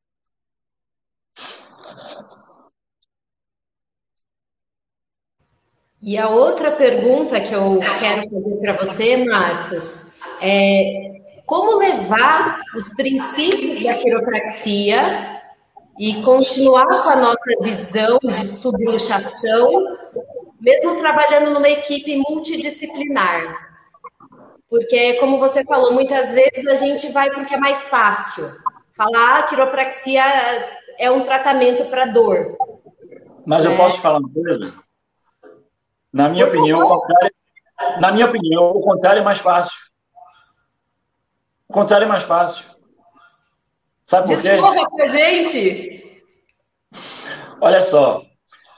E 6.04 6.18
a 6.18 6.30
outra 6.30 6.72
pergunta 6.72 7.40
que 7.40 7.54
eu 7.54 7.80
quero 8.00 8.28
fazer 8.28 8.60
para 8.60 8.74
você, 8.74 9.18
Marcos, 9.18 10.20
é 10.44 11.12
como 11.46 11.78
levar 11.78 12.60
os 12.76 12.96
princípios 12.96 13.84
da 13.84 13.94
quiropraxia 13.96 15.41
e 16.02 16.20
continuar 16.24 16.88
com 16.88 17.10
a 17.10 17.16
nossa 17.16 17.62
visão 17.62 18.18
de 18.24 18.44
subluxação, 18.44 19.84
mesmo 20.60 20.98
trabalhando 20.98 21.52
numa 21.52 21.70
equipe 21.70 22.16
multidisciplinar. 22.28 23.70
Porque, 24.68 25.14
como 25.20 25.38
você 25.38 25.64
falou, 25.64 25.94
muitas 25.94 26.32
vezes 26.32 26.66
a 26.66 26.74
gente 26.74 27.12
vai 27.12 27.30
porque 27.30 27.54
é 27.54 27.60
mais 27.60 27.88
fácil. 27.88 28.46
Falar 28.98 29.42
ah, 29.42 29.44
quiropraxia 29.44 30.24
é 30.98 31.12
um 31.12 31.24
tratamento 31.24 31.86
para 31.86 32.08
dor. 32.08 32.58
Mas 33.46 33.64
eu 33.64 33.74
é. 33.74 33.78
posso 33.78 34.02
falar 34.02 34.18
uma 34.18 34.34
coisa? 34.34 34.74
Na 36.12 36.30
minha 36.30 36.48
Por 36.48 36.58
opinião, 36.58 36.80
o 36.80 36.88
contrário, 36.88 37.36
na 38.00 38.12
minha 38.12 38.26
opinião, 38.26 38.72
o 38.72 38.82
contrário 38.82 39.20
é 39.20 39.24
mais 39.24 39.38
fácil. 39.38 39.78
O 41.70 41.74
contrário 41.74 42.06
é 42.06 42.10
mais 42.10 42.24
fácil. 42.24 42.71
Sabe 44.06 44.28
por 44.28 44.42
quê? 44.42 44.50
Discorra 44.52 44.86
com 44.90 45.02
a 45.02 45.08
gente! 45.08 46.22
Olha 47.62 47.82
só, 47.82 48.24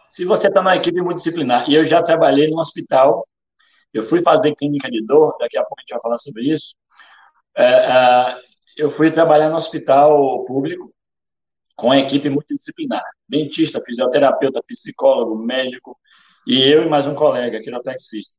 se 0.10 0.26
você 0.26 0.48
está 0.48 0.62
numa 0.62 0.76
equipe 0.76 1.02
multidisciplinar, 1.02 1.70
e 1.70 1.76
eu 1.76 1.86
já 1.86 2.04
trabalhei 2.04 2.50
no 2.50 2.60
hospital, 2.60 3.28
eu 3.94 4.04
fui 4.04 4.22
fazer 4.22 4.56
clínica 4.56 4.90
de 4.92 5.04
dor, 5.06 5.36
daqui 5.40 5.58
a 5.58 5.62
pouco 5.62 5.76
a 5.80 5.82
gente 5.82 5.94
vai 5.94 6.02
falar 6.02 6.20
sobre 6.20 6.44
isso, 6.44 6.76
é, 7.56 7.64
é, 7.64 8.38
eu 8.78 8.92
fui 8.92 9.10
trabalhar 9.12 9.50
no 9.50 9.58
hospital 9.58 10.44
público 10.46 10.94
com 11.76 11.92
a 11.92 12.00
equipe 12.00 12.30
multidisciplinar, 12.30 13.04
dentista, 13.28 13.82
fisioterapeuta, 13.82 14.62
psicólogo, 14.68 15.36
médico, 15.38 15.98
e 16.46 16.62
eu 16.62 16.84
e 16.84 16.90
mais 16.90 17.08
um 17.08 17.16
colega, 17.16 17.62
quiropraxista. 17.62 18.38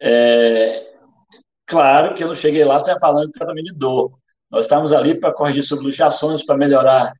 É, 0.00 0.94
claro 1.66 2.14
que 2.14 2.24
eu 2.24 2.28
não 2.28 2.34
cheguei 2.34 2.64
lá 2.64 2.82
falando 2.98 3.26
de 3.26 3.32
tratamento 3.32 3.66
de 3.66 3.78
dor. 3.78 4.18
Nós 4.54 4.66
estávamos 4.66 4.92
ali 4.92 5.18
para 5.18 5.32
corrigir 5.32 5.64
subluxações, 5.64 6.46
para 6.46 6.56
melhorar 6.56 7.12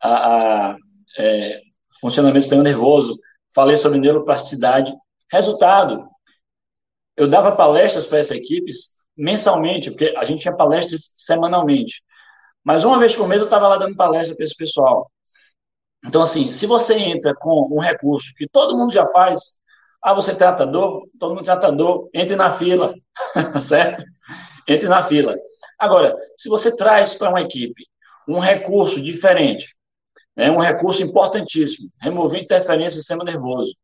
a, 0.00 0.70
a 0.70 0.76
é, 1.18 1.60
funcionamento 2.00 2.38
do 2.38 2.42
sistema 2.42 2.62
nervoso. 2.62 3.18
Falei 3.54 3.76
sobre 3.76 3.98
neuroplasticidade. 3.98 4.90
Resultado, 5.30 6.08
eu 7.14 7.28
dava 7.28 7.52
palestras 7.52 8.06
para 8.06 8.20
essa 8.20 8.34
equipe 8.34 8.72
mensalmente, 9.14 9.90
porque 9.90 10.14
a 10.16 10.24
gente 10.24 10.40
tinha 10.40 10.56
palestras 10.56 11.12
semanalmente. 11.14 12.02
Mas 12.64 12.84
uma 12.84 12.98
vez 12.98 13.14
por 13.14 13.28
mês 13.28 13.40
eu 13.40 13.44
estava 13.44 13.68
lá 13.68 13.76
dando 13.76 13.94
palestra 13.94 14.34
para 14.34 14.46
esse 14.46 14.56
pessoal. 14.56 15.10
Então, 16.06 16.22
assim, 16.22 16.50
se 16.50 16.64
você 16.64 16.94
entra 16.94 17.34
com 17.34 17.68
um 17.70 17.80
recurso 17.80 18.32
que 18.34 18.48
todo 18.48 18.78
mundo 18.78 18.94
já 18.94 19.06
faz, 19.08 19.40
ah, 20.02 20.14
você 20.14 20.34
trata 20.34 20.64
dor, 20.64 21.02
todo 21.20 21.34
mundo 21.34 21.44
trata 21.44 21.70
dor, 21.70 22.08
entre 22.14 22.34
na 22.34 22.50
fila, 22.50 22.94
certo? 23.60 24.02
Entre 24.66 24.88
na 24.88 25.02
fila. 25.02 25.36
Agora, 25.78 26.16
se 26.36 26.48
você 26.48 26.74
traz 26.74 27.14
para 27.14 27.30
uma 27.30 27.42
equipe 27.42 27.86
um 28.26 28.38
recurso 28.38 29.00
diferente, 29.00 29.74
né, 30.36 30.50
um 30.50 30.60
recurso 30.60 31.02
importantíssimo, 31.02 31.90
remover 32.00 32.42
interferência 32.42 32.96
do 32.96 33.00
sistema 33.00 33.24
nervoso, 33.24 33.74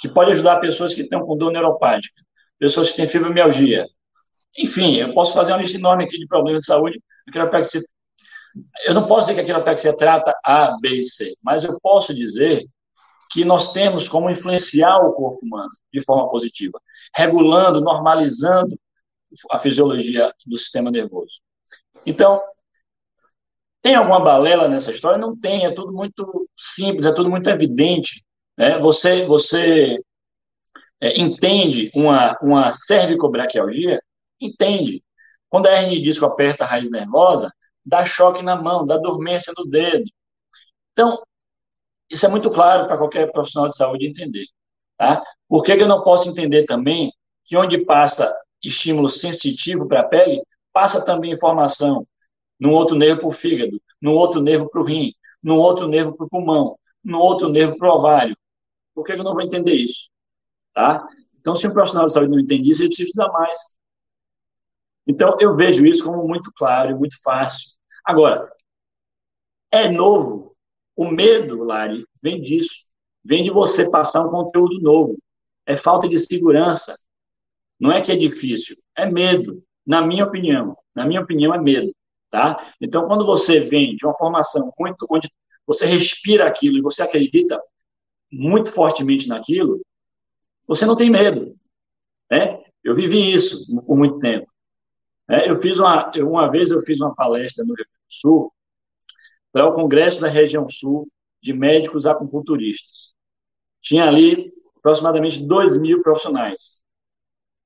que 0.00 0.08
pode 0.08 0.30
ajudar 0.30 0.60
pessoas 0.60 0.94
que 0.94 1.02
estão 1.02 1.24
com 1.24 1.36
dor 1.36 1.52
neuropática, 1.52 2.22
pessoas 2.58 2.90
que 2.90 2.96
têm 2.96 3.06
fibromialgia. 3.06 3.86
Enfim, 4.58 4.96
eu 4.96 5.12
posso 5.14 5.32
fazer 5.32 5.52
uma 5.52 5.60
lista 5.60 5.76
enorme 5.76 6.04
aqui 6.04 6.18
de 6.18 6.26
problemas 6.26 6.60
de 6.62 6.66
saúde. 6.66 7.00
Eu 8.86 8.94
não 8.94 9.06
posso 9.06 9.28
dizer 9.28 9.34
que 9.34 9.40
a 9.40 9.44
quiropraxia 9.44 9.96
trata 9.96 10.34
A, 10.44 10.76
B 10.80 11.00
e 11.00 11.04
C, 11.04 11.34
mas 11.42 11.64
eu 11.64 11.78
posso 11.80 12.14
dizer 12.14 12.66
que 13.30 13.44
nós 13.44 13.72
temos 13.72 14.08
como 14.08 14.28
influenciar 14.28 14.98
o 14.98 15.12
corpo 15.12 15.38
humano 15.44 15.70
de 15.92 16.02
forma 16.02 16.28
positiva, 16.28 16.80
regulando, 17.14 17.80
normalizando 17.80 18.76
a 19.50 19.58
fisiologia 19.58 20.32
do 20.46 20.58
sistema 20.58 20.90
nervoso. 20.90 21.40
Então, 22.04 22.40
tem 23.82 23.94
alguma 23.94 24.20
balela 24.20 24.68
nessa 24.68 24.90
história? 24.90 25.18
Não 25.18 25.38
tem, 25.38 25.64
é 25.64 25.72
tudo 25.72 25.92
muito 25.92 26.48
simples, 26.58 27.06
é 27.06 27.12
tudo 27.12 27.30
muito 27.30 27.48
evidente. 27.48 28.24
Né? 28.56 28.78
Você, 28.78 29.24
você 29.26 29.98
é, 31.00 31.18
entende 31.20 31.90
uma, 31.94 32.36
uma 32.42 32.72
cervicobraquialgia? 32.72 34.00
Entende. 34.40 35.02
Quando 35.48 35.66
a 35.66 35.72
hernia 35.72 35.98
de 35.98 36.02
disco 36.04 36.26
aperta 36.26 36.64
a 36.64 36.66
raiz 36.66 36.90
nervosa, 36.90 37.52
dá 37.84 38.04
choque 38.04 38.42
na 38.42 38.56
mão, 38.56 38.86
dá 38.86 38.98
dormência 38.98 39.52
no 39.56 39.64
dedo. 39.64 40.04
Então, 40.92 41.22
isso 42.10 42.26
é 42.26 42.28
muito 42.28 42.50
claro 42.50 42.86
para 42.86 42.98
qualquer 42.98 43.30
profissional 43.32 43.68
de 43.68 43.76
saúde 43.76 44.06
entender. 44.06 44.44
Tá? 44.98 45.22
Por 45.48 45.62
que, 45.64 45.76
que 45.76 45.82
eu 45.82 45.88
não 45.88 46.02
posso 46.02 46.28
entender 46.28 46.64
também 46.66 47.10
que 47.46 47.56
onde 47.56 47.78
passa 47.84 48.32
estímulo 48.62 49.08
sensitivo 49.08 49.86
para 49.86 50.00
a 50.00 50.08
pele, 50.08 50.42
passa 50.72 51.04
também 51.04 51.32
informação 51.32 52.06
num 52.58 52.72
outro 52.72 52.96
nervo 52.96 53.20
para 53.20 53.28
o 53.28 53.32
fígado, 53.32 53.80
num 54.00 54.12
outro 54.12 54.40
nervo 54.40 54.68
para 54.68 54.80
o 54.80 54.84
rim, 54.84 55.14
num 55.42 55.56
outro 55.56 55.88
nervo 55.88 56.14
para 56.16 56.26
o 56.26 56.28
pulmão, 56.28 56.78
num 57.02 57.18
outro 57.18 57.48
nervo 57.48 57.76
para 57.76 57.88
o 57.88 57.96
ovário. 57.96 58.36
Por 58.94 59.04
que 59.04 59.12
eu 59.12 59.24
não 59.24 59.32
vou 59.32 59.42
entender 59.42 59.74
isso? 59.74 60.10
Tá? 60.74 61.06
Então, 61.38 61.56
se 61.56 61.66
um 61.66 61.72
profissional 61.72 62.06
de 62.06 62.12
saúde 62.12 62.30
não 62.30 62.40
entende 62.40 62.70
isso, 62.70 62.82
ele 62.82 62.88
precisa 62.88 63.08
estudar 63.08 63.32
mais. 63.32 63.58
Então, 65.06 65.36
eu 65.40 65.56
vejo 65.56 65.84
isso 65.86 66.04
como 66.04 66.26
muito 66.28 66.52
claro 66.54 66.90
e 66.90 66.94
muito 66.94 67.20
fácil. 67.22 67.70
Agora, 68.04 68.50
é 69.70 69.88
novo. 69.88 70.54
O 70.94 71.10
medo, 71.10 71.64
Lari, 71.64 72.04
vem 72.22 72.42
disso. 72.42 72.74
Vem 73.24 73.42
de 73.42 73.50
você 73.50 73.90
passar 73.90 74.26
um 74.26 74.30
conteúdo 74.30 74.80
novo. 74.80 75.18
É 75.66 75.76
falta 75.76 76.08
de 76.08 76.18
segurança. 76.18 76.94
Não 77.80 77.90
é 77.90 78.02
que 78.02 78.12
é 78.12 78.16
difícil, 78.16 78.76
é 78.96 79.06
medo, 79.06 79.62
na 79.86 80.06
minha 80.06 80.24
opinião. 80.24 80.76
Na 80.94 81.06
minha 81.06 81.20
opinião, 81.20 81.54
é 81.54 81.58
medo, 81.58 81.94
tá? 82.30 82.74
Então, 82.80 83.06
quando 83.06 83.24
você 83.24 83.60
vem 83.60 83.96
de 83.96 84.04
uma 84.04 84.14
formação 84.14 84.72
muito 84.78 85.06
onde 85.08 85.30
você 85.66 85.86
respira 85.86 86.46
aquilo 86.46 86.78
e 86.78 86.82
você 86.82 87.02
acredita 87.02 87.60
muito 88.30 88.72
fortemente 88.72 89.28
naquilo, 89.28 89.80
você 90.66 90.84
não 90.84 90.96
tem 90.96 91.10
medo, 91.10 91.56
né? 92.30 92.62
Eu 92.82 92.94
vivi 92.94 93.32
isso 93.32 93.66
por 93.86 93.96
muito 93.96 94.18
tempo. 94.18 94.50
É, 95.28 95.48
eu 95.48 95.60
fiz 95.60 95.78
uma, 95.78 96.10
uma 96.16 96.50
vez 96.50 96.70
eu 96.70 96.82
fiz 96.82 97.00
uma 97.00 97.14
palestra 97.14 97.64
no 97.64 97.74
Rio 97.74 97.84
Grande 97.84 97.90
do 97.90 98.14
Sul 98.14 98.52
para 99.52 99.66
o 99.66 99.74
Congresso 99.74 100.20
da 100.20 100.28
Região 100.28 100.68
Sul 100.68 101.08
de 101.42 101.52
Médicos 101.52 102.06
Acupunturistas. 102.06 103.12
Tinha 103.80 104.04
ali 104.04 104.52
aproximadamente 104.76 105.44
2 105.44 105.78
mil 105.80 106.02
profissionais. 106.02 106.79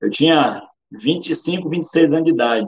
Eu 0.01 0.09
tinha 0.09 0.61
25, 0.91 1.69
26 1.69 2.13
anos 2.13 2.25
de 2.25 2.31
idade. 2.31 2.67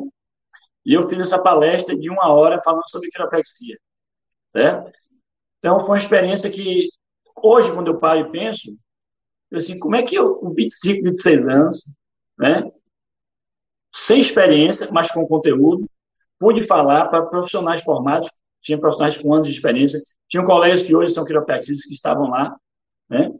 E 0.85 0.93
eu 0.93 1.07
fiz 1.07 1.19
essa 1.19 1.37
palestra 1.37 1.95
de 1.97 2.09
uma 2.09 2.31
hora 2.31 2.61
falando 2.63 2.89
sobre 2.89 3.09
quiropraxia. 3.09 3.77
Certo? 4.53 4.91
Então, 5.59 5.81
foi 5.81 5.89
uma 5.89 5.97
experiência 5.97 6.49
que, 6.49 6.89
hoje, 7.35 7.73
quando 7.73 7.87
eu 7.87 7.99
paro 7.99 8.21
e 8.21 8.31
penso, 8.31 8.75
eu 9.51 9.59
assim, 9.59 9.77
como 9.79 9.95
é 9.95 10.03
que 10.03 10.15
eu, 10.15 10.35
com 10.35 10.53
25, 10.53 11.03
26 11.03 11.47
anos, 11.47 11.91
né, 12.37 12.71
sem 13.93 14.19
experiência, 14.19 14.89
mas 14.91 15.11
com 15.11 15.25
conteúdo, 15.25 15.89
pude 16.39 16.63
falar 16.63 17.07
para 17.07 17.25
profissionais 17.25 17.81
formados, 17.81 18.29
tinha 18.61 18.79
profissionais 18.79 19.17
com 19.17 19.33
anos 19.33 19.47
de 19.47 19.53
experiência, 19.53 19.99
tinham 20.27 20.45
colegas 20.45 20.83
que 20.83 20.95
hoje 20.95 21.13
são 21.13 21.25
quiropraxistas 21.25 21.85
que 21.85 21.93
estavam 21.93 22.29
lá, 22.29 22.55
né, 23.09 23.31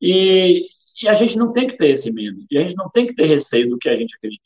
e, 0.00 0.66
e 1.02 1.08
a 1.08 1.14
gente 1.14 1.36
não 1.36 1.52
tem 1.52 1.66
que 1.66 1.76
ter 1.76 1.90
esse 1.90 2.12
medo. 2.12 2.44
E 2.50 2.58
a 2.58 2.62
gente 2.62 2.76
não 2.76 2.88
tem 2.90 3.06
que 3.06 3.14
ter 3.14 3.26
receio 3.26 3.68
do 3.68 3.78
que 3.78 3.88
a 3.88 3.96
gente 3.96 4.14
acredita. 4.16 4.42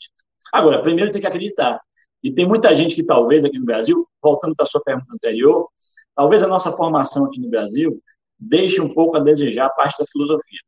Agora, 0.53 0.83
primeiro 0.83 1.11
tem 1.13 1.21
que 1.21 1.27
acreditar. 1.27 1.81
E 2.23 2.33
tem 2.33 2.47
muita 2.47 2.75
gente 2.75 2.95
que 2.95 3.05
talvez 3.05 3.45
aqui 3.45 3.59
no 3.59 3.65
Brasil, 3.65 4.09
voltando 4.23 4.57
para 4.57 4.65
a 4.65 4.69
sua 4.69 4.83
pergunta 4.83 5.13
anterior, 5.13 5.69
talvez 6.15 6.43
a 6.43 6.49
nossa 6.49 6.73
formação 6.73 7.27
aqui 7.27 7.41
no 7.41 7.49
Brasil 7.49 8.01
deixe 8.39 8.81
um 8.81 8.93
pouco 8.93 9.17
a 9.17 9.21
desejar 9.21 9.67
a 9.67 9.71
parte 9.71 9.99
da 9.99 10.07
filosofia. 10.07 10.61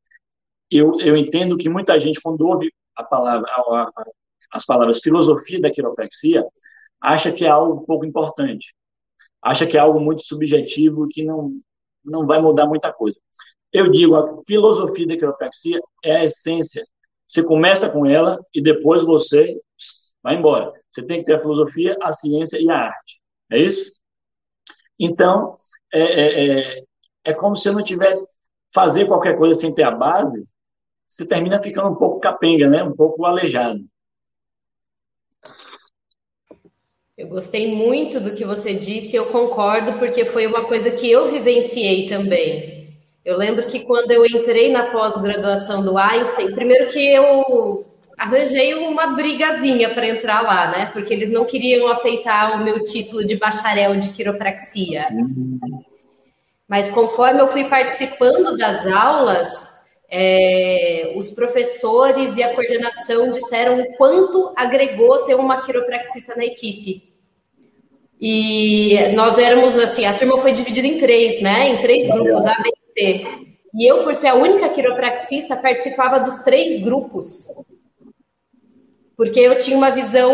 Eu, 0.71 1.01
eu 1.01 1.17
entendo 1.17 1.57
que 1.57 1.69
muita 1.69 1.99
gente, 1.99 2.21
quando 2.21 2.47
ouve 2.47 2.73
a 2.97 3.03
palavra, 3.03 3.49
a, 3.51 3.61
a, 3.61 4.05
as 4.53 4.65
palavras 4.65 5.01
filosofia 5.01 5.61
da 5.61 5.71
quiropraxia, 5.71 6.45
acha 7.01 7.33
que 7.33 7.45
é 7.45 7.49
algo 7.49 7.85
pouco 7.87 8.05
importante. 8.05 8.75
Acha 9.43 9.67
que 9.67 9.77
é 9.77 9.81
algo 9.81 9.99
muito 9.99 10.23
subjetivo 10.25 11.09
que 11.09 11.25
não, 11.25 11.53
não 12.05 12.27
vai 12.27 12.41
mudar 12.41 12.67
muita 12.67 12.93
coisa. 12.93 13.19
Eu 13.73 13.91
digo, 13.91 14.17
a 14.17 14.43
filosofia 14.45 15.07
da 15.07 15.17
quiropraxia 15.17 15.81
é 16.05 16.17
a 16.17 16.25
essência. 16.25 16.85
Você 17.29 17.43
começa 17.43 17.89
com 17.89 18.05
ela 18.05 18.39
e 18.55 18.61
depois 18.61 19.05
você 19.05 19.57
vai 20.23 20.37
embora. 20.37 20.73
Você 20.91 21.03
tem 21.03 21.21
que 21.21 21.27
ter 21.27 21.35
a 21.35 21.41
filosofia, 21.41 21.97
a 22.03 22.13
ciência 22.13 22.59
e 22.61 22.69
a 22.69 22.77
arte. 22.77 23.21
É 23.51 23.59
isso? 23.59 23.93
Então, 24.99 25.57
é, 25.93 26.01
é, 26.01 26.59
é, 26.79 26.83
é 27.25 27.33
como 27.33 27.57
se 27.57 27.69
eu 27.69 27.73
não 27.73 27.83
tivesse 27.83 28.27
fazer 28.75 29.07
qualquer 29.07 29.37
coisa 29.37 29.59
sem 29.59 29.75
ter 29.75 29.85
a 29.85 29.91
base, 29.91 30.45
você 31.09 31.27
termina 31.27 31.63
ficando 31.63 31.91
um 31.91 31.97
pouco 31.97 32.21
capenga, 32.21 32.69
né? 32.69 32.83
um 32.83 32.95
pouco 32.95 33.25
aleijado. 33.25 33.81
Eu 37.17 37.29
gostei 37.29 37.75
muito 37.75 38.19
do 38.19 38.35
que 38.35 38.45
você 38.45 38.73
disse, 38.73 39.15
eu 39.15 39.27
concordo, 39.27 39.99
porque 39.99 40.25
foi 40.25 40.47
uma 40.47 40.65
coisa 40.65 40.91
que 40.91 41.11
eu 41.11 41.31
vivenciei 41.31 42.09
também. 42.09 42.80
Eu 43.25 43.37
lembro 43.37 43.67
que 43.67 43.81
quando 43.81 44.11
eu 44.11 44.25
entrei 44.25 44.73
na 44.73 44.85
pós-graduação 44.85 45.85
do 45.85 45.99
Einstein, 45.99 46.53
primeiro 46.53 46.87
que 46.89 47.07
eu 47.07 47.85
arranjei 48.17 48.75
uma 48.75 49.09
brigazinha 49.09 49.91
para 49.91 50.09
entrar 50.09 50.43
lá, 50.43 50.71
né? 50.71 50.91
Porque 50.93 51.13
eles 51.13 51.31
não 51.31 51.45
queriam 51.45 51.87
aceitar 51.89 52.55
o 52.55 52.65
meu 52.65 52.83
título 52.83 53.25
de 53.25 53.37
bacharel 53.37 53.97
de 53.97 54.11
quiropraxia. 54.11 55.07
Mas 56.67 56.91
conforme 56.91 57.41
eu 57.41 57.49
fui 57.49 57.65
participando 57.65 58.57
das 58.57 58.87
aulas, 58.87 59.69
é, 60.11 61.13
os 61.15 61.31
professores 61.31 62.39
e 62.39 62.43
a 62.43 62.55
coordenação 62.55 63.31
disseram 63.31 63.81
o 63.81 63.97
quanto 63.97 64.53
agregou 64.57 65.25
ter 65.25 65.35
uma 65.35 65.61
quiropraxista 65.61 66.35
na 66.37 66.45
equipe. 66.45 67.11
E 68.19 69.13
nós 69.15 69.39
éramos 69.39 69.79
assim, 69.79 70.07
a 70.07 70.15
turma 70.15 70.39
foi 70.39 70.53
dividida 70.53 70.87
em 70.87 70.99
três, 70.99 71.41
né? 71.43 71.69
Em 71.69 71.83
três 71.83 72.07
grupos, 72.07 72.47
A, 72.47 72.55
B 72.63 72.80
e 73.75 73.91
eu, 73.91 74.03
por 74.05 74.15
ser 74.15 74.29
a 74.29 74.35
única 74.35 74.69
quiropraxista, 74.69 75.57
participava 75.57 76.21
dos 76.21 76.41
três 76.41 76.81
grupos. 76.81 77.47
porque 79.21 79.39
eu 79.39 79.59
tinha 79.59 79.77
uma 79.77 79.91
visão 79.91 80.33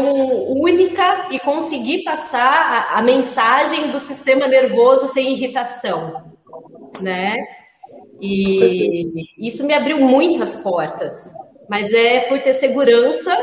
única 0.49 1.27
e 1.33 1.41
consegui 1.41 2.05
passar 2.05 2.53
a, 2.93 2.99
a 2.99 3.03
mensagem 3.03 3.91
do 3.91 3.99
sistema 3.99 4.47
nervoso 4.47 5.09
sem 5.09 5.33
irritação, 5.33 6.33
né? 7.01 7.37
E 8.21 9.27
isso 9.37 9.67
me 9.67 9.75
abriu 9.75 9.99
muitas 9.99 10.59
portas, 10.59 11.33
mas 11.69 11.93
é 11.93 12.21
por 12.29 12.41
ter 12.41 12.53
segurança, 12.53 13.37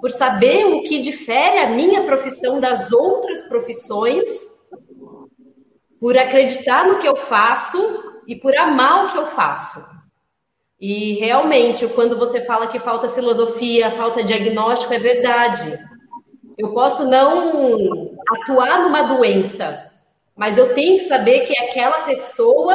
por 0.00 0.12
saber 0.12 0.64
o 0.64 0.84
que 0.84 1.00
difere 1.00 1.58
a 1.58 1.70
minha 1.70 2.04
profissão 2.04 2.60
das 2.60 2.92
outras 2.92 3.42
profissões, 3.48 4.28
por 5.98 6.16
acreditar 6.16 6.86
no 6.86 7.00
que 7.00 7.08
eu 7.08 7.16
faço 7.16 8.13
e 8.26 8.36
por 8.36 8.56
amar 8.56 9.04
o 9.04 9.12
que 9.12 9.18
eu 9.18 9.26
faço. 9.26 9.80
E 10.80 11.14
realmente, 11.14 11.86
quando 11.88 12.18
você 12.18 12.40
fala 12.40 12.66
que 12.66 12.78
falta 12.78 13.08
filosofia, 13.08 13.90
falta 13.90 14.22
diagnóstico, 14.22 14.92
é 14.92 14.98
verdade. 14.98 15.78
Eu 16.58 16.72
posso 16.72 17.08
não 17.08 18.14
atuar 18.30 18.82
numa 18.82 19.02
doença, 19.02 19.90
mas 20.36 20.58
eu 20.58 20.74
tenho 20.74 20.98
que 20.98 21.04
saber 21.04 21.40
que 21.40 21.58
aquela 21.58 22.02
pessoa 22.02 22.74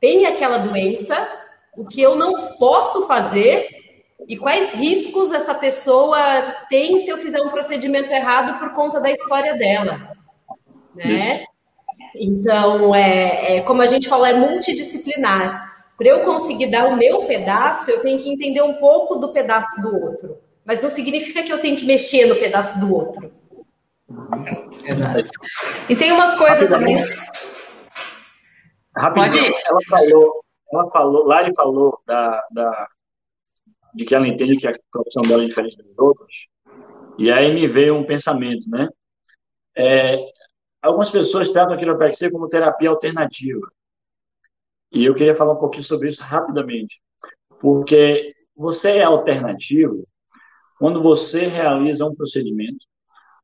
tem 0.00 0.26
aquela 0.26 0.58
doença, 0.58 1.28
o 1.76 1.86
que 1.86 2.00
eu 2.00 2.16
não 2.16 2.56
posso 2.58 3.06
fazer 3.06 3.68
e 4.28 4.36
quais 4.36 4.72
riscos 4.72 5.32
essa 5.32 5.54
pessoa 5.54 6.18
tem 6.68 6.98
se 6.98 7.10
eu 7.10 7.18
fizer 7.18 7.40
um 7.40 7.50
procedimento 7.50 8.12
errado 8.12 8.58
por 8.58 8.72
conta 8.74 9.00
da 9.00 9.10
história 9.10 9.54
dela, 9.54 10.12
né? 10.94 11.44
Então, 12.14 12.94
é, 12.94 13.56
é 13.56 13.60
como 13.62 13.82
a 13.82 13.86
gente 13.86 14.08
falou, 14.08 14.26
é 14.26 14.34
multidisciplinar. 14.34 15.72
Para 15.96 16.08
eu 16.08 16.20
conseguir 16.20 16.66
dar 16.66 16.88
o 16.88 16.96
meu 16.96 17.26
pedaço, 17.26 17.90
eu 17.90 18.00
tenho 18.02 18.18
que 18.18 18.28
entender 18.28 18.62
um 18.62 18.74
pouco 18.74 19.16
do 19.16 19.32
pedaço 19.32 19.80
do 19.80 20.04
outro. 20.04 20.38
Mas 20.64 20.82
não 20.82 20.90
significa 20.90 21.42
que 21.42 21.52
eu 21.52 21.60
tenho 21.60 21.76
que 21.76 21.86
mexer 21.86 22.26
no 22.26 22.36
pedaço 22.36 22.80
do 22.80 22.94
outro. 22.94 23.32
Verdade. 24.82 25.28
E 25.88 25.96
tem 25.96 26.12
uma 26.12 26.36
coisa 26.36 26.68
também. 26.68 26.96
Rapidinho, 28.96 29.54
ela 29.64 29.78
falou, 29.88 30.44
ela 30.72 30.90
falou, 30.90 31.26
Lari 31.26 31.54
falou 31.54 31.98
da, 32.06 32.44
da, 32.50 32.88
de 33.94 34.04
que 34.04 34.14
ela 34.14 34.28
entende 34.28 34.56
que 34.56 34.66
a 34.66 34.72
profissão 34.90 35.22
dela 35.22 35.44
é 35.44 35.46
diferente 35.46 35.76
das 35.76 35.98
outras. 35.98 36.46
E 37.18 37.30
aí 37.30 37.52
me 37.54 37.66
veio 37.68 37.96
um 37.96 38.04
pensamento, 38.04 38.68
né? 38.68 38.88
É, 39.76 40.16
algumas 40.82 41.10
pessoas 41.10 41.52
tratam 41.52 41.74
a 41.74 41.78
quiropraxia 41.78 42.30
como 42.30 42.48
terapia 42.48 42.90
alternativa. 42.90 43.66
E 44.90 45.04
eu 45.04 45.14
queria 45.14 45.34
falar 45.34 45.52
um 45.52 45.58
pouquinho 45.58 45.84
sobre 45.84 46.08
isso 46.10 46.22
rapidamente. 46.22 47.00
Porque 47.60 48.34
você 48.54 48.98
é 48.98 49.04
alternativo 49.04 50.06
quando 50.78 51.02
você 51.02 51.46
realiza 51.46 52.04
um 52.04 52.14
procedimento 52.14 52.84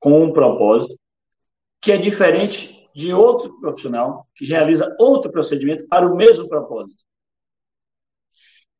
com 0.00 0.22
um 0.22 0.32
propósito 0.32 0.98
que 1.80 1.92
é 1.92 1.96
diferente 1.96 2.88
de 2.94 3.14
outro 3.14 3.58
profissional 3.60 4.26
que 4.34 4.44
realiza 4.44 4.94
outro 4.98 5.30
procedimento 5.30 5.86
para 5.86 6.06
o 6.06 6.16
mesmo 6.16 6.48
propósito. 6.48 7.02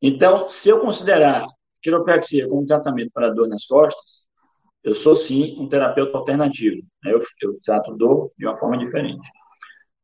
Então, 0.02 0.48
se 0.48 0.68
eu 0.68 0.80
considerar 0.80 1.46
quiropraxia 1.82 2.48
como 2.48 2.66
tratamento 2.66 3.10
para 3.12 3.30
dor 3.30 3.48
nas 3.48 3.64
costas, 3.66 4.27
eu 4.88 4.94
sou 4.94 5.14
sim 5.14 5.54
um 5.58 5.68
terapeuta 5.68 6.16
alternativo. 6.16 6.82
Né? 7.04 7.12
Eu, 7.12 7.20
eu 7.42 7.58
trato 7.62 7.94
dor 7.94 8.32
de 8.38 8.46
uma 8.46 8.56
forma 8.56 8.78
diferente. 8.78 9.28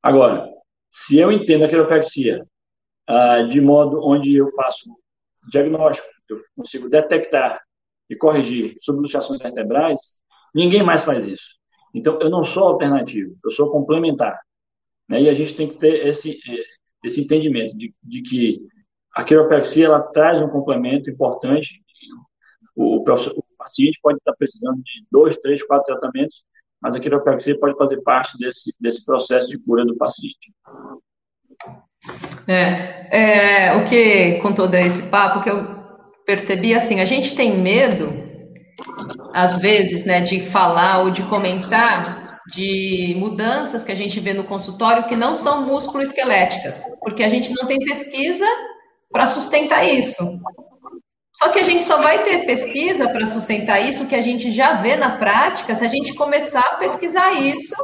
Agora, 0.03 0.47
se 0.90 1.18
eu 1.18 1.33
entendo 1.33 1.64
a 1.64 1.68
quiropraxia 1.68 2.44
uh, 3.09 3.49
de 3.49 3.61
modo 3.61 4.01
onde 4.05 4.35
eu 4.35 4.49
faço 4.51 4.90
diagnóstico, 5.51 6.07
eu 6.29 6.38
consigo 6.55 6.88
detectar 6.88 7.61
e 8.11 8.14
corrigir 8.14 8.77
subluxações 8.81 9.40
vertebrais, 9.40 10.01
ninguém 10.55 10.83
mais 10.83 11.03
faz 11.03 11.27
isso. 11.27 11.55
Então, 11.94 12.18
eu 12.20 12.29
não 12.29 12.44
sou 12.44 12.64
alternativo, 12.64 13.35
eu 13.42 13.51
sou 13.51 13.70
complementar. 13.70 14.38
Né? 15.09 15.23
E 15.23 15.29
a 15.31 15.35
gente 15.35 15.57
tem 15.57 15.68
que 15.68 15.79
ter 15.79 16.07
esse, 16.07 16.38
esse 17.03 17.23
entendimento 17.23 17.77
de, 17.77 17.94
de 18.03 18.23
que 18.23 18.61
a 19.14 19.25
quiropraxia 19.25 19.87
ela 19.87 20.03
traz 20.03 20.42
um 20.42 20.49
complemento 20.49 21.09
importante. 21.09 21.83
O, 22.77 22.97
o, 22.97 23.44
paciente 23.64 23.98
pode 24.03 24.18
estar 24.18 24.35
precisando 24.38 24.77
de 24.77 25.07
dois, 25.11 25.38
três, 25.38 25.62
quatro 25.62 25.87
tratamentos, 25.87 26.44
mas 26.81 26.94
a 26.94 27.00
quiropraxia 27.00 27.59
pode 27.59 27.77
fazer 27.77 28.00
parte 28.03 28.37
desse, 28.38 28.74
desse 28.79 29.05
processo 29.05 29.48
de 29.48 29.59
cura 29.59 29.85
do 29.85 29.96
paciente. 29.96 30.53
É, 32.46 33.70
é, 33.70 33.77
o 33.77 33.85
que 33.85 34.38
com 34.42 34.53
todo 34.53 34.74
esse 34.74 35.09
papo 35.09 35.42
que 35.42 35.48
eu 35.48 35.64
percebi 36.27 36.74
assim, 36.74 37.00
a 37.00 37.05
gente 37.07 37.35
tem 37.35 37.59
medo 37.59 38.12
às 39.33 39.57
vezes, 39.57 40.05
né, 40.05 40.20
de 40.20 40.40
falar 40.40 41.03
ou 41.03 41.11
de 41.11 41.22
comentar 41.24 42.40
de 42.53 43.14
mudanças 43.18 43.83
que 43.83 43.92
a 43.92 43.94
gente 43.94 44.20
vê 44.20 44.35
no 44.35 44.44
consultório 44.44 45.07
que 45.07 45.16
não 45.16 45.35
são 45.35 45.66
músculo-esqueléticas, 45.66 46.83
porque 47.00 47.22
a 47.22 47.29
gente 47.29 47.50
não 47.55 47.66
tem 47.66 47.79
pesquisa 47.79 48.44
para 49.11 49.27
sustentar 49.27 49.85
isso. 49.85 50.22
Só 51.37 51.49
que 51.49 51.59
a 51.59 51.64
gente 51.64 51.83
só 51.83 52.01
vai 52.01 52.23
ter 52.23 52.47
pesquisa 52.47 53.09
para 53.09 53.27
sustentar 53.27 53.81
isso 53.81 54.07
que 54.07 54.14
a 54.14 54.23
gente 54.23 54.53
já 54.53 54.75
vê 54.75 54.94
na 54.94 55.16
prática 55.16 55.75
se 55.75 55.85
a 55.85 55.88
gente 55.88 56.14
começar 56.14 56.61
a 56.61 56.77
pesquisar 56.77 57.33
isso 57.33 57.75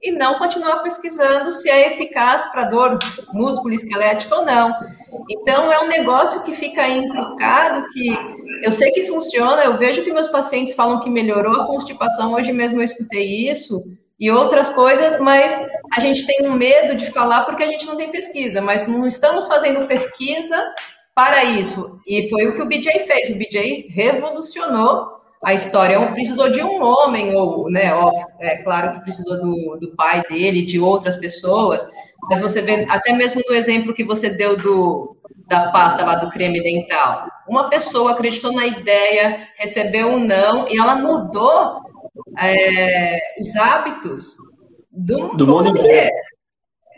e 0.00 0.12
não 0.12 0.38
continuar 0.38 0.76
pesquisando 0.76 1.52
se 1.52 1.68
é 1.68 1.88
eficaz 1.88 2.44
para 2.52 2.64
dor 2.64 2.98
músculo 3.32 3.74
esquelética 3.74 4.36
ou 4.36 4.44
não. 4.44 4.72
Então, 5.28 5.72
é 5.72 5.80
um 5.80 5.88
negócio 5.88 6.44
que 6.44 6.52
fica 6.52 6.88
intrucado, 6.88 7.86
que 7.88 8.16
eu 8.62 8.72
sei 8.72 8.92
que 8.92 9.08
funciona, 9.08 9.64
eu 9.64 9.76
vejo 9.76 10.02
que 10.04 10.12
meus 10.12 10.28
pacientes 10.28 10.74
falam 10.74 11.00
que 11.00 11.10
melhorou 11.10 11.60
a 11.60 11.66
constipação, 11.66 12.32
hoje 12.32 12.52
mesmo 12.52 12.80
eu 12.80 12.84
escutei 12.84 13.50
isso, 13.50 13.82
e 14.18 14.30
outras 14.30 14.70
coisas, 14.70 15.18
mas 15.18 15.52
a 15.96 16.00
gente 16.00 16.26
tem 16.26 16.46
um 16.46 16.52
medo 16.52 16.94
de 16.94 17.10
falar 17.10 17.44
porque 17.44 17.64
a 17.64 17.66
gente 17.66 17.86
não 17.86 17.96
tem 17.96 18.10
pesquisa, 18.10 18.60
mas 18.60 18.86
não 18.86 19.06
estamos 19.06 19.48
fazendo 19.48 19.86
pesquisa 19.86 20.72
para 21.14 21.44
isso. 21.44 22.00
E 22.06 22.28
foi 22.28 22.46
o 22.46 22.54
que 22.54 22.62
o 22.62 22.66
BJ 22.66 23.06
fez, 23.06 23.28
o 23.28 23.38
BJ 23.38 23.88
revolucionou 23.90 25.20
a 25.42 25.54
história 25.54 26.12
precisou 26.12 26.50
de 26.50 26.62
um 26.62 26.82
homem, 26.82 27.34
ou, 27.34 27.70
né, 27.70 27.94
óbvio, 27.94 28.26
é 28.40 28.58
claro 28.58 28.92
que 28.92 29.00
precisou 29.00 29.40
do, 29.40 29.78
do 29.80 29.96
pai 29.96 30.22
dele, 30.28 30.62
de 30.62 30.78
outras 30.78 31.16
pessoas, 31.16 31.86
mas 32.28 32.40
você 32.40 32.60
vê, 32.60 32.86
até 32.90 33.14
mesmo 33.14 33.40
no 33.48 33.54
exemplo 33.54 33.94
que 33.94 34.04
você 34.04 34.28
deu 34.28 34.54
do, 34.54 35.16
da 35.48 35.70
pasta 35.70 36.04
lá 36.04 36.16
do 36.16 36.28
creme 36.28 36.62
dental, 36.62 37.26
uma 37.48 37.70
pessoa 37.70 38.12
acreditou 38.12 38.52
na 38.52 38.66
ideia, 38.66 39.48
recebeu 39.56 40.08
um 40.08 40.20
não, 40.20 40.68
e 40.68 40.78
ela 40.78 40.96
mudou 40.96 41.80
é, 42.38 43.16
os 43.40 43.56
hábitos 43.56 44.36
do, 44.92 45.28
do, 45.28 45.36
do 45.38 45.46
mundo 45.46 45.70
inteiro. 45.70 45.88
inteiro. 45.88 46.29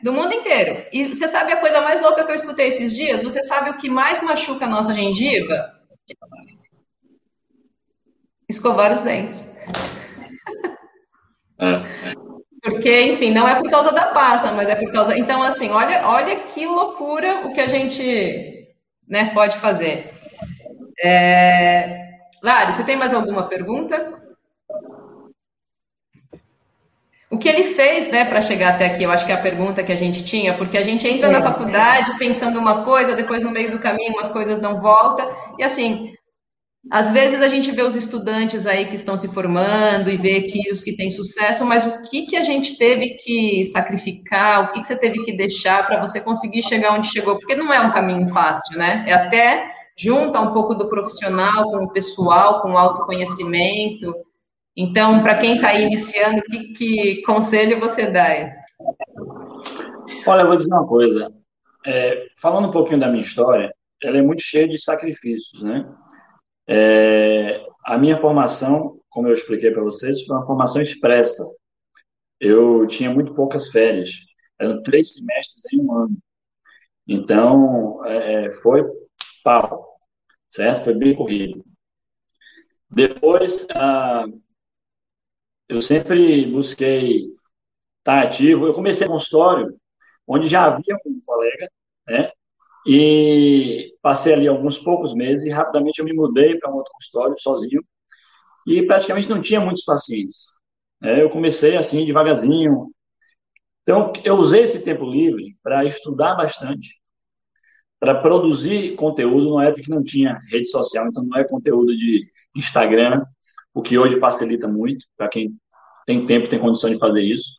Do 0.02 0.12
mundo 0.12 0.34
inteiro. 0.34 0.84
E 0.92 1.06
você 1.06 1.28
sabe 1.28 1.52
a 1.52 1.56
coisa 1.56 1.80
mais 1.80 2.00
louca 2.00 2.24
que 2.24 2.30
eu 2.30 2.34
escutei 2.34 2.68
esses 2.68 2.92
dias? 2.92 3.22
Você 3.22 3.42
sabe 3.42 3.70
o 3.70 3.76
que 3.76 3.88
mais 3.88 4.20
machuca 4.20 4.64
a 4.64 4.68
nossa 4.68 4.92
gengiva? 4.92 5.80
escovar 8.52 8.92
os 8.92 9.00
dentes. 9.00 9.50
É. 11.58 11.82
Porque, 12.62 13.02
enfim, 13.02 13.30
não 13.32 13.48
é 13.48 13.56
por 13.56 13.68
causa 13.68 13.90
da 13.90 14.06
pasta, 14.06 14.52
mas 14.52 14.68
é 14.68 14.76
por 14.76 14.92
causa. 14.92 15.18
Então, 15.18 15.42
assim, 15.42 15.70
olha, 15.70 16.06
olha 16.06 16.36
que 16.36 16.64
loucura 16.64 17.46
o 17.46 17.52
que 17.52 17.60
a 17.60 17.66
gente 17.66 18.68
né, 19.08 19.32
pode 19.34 19.58
fazer. 19.58 20.12
É... 21.02 22.02
Lari, 22.42 22.72
você 22.72 22.84
tem 22.84 22.96
mais 22.96 23.12
alguma 23.12 23.48
pergunta? 23.48 24.21
O 27.32 27.38
que 27.38 27.48
ele 27.48 27.64
fez, 27.64 28.10
né, 28.10 28.26
para 28.26 28.42
chegar 28.42 28.74
até 28.74 28.84
aqui? 28.84 29.04
Eu 29.04 29.10
acho 29.10 29.24
que 29.24 29.32
é 29.32 29.34
a 29.34 29.40
pergunta 29.40 29.82
que 29.82 29.90
a 29.90 29.96
gente 29.96 30.22
tinha, 30.22 30.52
porque 30.52 30.76
a 30.76 30.82
gente 30.82 31.08
entra 31.08 31.30
na 31.30 31.38
é. 31.38 31.42
faculdade 31.42 32.18
pensando 32.18 32.58
uma 32.58 32.84
coisa, 32.84 33.16
depois 33.16 33.42
no 33.42 33.50
meio 33.50 33.70
do 33.70 33.78
caminho 33.78 34.12
umas 34.12 34.28
coisas 34.28 34.60
não 34.60 34.82
voltam, 34.82 35.30
e 35.58 35.64
assim, 35.64 36.12
às 36.90 37.10
vezes 37.10 37.40
a 37.40 37.48
gente 37.48 37.70
vê 37.70 37.82
os 37.82 37.96
estudantes 37.96 38.66
aí 38.66 38.84
que 38.84 38.96
estão 38.96 39.16
se 39.16 39.28
formando 39.28 40.10
e 40.10 40.16
vê 40.18 40.42
que 40.42 40.70
os 40.70 40.82
que 40.82 40.94
têm 40.94 41.08
sucesso, 41.08 41.64
mas 41.64 41.86
o 41.86 42.02
que, 42.02 42.26
que 42.26 42.36
a 42.36 42.42
gente 42.42 42.76
teve 42.76 43.14
que 43.14 43.64
sacrificar, 43.64 44.64
o 44.64 44.68
que, 44.72 44.80
que 44.80 44.86
você 44.86 44.96
teve 44.96 45.24
que 45.24 45.34
deixar 45.34 45.86
para 45.86 45.98
você 46.02 46.20
conseguir 46.20 46.62
chegar 46.62 46.92
onde 46.92 47.08
chegou? 47.08 47.38
Porque 47.38 47.54
não 47.54 47.72
é 47.72 47.80
um 47.80 47.92
caminho 47.92 48.28
fácil, 48.28 48.76
né? 48.76 49.06
É 49.08 49.14
até 49.14 49.70
junta 49.96 50.38
um 50.38 50.52
pouco 50.52 50.74
do 50.74 50.86
profissional 50.90 51.70
com 51.70 51.84
o 51.84 51.92
pessoal, 51.92 52.60
com 52.60 52.72
o 52.72 52.78
autoconhecimento. 52.78 54.12
Então, 54.76 55.22
para 55.22 55.38
quem 55.38 55.56
está 55.56 55.74
iniciando, 55.74 56.42
que, 56.42 56.72
que 56.72 57.22
conselho 57.22 57.78
você 57.78 58.10
dá? 58.10 58.28
Olha, 60.26 60.42
eu 60.42 60.46
vou 60.46 60.56
dizer 60.56 60.72
uma 60.72 60.86
coisa. 60.86 61.32
É, 61.84 62.26
falando 62.40 62.68
um 62.68 62.72
pouquinho 62.72 63.00
da 63.00 63.08
minha 63.08 63.22
história, 63.22 63.72
ela 64.02 64.18
é 64.18 64.22
muito 64.22 64.42
cheia 64.42 64.68
de 64.68 64.78
sacrifícios, 64.78 65.62
né? 65.62 65.84
É, 66.66 67.66
a 67.84 67.98
minha 67.98 68.16
formação, 68.16 69.00
como 69.10 69.28
eu 69.28 69.34
expliquei 69.34 69.70
para 69.70 69.82
vocês, 69.82 70.24
foi 70.24 70.36
uma 70.36 70.44
formação 70.44 70.80
expressa. 70.80 71.44
Eu 72.40 72.86
tinha 72.86 73.10
muito 73.10 73.34
poucas 73.34 73.68
férias, 73.68 74.10
eram 74.58 74.82
três 74.82 75.14
semestres 75.14 75.64
em 75.72 75.80
um 75.80 75.92
ano. 75.92 76.16
Então, 77.06 78.04
é, 78.06 78.52
foi 78.52 78.82
pau, 79.44 79.98
certo? 80.48 80.84
Foi 80.84 80.94
bem 80.94 81.14
corrido. 81.14 81.64
Depois, 82.90 83.66
ah, 83.74 84.24
eu 85.72 85.82
sempre 85.82 86.46
busquei 86.46 87.26
estar 87.98 88.22
ativo. 88.22 88.66
Eu 88.66 88.74
comecei 88.74 89.06
um 89.06 89.10
consultório 89.10 89.74
onde 90.26 90.46
já 90.48 90.66
havia 90.66 90.96
um 91.06 91.20
colega, 91.24 91.70
né? 92.06 92.30
E 92.86 93.94
passei 94.02 94.32
ali 94.34 94.48
alguns 94.48 94.78
poucos 94.78 95.14
meses 95.14 95.46
e 95.46 95.50
rapidamente 95.50 96.00
eu 96.00 96.04
me 96.04 96.12
mudei 96.12 96.58
para 96.58 96.70
um 96.70 96.76
outro 96.76 96.92
consultório 96.92 97.36
sozinho 97.38 97.82
e 98.66 98.84
praticamente 98.86 99.28
não 99.28 99.40
tinha 99.40 99.60
muitos 99.60 99.84
pacientes. 99.84 100.46
É, 101.02 101.22
eu 101.22 101.30
comecei 101.30 101.76
assim 101.76 102.04
devagarzinho. 102.06 102.90
Então 103.82 104.12
eu 104.24 104.36
usei 104.36 104.62
esse 104.62 104.82
tempo 104.82 105.04
livre 105.04 105.56
para 105.62 105.84
estudar 105.84 106.34
bastante, 106.36 107.00
para 107.98 108.20
produzir 108.20 108.96
conteúdo 108.96 109.50
numa 109.50 109.64
época 109.64 109.82
que 109.82 109.90
não 109.90 110.02
tinha 110.02 110.38
rede 110.50 110.68
social, 110.68 111.08
então 111.08 111.24
não 111.24 111.38
é 111.38 111.44
conteúdo 111.44 111.96
de 111.96 112.28
Instagram, 112.56 113.24
o 113.74 113.82
que 113.82 113.98
hoje 113.98 114.18
facilita 114.20 114.68
muito 114.68 115.06
para 115.16 115.28
quem 115.28 115.56
tem 116.06 116.26
tempo, 116.26 116.48
tem 116.48 116.58
condição 116.58 116.90
de 116.90 116.98
fazer 116.98 117.22
isso. 117.22 117.52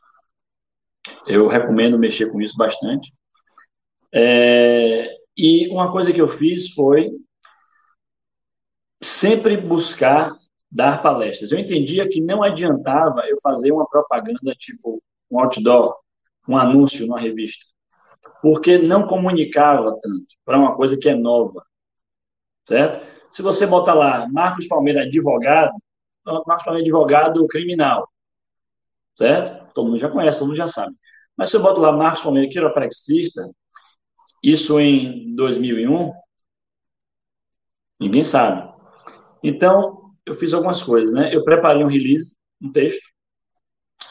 Eu 1.27 1.47
recomendo 1.47 1.99
mexer 1.99 2.31
com 2.31 2.41
isso 2.41 2.55
bastante. 2.57 3.13
É, 4.13 5.09
e 5.35 5.67
uma 5.69 5.91
coisa 5.91 6.13
que 6.13 6.21
eu 6.21 6.29
fiz 6.29 6.73
foi 6.73 7.11
sempre 9.01 9.57
buscar 9.57 10.33
dar 10.71 11.01
palestras. 11.01 11.51
Eu 11.51 11.59
entendia 11.59 12.07
que 12.07 12.21
não 12.21 12.41
adiantava 12.41 13.21
eu 13.27 13.37
fazer 13.41 13.71
uma 13.71 13.87
propaganda 13.87 14.53
tipo 14.57 15.01
um 15.29 15.39
outdoor, 15.39 15.95
um 16.47 16.57
anúncio 16.57 17.05
numa 17.05 17.19
revista, 17.19 17.65
porque 18.41 18.77
não 18.77 19.07
comunicava 19.07 19.91
tanto 20.01 20.25
para 20.45 20.57
uma 20.57 20.75
coisa 20.75 20.97
que 20.97 21.09
é 21.09 21.15
nova, 21.15 21.63
certo? 22.67 23.05
Se 23.31 23.41
você 23.41 23.65
bota 23.65 23.93
lá 23.93 24.27
Marcos 24.31 24.67
Palmeira 24.67 25.03
advogado, 25.03 25.73
Marcos 26.25 26.63
Palmeira 26.63 26.85
advogado 26.85 27.47
criminal, 27.47 28.07
certo? 29.17 29.73
Todo 29.73 29.87
mundo 29.87 29.99
já 29.99 30.09
conhece, 30.09 30.37
todo 30.37 30.47
mundo 30.47 30.57
já 30.57 30.67
sabe. 30.67 30.95
Mas 31.37 31.49
se 31.49 31.57
eu 31.57 31.61
boto 31.61 31.79
lá 31.79 31.91
Marcos 31.91 32.21
Palmeira 32.21 32.49
quiropraxista, 32.51 33.49
isso 34.43 34.79
em 34.79 35.35
2001, 35.35 36.11
ninguém 37.99 38.23
sabe. 38.23 38.71
Então, 39.43 40.11
eu 40.25 40.35
fiz 40.35 40.53
algumas 40.53 40.81
coisas, 40.81 41.13
né? 41.13 41.33
Eu 41.33 41.43
preparei 41.43 41.83
um 41.83 41.87
release, 41.87 42.35
um 42.61 42.71
texto, 42.71 43.03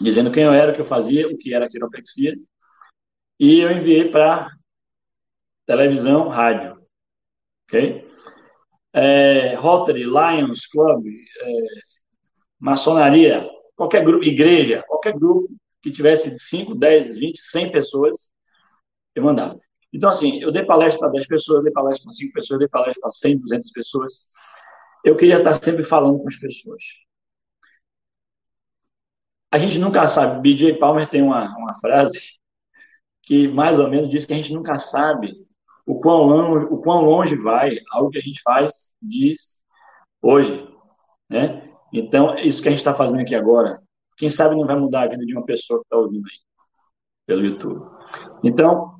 dizendo 0.00 0.32
quem 0.32 0.44
eu 0.44 0.52
era, 0.52 0.72
o 0.72 0.74
que 0.74 0.80
eu 0.80 0.86
fazia, 0.86 1.28
o 1.28 1.36
que 1.36 1.54
era 1.54 1.68
quiropraxia, 1.68 2.34
e 3.38 3.60
eu 3.60 3.70
enviei 3.70 4.10
para 4.10 4.48
televisão, 5.66 6.28
rádio, 6.28 6.78
ok? 7.66 8.08
É, 8.92 9.54
Rotary, 9.54 10.04
Lions 10.04 10.66
Club, 10.66 11.06
é, 11.06 11.50
maçonaria, 12.58 13.48
qualquer 13.82 14.04
grupo, 14.04 14.24
igreja, 14.24 14.84
qualquer 14.86 15.12
grupo 15.12 15.48
que 15.82 15.90
tivesse 15.90 16.38
5, 16.38 16.74
10, 16.76 17.18
20, 17.18 17.40
100 17.40 17.72
pessoas, 17.72 18.30
eu 19.14 19.24
mandava. 19.24 19.58
Então, 19.92 20.08
assim, 20.08 20.40
eu 20.40 20.52
dei 20.52 20.64
palestra 20.64 21.00
para 21.00 21.10
10 21.10 21.26
pessoas, 21.26 21.58
eu 21.58 21.64
dei 21.64 21.72
palestra 21.72 22.04
para 22.04 22.12
5 22.12 22.32
pessoas, 22.32 22.50
eu 22.50 22.58
dei 22.60 22.68
palestra 22.68 23.00
para 23.00 23.10
100, 23.10 23.38
200 23.40 23.72
pessoas. 23.72 24.12
Eu 25.04 25.16
queria 25.16 25.38
estar 25.38 25.54
sempre 25.54 25.84
falando 25.84 26.20
com 26.20 26.28
as 26.28 26.36
pessoas. 26.36 26.82
A 29.50 29.58
gente 29.58 29.78
nunca 29.78 30.06
sabe. 30.06 30.40
BJ 30.40 30.78
Palmer 30.78 31.10
tem 31.10 31.20
uma, 31.20 31.48
uma 31.58 31.74
frase 31.80 32.20
que 33.22 33.48
mais 33.48 33.78
ou 33.78 33.88
menos 33.90 34.08
diz 34.10 34.24
que 34.24 34.32
a 34.32 34.36
gente 34.36 34.54
nunca 34.54 34.78
sabe 34.78 35.34
o 35.84 36.00
quão, 36.00 36.22
longe, 36.22 36.66
o 36.66 36.78
quão 36.80 37.02
longe 37.02 37.36
vai 37.36 37.76
algo 37.90 38.10
que 38.10 38.18
a 38.18 38.22
gente 38.22 38.40
faz, 38.42 38.94
diz 39.02 39.60
hoje. 40.22 40.68
Né? 41.28 41.71
Então, 41.92 42.36
isso 42.38 42.62
que 42.62 42.68
a 42.68 42.70
gente 42.70 42.80
está 42.80 42.94
fazendo 42.94 43.20
aqui 43.20 43.34
agora, 43.34 43.80
quem 44.16 44.30
sabe 44.30 44.56
não 44.56 44.66
vai 44.66 44.76
mudar 44.76 45.02
a 45.02 45.08
vida 45.08 45.24
de 45.24 45.34
uma 45.34 45.44
pessoa 45.44 45.80
que 45.80 45.86
está 45.86 45.96
ouvindo 45.96 46.24
aí, 46.26 46.38
pelo 47.26 47.44
YouTube. 47.44 47.84
Então, 48.42 48.94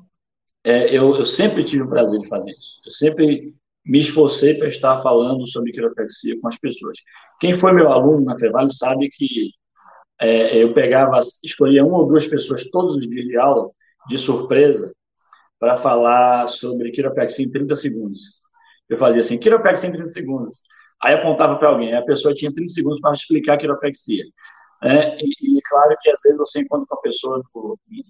é, 0.63 0.95
eu, 0.95 1.15
eu, 1.15 1.25
sempre 1.25 1.63
tive 1.63 1.83
o 1.83 1.89
prazer 1.89 2.19
de 2.19 2.27
fazer 2.27 2.51
isso. 2.51 2.81
Eu 2.85 2.91
sempre 2.91 3.53
me 3.85 3.99
esforcei 3.99 4.53
para 4.53 4.67
estar 4.67 5.01
falando 5.01 5.47
sobre 5.47 5.71
quiropraxia 5.71 6.39
com 6.39 6.47
as 6.47 6.57
pessoas. 6.57 6.97
Quem 7.39 7.57
foi 7.57 7.73
meu 7.73 7.91
aluno 7.91 8.23
na 8.23 8.37
Fevale 8.37 8.73
sabe 8.73 9.09
que 9.09 9.51
é, 10.21 10.63
eu 10.63 10.73
pegava, 10.73 11.19
escolhia 11.43 11.85
uma 11.85 11.97
ou 11.99 12.07
duas 12.07 12.25
pessoas 12.27 12.69
todos 12.69 12.95
os 12.95 13.09
dias 13.09 13.25
de 13.25 13.37
aula, 13.37 13.69
de 14.07 14.17
surpresa, 14.17 14.93
para 15.59 15.77
falar 15.77 16.47
sobre 16.47 16.91
quiropraxia 16.91 17.45
em 17.45 17.51
30 17.51 17.75
segundos. 17.75 18.21
Eu 18.87 18.97
fazia 18.97 19.21
assim, 19.21 19.39
quiropraxia 19.39 19.89
em 19.89 19.93
30 19.93 20.09
segundos. 20.09 20.61
Aí 21.03 21.13
apontava 21.13 21.57
para 21.57 21.69
alguém, 21.69 21.93
a 21.93 22.01
pessoa 22.01 22.33
tinha 22.33 22.53
30 22.53 22.71
segundos 22.73 22.99
para 23.01 23.13
explicar 23.13 23.53
a 23.55 23.57
quiropraxia. 23.57 24.23
É, 24.81 25.17
e, 25.17 25.57
e, 25.57 25.61
claro 25.69 25.95
que 26.01 26.09
às 26.09 26.21
vezes 26.21 26.37
você 26.37 26.61
encontra 26.61 26.85
com 26.87 26.95
a 26.95 27.01
pessoa 27.01 27.41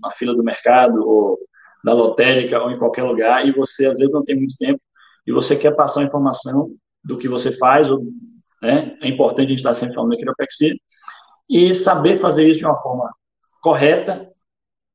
na 0.02 0.12
fila 0.12 0.36
do 0.36 0.44
mercado 0.44 1.08
ou 1.08 1.38
da 1.84 1.94
lotérica 1.94 2.62
ou 2.62 2.72
em 2.72 2.78
qualquer 2.80 3.04
lugar, 3.04 3.46
e 3.48 3.52
você 3.52 3.86
às 3.88 3.98
vezes 3.98 4.12
não 4.14 4.24
tem 4.24 4.36
muito 4.38 4.56
tempo, 4.58 4.80
e 5.28 5.32
você 5.32 5.56
quer 5.56 5.76
passar 5.76 6.02
a 6.02 6.04
informação 6.06 6.72
do 7.04 7.18
que 7.18 7.28
você 7.28 7.52
faz, 7.52 7.90
ou, 7.90 8.04
né? 8.62 8.98
é 9.02 9.08
importante 9.08 9.48
a 9.48 9.50
gente 9.50 9.60
estar 9.60 9.74
sempre 9.74 9.94
falando 9.96 10.12
da 10.12 10.18
quiropraxia, 10.18 10.74
e 11.50 11.74
saber 11.74 12.20
fazer 12.20 12.48
isso 12.48 12.60
de 12.60 12.66
uma 12.66 12.78
forma 12.78 13.12
correta 13.62 14.28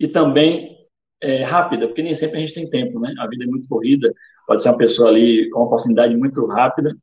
e 0.00 0.08
também 0.08 0.76
é, 1.20 1.42
rápida, 1.44 1.86
porque 1.86 2.02
nem 2.02 2.14
sempre 2.14 2.38
a 2.38 2.40
gente 2.40 2.54
tem 2.54 2.70
tempo, 2.70 3.00
né? 3.00 3.14
A 3.18 3.26
vida 3.26 3.44
é 3.44 3.46
muito 3.46 3.68
corrida, 3.68 4.12
pode 4.46 4.62
ser 4.62 4.70
uma 4.70 4.78
pessoa 4.78 5.08
ali 5.08 5.48
com 5.50 5.60
uma 5.60 5.66
oportunidade 5.66 6.16
muito 6.16 6.46
rápida. 6.46 6.96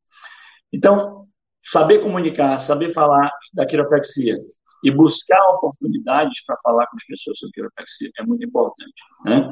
Então, 0.76 1.26
saber 1.64 2.00
comunicar, 2.00 2.60
saber 2.60 2.94
falar 2.94 3.32
da 3.54 3.66
quiropraxia 3.66 4.38
e 4.84 4.92
buscar 4.92 5.42
oportunidades 5.52 6.44
para 6.46 6.58
falar 6.62 6.86
com 6.88 6.98
as 6.98 7.06
pessoas 7.06 7.40
sobre 7.40 7.54
quiropraxia 7.54 8.10
é 8.20 8.24
muito 8.24 8.46
importante. 8.46 8.94
Né? 9.24 9.50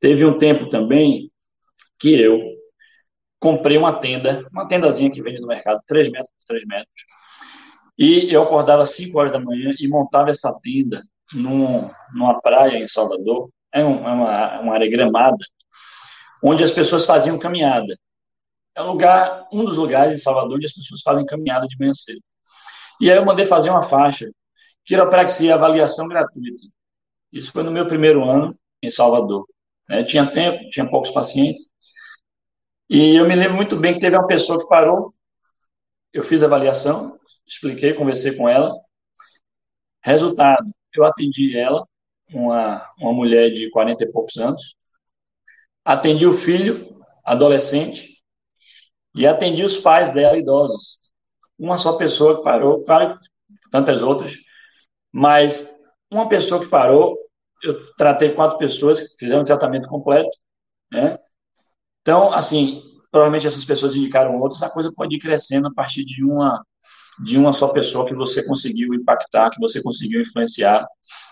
Teve 0.00 0.24
um 0.24 0.38
tempo 0.38 0.70
também 0.70 1.30
que 1.98 2.18
eu 2.18 2.40
comprei 3.38 3.76
uma 3.76 4.00
tenda, 4.00 4.48
uma 4.50 4.66
tendazinha 4.66 5.10
que 5.10 5.22
vende 5.22 5.40
no 5.40 5.46
mercado, 5.46 5.82
3 5.86 6.10
metros 6.10 6.30
por 6.38 6.46
3 6.46 6.66
metros, 6.66 7.04
e 7.98 8.32
eu 8.34 8.42
acordava 8.42 8.82
às 8.82 8.92
5 8.92 9.18
horas 9.18 9.32
da 9.32 9.38
manhã 9.38 9.74
e 9.78 9.86
montava 9.86 10.30
essa 10.30 10.52
tenda 10.62 11.02
num, 11.32 11.90
numa 12.14 12.40
praia 12.40 12.78
em 12.78 12.88
Salvador, 12.88 13.50
é, 13.70 13.84
um, 13.84 14.08
é 14.08 14.12
uma, 14.12 14.60
uma 14.60 14.74
área 14.74 14.90
gramada, 14.90 15.44
onde 16.42 16.64
as 16.64 16.70
pessoas 16.70 17.04
faziam 17.04 17.38
caminhada. 17.38 17.96
É 18.76 18.82
um 18.82 18.86
lugar, 18.92 19.48
um 19.52 19.64
dos 19.64 19.76
lugares 19.76 20.14
em 20.14 20.22
Salvador 20.22 20.56
onde 20.56 20.66
as 20.66 20.72
pessoas 20.72 21.00
fazem 21.02 21.26
caminhada 21.26 21.66
de 21.66 21.76
manhã 21.78 21.92
cedo. 21.94 22.22
E 23.00 23.10
aí 23.10 23.16
eu 23.16 23.24
mandei 23.24 23.46
fazer 23.46 23.70
uma 23.70 23.82
faixa 23.82 24.30
Quiropraxia, 24.86 25.54
avaliação 25.54 26.06
gratuita. 26.08 26.62
Isso 27.32 27.52
foi 27.52 27.62
no 27.62 27.70
meu 27.70 27.86
primeiro 27.86 28.24
ano 28.24 28.56
em 28.82 28.90
Salvador. 28.90 29.46
É, 29.88 30.04
tinha 30.04 30.30
tempo, 30.30 30.68
tinha 30.70 30.88
poucos 30.88 31.10
pacientes. 31.10 31.70
E 32.88 33.16
eu 33.16 33.26
me 33.26 33.34
lembro 33.34 33.56
muito 33.56 33.76
bem 33.76 33.94
que 33.94 34.00
teve 34.00 34.16
uma 34.16 34.26
pessoa 34.26 34.58
que 34.58 34.68
parou. 34.68 35.14
Eu 36.12 36.22
fiz 36.24 36.42
a 36.42 36.46
avaliação, 36.46 37.18
expliquei, 37.46 37.94
conversei 37.94 38.36
com 38.36 38.48
ela. 38.48 38.74
Resultado, 40.02 40.70
eu 40.94 41.04
atendi 41.04 41.58
ela, 41.58 41.84
uma, 42.32 42.88
uma 42.98 43.12
mulher 43.12 43.50
de 43.50 43.70
40 43.70 44.04
e 44.04 44.12
poucos 44.12 44.36
anos. 44.36 44.76
Atendi 45.84 46.26
o 46.26 46.34
filho, 46.34 46.94
adolescente, 47.24 48.13
e 49.14 49.26
atendi 49.26 49.62
os 49.62 49.76
pais 49.78 50.12
dela, 50.12 50.36
idosos. 50.38 50.98
Uma 51.58 51.78
só 51.78 51.96
pessoa 51.96 52.38
que 52.38 52.44
parou, 52.44 52.84
claro, 52.84 53.18
tantas 53.70 54.02
outras, 54.02 54.34
mas 55.12 55.72
uma 56.10 56.28
pessoa 56.28 56.60
que 56.60 56.68
parou, 56.68 57.16
eu 57.62 57.94
tratei 57.94 58.34
quatro 58.34 58.58
pessoas 58.58 59.00
que 59.00 59.06
fizeram 59.18 59.42
um 59.42 59.44
tratamento 59.44 59.88
completo, 59.88 60.30
né? 60.92 61.18
Então, 62.02 62.32
assim, 62.32 62.82
provavelmente 63.10 63.46
essas 63.46 63.64
pessoas 63.64 63.94
indicaram 63.94 64.40
outras, 64.40 64.62
a 64.62 64.70
coisa 64.70 64.92
pode 64.92 65.16
ir 65.16 65.20
crescendo 65.20 65.68
a 65.68 65.72
partir 65.74 66.04
de 66.04 66.24
uma 66.24 66.64
de 67.22 67.38
uma 67.38 67.52
só 67.52 67.68
pessoa 67.68 68.06
que 68.06 68.14
você 68.14 68.44
conseguiu 68.44 68.92
impactar, 68.92 69.50
que 69.50 69.60
você 69.60 69.80
conseguiu 69.80 70.20
influenciar, 70.20 70.84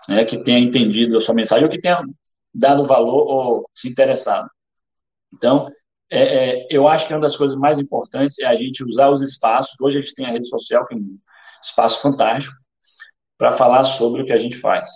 né, 0.08 0.24
que 0.24 0.42
tenha 0.44 0.60
entendido 0.60 1.18
a 1.18 1.20
sua 1.20 1.34
mensagem 1.34 1.64
ou 1.64 1.70
que 1.70 1.80
tenha 1.80 2.00
dado 2.54 2.86
valor 2.86 3.26
ou 3.26 3.70
se 3.74 3.88
interessado. 3.88 4.48
Então, 5.34 5.68
é, 6.12 6.20
é, 6.20 6.66
eu 6.70 6.86
acho 6.86 7.06
que 7.06 7.14
uma 7.14 7.22
das 7.22 7.36
coisas 7.36 7.56
mais 7.56 7.78
importantes 7.78 8.38
é 8.38 8.44
a 8.46 8.54
gente 8.54 8.84
usar 8.84 9.08
os 9.08 9.22
espaços. 9.22 9.80
Hoje 9.80 9.98
a 9.98 10.02
gente 10.02 10.14
tem 10.14 10.26
a 10.26 10.30
rede 10.30 10.46
social, 10.46 10.86
que 10.86 10.94
é 10.94 10.98
um 10.98 11.18
espaço 11.62 12.02
fantástico, 12.02 12.54
para 13.38 13.54
falar 13.54 13.86
sobre 13.86 14.20
o 14.20 14.26
que 14.26 14.32
a 14.32 14.38
gente 14.38 14.58
faz, 14.58 14.90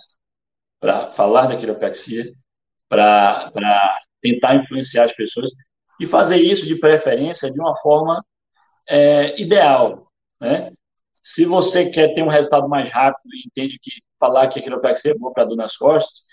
para 0.79 1.11
falar 1.13 1.47
da 1.47 1.57
quiropraxia, 1.57 2.31
para 2.87 3.51
tentar 4.21 4.55
influenciar 4.57 5.05
as 5.05 5.13
pessoas 5.13 5.49
e 5.99 6.05
fazer 6.05 6.37
isso 6.37 6.67
de 6.67 6.75
preferência 6.79 7.51
de 7.51 7.59
uma 7.59 7.75
forma 7.77 8.23
é, 8.87 9.41
ideal, 9.41 10.11
né? 10.39 10.71
Se 11.23 11.45
você 11.45 11.89
quer 11.89 12.13
ter 12.13 12.23
um 12.23 12.29
resultado 12.29 12.69
mais 12.69 12.89
rápido 12.91 13.33
e 13.33 13.47
entende 13.47 13.79
que 13.81 13.91
falar 14.19 14.47
que 14.49 14.59
a 14.59 14.63
quiropraxia 14.63 15.11
é 15.11 15.17
boa 15.17 15.33
para 15.33 15.45
dor 15.45 15.57
nas 15.57 15.75
costas, 15.75 16.23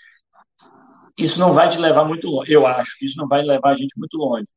isso 1.17 1.39
não 1.39 1.53
vai 1.53 1.69
te 1.69 1.77
levar 1.79 2.05
muito 2.05 2.27
longe. 2.27 2.51
Eu 2.53 2.65
acho 2.67 2.97
que 2.99 3.05
isso 3.05 3.17
não 3.17 3.27
vai 3.27 3.41
levar 3.41 3.71
a 3.71 3.75
gente 3.75 3.97
muito 3.97 4.15
longe, 4.17 4.47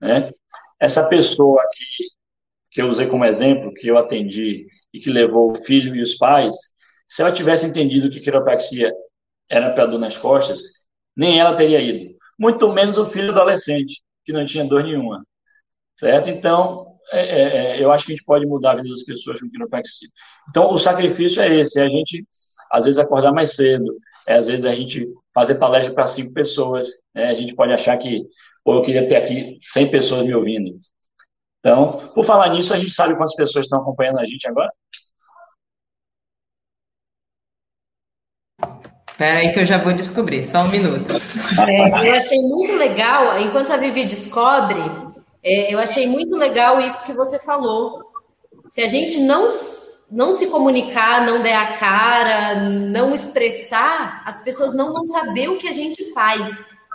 né? 0.00 0.32
Essa 0.80 1.08
pessoa 1.08 1.62
que 1.72 2.08
que 2.70 2.82
eu 2.82 2.88
usei 2.88 3.06
como 3.06 3.24
exemplo, 3.24 3.72
que 3.74 3.88
eu 3.88 3.98
atendi 3.98 4.66
e 4.92 5.00
que 5.00 5.10
levou 5.10 5.52
o 5.52 5.56
filho 5.56 5.96
e 5.96 6.02
os 6.02 6.14
pais, 6.16 6.54
se 7.08 7.22
ela 7.22 7.32
tivesse 7.32 7.66
entendido 7.66 8.10
que 8.10 8.20
quiropraxia 8.20 8.92
era 9.48 9.70
para 9.72 9.86
dor 9.86 9.98
nas 9.98 10.16
costas, 10.16 10.60
nem 11.16 11.40
ela 11.40 11.56
teria 11.56 11.80
ido. 11.80 12.14
Muito 12.38 12.70
menos 12.72 12.98
o 12.98 13.06
filho 13.06 13.32
adolescente, 13.32 14.02
que 14.24 14.32
não 14.32 14.44
tinha 14.44 14.64
dor 14.64 14.84
nenhuma. 14.84 15.24
Certo? 15.98 16.28
Então, 16.30 16.86
é, 17.10 17.20
é, 17.20 17.78
é, 17.78 17.82
eu 17.82 17.90
acho 17.90 18.06
que 18.06 18.12
a 18.12 18.16
gente 18.16 18.24
pode 18.24 18.46
mudar 18.46 18.72
a 18.72 18.76
vida 18.76 18.90
das 18.90 19.02
pessoas 19.02 19.40
com 19.40 19.50
quiropraxia. 19.50 20.08
Então, 20.48 20.72
o 20.72 20.78
sacrifício 20.78 21.42
é 21.42 21.56
esse, 21.56 21.80
é 21.80 21.84
a 21.84 21.88
gente, 21.88 22.24
às 22.70 22.84
vezes, 22.84 22.98
acordar 23.00 23.32
mais 23.32 23.56
cedo, 23.56 23.96
é, 24.26 24.34
às 24.34 24.46
vezes, 24.46 24.64
a 24.64 24.74
gente 24.74 25.08
fazer 25.34 25.56
palestra 25.56 25.92
para 25.94 26.06
cinco 26.06 26.32
pessoas, 26.32 26.88
né? 27.14 27.28
a 27.28 27.34
gente 27.34 27.54
pode 27.54 27.72
achar 27.72 27.96
que, 27.96 28.22
pô, 28.68 28.74
eu 28.74 28.82
queria 28.82 29.08
ter 29.08 29.16
aqui 29.16 29.58
100 29.62 29.90
pessoas 29.90 30.26
me 30.26 30.34
ouvindo. 30.34 30.78
Então, 31.58 32.12
por 32.14 32.22
falar 32.22 32.50
nisso, 32.50 32.74
a 32.74 32.78
gente 32.78 32.92
sabe 32.92 33.16
quantas 33.16 33.34
pessoas 33.34 33.64
estão 33.64 33.80
acompanhando 33.80 34.18
a 34.18 34.26
gente 34.26 34.46
agora? 34.46 34.70
Espera 39.08 39.40
aí 39.40 39.54
que 39.54 39.60
eu 39.60 39.64
já 39.64 39.82
vou 39.82 39.94
descobrir, 39.94 40.44
só 40.44 40.64
um 40.64 40.68
minuto. 40.68 41.10
É, 41.66 42.10
eu 42.10 42.14
achei 42.14 42.38
muito 42.42 42.74
legal, 42.74 43.40
enquanto 43.40 43.72
a 43.72 43.78
Vivi 43.78 44.04
descobre, 44.04 44.82
é, 45.42 45.72
eu 45.72 45.78
achei 45.78 46.06
muito 46.06 46.36
legal 46.36 46.78
isso 46.78 47.06
que 47.06 47.12
você 47.14 47.38
falou. 47.38 48.02
Se 48.68 48.82
a 48.82 48.86
gente 48.86 49.18
não, 49.18 49.46
não 50.12 50.30
se 50.30 50.48
comunicar, 50.48 51.24
não 51.24 51.40
der 51.40 51.56
a 51.56 51.72
cara, 51.78 52.60
não 52.60 53.14
expressar, 53.14 54.22
as 54.26 54.44
pessoas 54.44 54.74
não 54.74 54.92
vão 54.92 55.06
saber 55.06 55.48
o 55.48 55.56
que 55.56 55.68
a 55.68 55.72
gente 55.72 56.12
faz. 56.12 56.86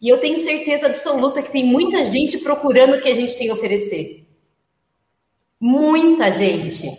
E 0.00 0.08
eu 0.08 0.18
tenho 0.18 0.36
certeza 0.38 0.86
absoluta 0.86 1.42
que 1.42 1.52
tem 1.52 1.64
muita 1.64 2.04
gente 2.04 2.38
procurando 2.38 2.94
o 2.94 3.00
que 3.00 3.08
a 3.08 3.14
gente 3.14 3.36
tem 3.36 3.50
a 3.50 3.54
oferecer. 3.54 4.26
Muita 5.60 6.30
gente. 6.30 6.90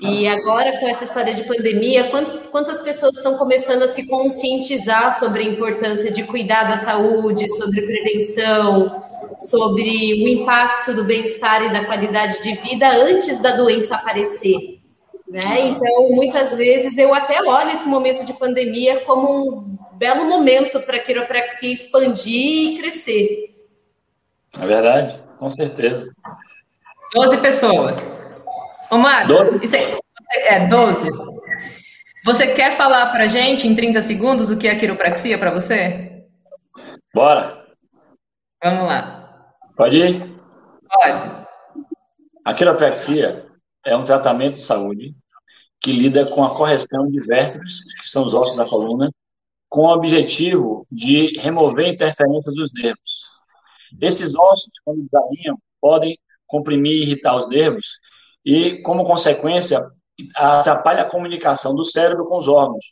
E 0.00 0.26
agora, 0.26 0.78
com 0.78 0.88
essa 0.88 1.04
história 1.04 1.32
de 1.32 1.44
pandemia, 1.44 2.10
quantas 2.50 2.80
pessoas 2.80 3.16
estão 3.16 3.38
começando 3.38 3.82
a 3.82 3.86
se 3.86 4.06
conscientizar 4.08 5.16
sobre 5.18 5.42
a 5.42 5.46
importância 5.46 6.10
de 6.10 6.24
cuidar 6.24 6.64
da 6.64 6.76
saúde, 6.76 7.48
sobre 7.54 7.80
prevenção, 7.82 9.02
sobre 9.38 10.24
o 10.24 10.28
impacto 10.28 10.92
do 10.92 11.04
bem-estar 11.04 11.64
e 11.64 11.72
da 11.72 11.84
qualidade 11.84 12.42
de 12.42 12.54
vida 12.56 12.88
antes 12.90 13.38
da 13.38 13.56
doença 13.56 13.94
aparecer. 13.94 14.73
Né? 15.34 15.70
Então, 15.70 16.10
muitas 16.10 16.56
vezes 16.56 16.96
eu 16.96 17.12
até 17.12 17.42
olho 17.42 17.72
esse 17.72 17.88
momento 17.88 18.24
de 18.24 18.32
pandemia 18.32 19.00
como 19.00 19.48
um 19.48 19.78
belo 19.94 20.26
momento 20.26 20.80
para 20.82 20.98
a 20.98 21.00
quiropraxia 21.00 21.74
expandir 21.74 22.74
e 22.74 22.78
crescer. 22.78 23.52
É 24.56 24.64
verdade, 24.64 25.20
com 25.36 25.50
certeza. 25.50 26.08
12 27.12 27.38
pessoas. 27.38 27.96
Ô, 28.88 28.96
Marcos, 28.96 29.60
isso 29.60 29.74
é, 29.74 29.98
é 30.30 30.68
12. 30.68 31.10
Você 32.24 32.54
quer 32.54 32.76
falar 32.76 33.06
para 33.06 33.26
gente 33.26 33.66
em 33.66 33.74
30 33.74 34.02
segundos 34.02 34.50
o 34.50 34.56
que 34.56 34.68
é 34.68 34.76
quiropraxia 34.76 35.36
para 35.36 35.50
você? 35.50 36.26
Bora. 37.12 37.66
Vamos 38.62 38.86
lá. 38.86 39.48
Pode 39.76 39.96
ir? 39.96 40.32
Pode. 40.88 41.44
A 42.44 42.54
quiropraxia 42.54 43.46
é 43.84 43.96
um 43.96 44.04
tratamento 44.04 44.58
de 44.58 44.62
saúde 44.62 45.23
que 45.84 45.92
lida 45.92 46.24
com 46.24 46.42
a 46.42 46.56
correção 46.56 47.10
de 47.10 47.20
vértebras, 47.20 47.74
que 48.00 48.08
são 48.08 48.24
os 48.24 48.32
ossos 48.32 48.56
da 48.56 48.64
coluna, 48.64 49.10
com 49.68 49.82
o 49.82 49.92
objetivo 49.92 50.86
de 50.90 51.38
remover 51.38 51.92
interferências 51.92 52.54
dos 52.54 52.72
nervos. 52.72 53.28
Esses 54.00 54.34
ossos, 54.34 54.72
quando 54.82 55.02
desalinham, 55.02 55.58
podem 55.82 56.18
comprimir 56.46 56.92
e 56.92 57.02
irritar 57.02 57.36
os 57.36 57.46
nervos 57.50 57.98
e, 58.42 58.80
como 58.80 59.04
consequência, 59.04 59.78
atrapalha 60.34 61.02
a 61.02 61.10
comunicação 61.10 61.74
do 61.74 61.84
cérebro 61.84 62.24
com 62.24 62.38
os 62.38 62.48
órgãos. 62.48 62.86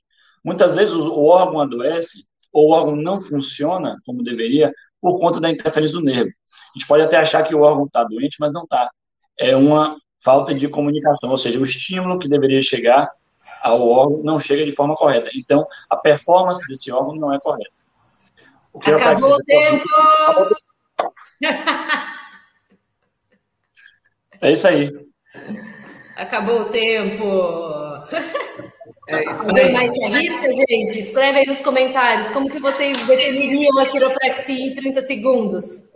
Muitas 0.44 0.74
vezes 0.74 0.94
o 0.94 1.24
órgão 1.24 1.60
adoece 1.60 2.26
ou 2.52 2.68
o 2.68 2.72
órgão 2.72 2.94
não 2.94 3.22
funciona 3.22 3.96
como 4.04 4.22
deveria 4.22 4.70
por 5.00 5.18
conta 5.18 5.40
da 5.40 5.50
interferência 5.50 5.96
do 5.98 6.04
nervo. 6.04 6.28
A 6.28 6.78
gente 6.78 6.86
pode 6.86 7.04
até 7.04 7.16
achar 7.16 7.42
que 7.42 7.54
o 7.54 7.62
órgão 7.62 7.86
está 7.86 8.04
doente, 8.04 8.36
mas 8.38 8.52
não 8.52 8.64
está. 8.64 8.90
É 9.38 9.56
uma 9.56 9.96
falta 10.22 10.54
de 10.54 10.68
comunicação, 10.68 11.30
ou 11.30 11.38
seja, 11.38 11.58
o 11.58 11.64
estímulo 11.64 12.18
que 12.18 12.28
deveria 12.28 12.62
chegar 12.62 13.10
ao 13.62 13.88
órgão 13.88 14.22
não 14.22 14.40
chega 14.40 14.64
de 14.64 14.72
forma 14.72 14.96
correta. 14.96 15.30
Então, 15.34 15.66
a 15.88 15.96
performance 15.96 16.66
desse 16.66 16.90
órgão 16.90 17.16
não 17.16 17.32
é 17.32 17.40
correta. 17.40 17.70
O 18.72 18.78
Acabou 18.78 19.34
o 19.34 19.44
tempo! 19.44 19.84
É 24.40 24.50
isso 24.50 24.66
aí. 24.66 24.90
Acabou 26.16 26.62
o 26.62 26.64
tempo. 26.70 27.24
É 29.08 29.30
isso 29.30 29.56
aí. 29.56 29.72
mais 29.72 29.90
arrisca, 30.02 30.52
gente? 30.52 30.98
Escreve 30.98 31.38
aí 31.38 31.46
nos 31.46 31.60
comentários 31.60 32.28
como 32.30 32.50
que 32.50 32.58
vocês 32.58 33.06
definiriam 33.06 33.78
a 33.78 33.88
quiropraxia 33.88 34.66
em 34.66 34.74
30 34.74 35.02
segundos. 35.02 35.92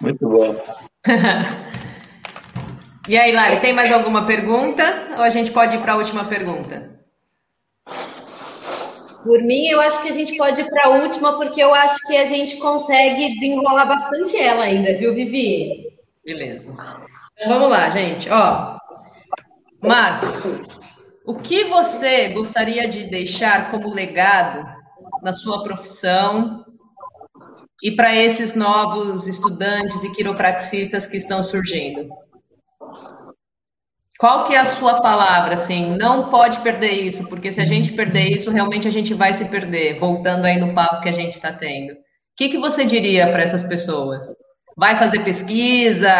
Muito 0.00 0.28
bom. 0.28 0.54
e 3.08 3.16
aí, 3.16 3.32
Lari, 3.32 3.60
tem 3.60 3.72
mais 3.72 3.92
alguma 3.92 4.26
pergunta? 4.26 4.82
Ou 5.16 5.22
a 5.22 5.30
gente 5.30 5.50
pode 5.50 5.76
ir 5.76 5.80
para 5.80 5.92
a 5.92 5.96
última 5.96 6.24
pergunta? 6.24 6.94
Por 9.22 9.42
mim, 9.42 9.66
eu 9.66 9.80
acho 9.80 10.00
que 10.02 10.08
a 10.08 10.12
gente 10.12 10.36
pode 10.36 10.60
ir 10.60 10.68
para 10.68 10.86
a 10.86 10.90
última, 10.90 11.36
porque 11.36 11.60
eu 11.60 11.74
acho 11.74 11.96
que 12.06 12.16
a 12.16 12.24
gente 12.24 12.56
consegue 12.58 13.34
desenrolar 13.34 13.86
bastante 13.86 14.36
ela 14.36 14.64
ainda, 14.64 14.96
viu, 14.96 15.14
Vivi? 15.14 15.84
Beleza. 16.24 16.70
Então 17.34 17.48
vamos 17.48 17.70
lá, 17.70 17.90
gente. 17.90 18.28
Ó, 18.30 18.76
Marcos, 19.82 20.44
o 21.24 21.34
que 21.34 21.64
você 21.64 22.28
gostaria 22.28 22.88
de 22.88 23.04
deixar 23.04 23.70
como 23.70 23.92
legado 23.92 24.64
na 25.22 25.32
sua 25.32 25.62
profissão 25.62 26.65
e 27.82 27.90
para 27.90 28.14
esses 28.14 28.54
novos 28.54 29.26
estudantes 29.26 30.02
e 30.02 30.12
quiropraxistas 30.12 31.06
que 31.06 31.16
estão 31.16 31.42
surgindo? 31.42 32.08
Qual 34.18 34.44
que 34.46 34.54
é 34.54 34.58
a 34.58 34.64
sua 34.64 35.02
palavra, 35.02 35.54
assim, 35.54 35.94
não 35.94 36.30
pode 36.30 36.60
perder 36.60 36.92
isso, 36.92 37.28
porque 37.28 37.52
se 37.52 37.60
a 37.60 37.66
gente 37.66 37.92
perder 37.92 38.30
isso, 38.30 38.50
realmente 38.50 38.88
a 38.88 38.90
gente 38.90 39.12
vai 39.12 39.34
se 39.34 39.44
perder, 39.44 39.98
voltando 39.98 40.46
aí 40.46 40.58
no 40.58 40.74
papo 40.74 41.02
que 41.02 41.08
a 41.10 41.12
gente 41.12 41.34
está 41.34 41.52
tendo. 41.52 41.92
O 41.92 41.96
que, 42.34 42.48
que 42.48 42.58
você 42.58 42.86
diria 42.86 43.30
para 43.30 43.42
essas 43.42 43.62
pessoas? 43.62 44.24
Vai 44.74 44.96
fazer 44.96 45.22
pesquisa 45.22 46.10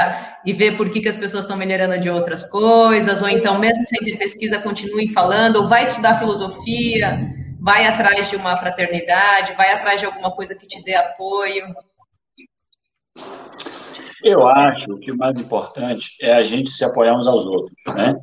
e 0.45 0.53
ver 0.53 0.77
por 0.77 0.91
que, 0.91 1.01
que 1.01 1.09
as 1.09 1.17
pessoas 1.17 1.45
estão 1.45 1.57
melhorando 1.57 1.99
de 1.99 2.11
outras 2.11 2.45
coisas, 2.45 3.23
ou 3.23 3.29
então, 3.31 3.59
mesmo 3.59 3.85
sem 3.89 3.99
ter 4.01 4.19
pesquisa, 4.19 4.59
continuem 4.59 5.09
falando, 5.09 5.57
ou 5.57 5.69
vai 5.69 5.85
estudar 5.85 6.19
filosofia, 6.19 7.19
vai 7.67 7.85
atrás 7.85 8.31
de 8.31 8.37
uma 8.37 8.57
fraternidade, 8.57 9.55
vai 9.55 9.73
atrás 9.73 9.99
de 9.99 10.07
alguma 10.07 10.31
coisa 10.31 10.55
que 10.55 10.69
te 10.69 10.81
dê 10.85 10.95
apoio? 10.95 11.75
Eu 14.23 14.47
acho 14.47 14.87
que 15.01 15.11
o 15.11 15.17
mais 15.17 15.37
importante 15.37 16.11
é 16.21 16.33
a 16.33 16.45
gente 16.45 16.71
se 16.71 16.85
apoiar 16.85 17.19
uns 17.19 17.27
aos 17.27 17.45
outros, 17.45 17.77
né? 17.89 18.15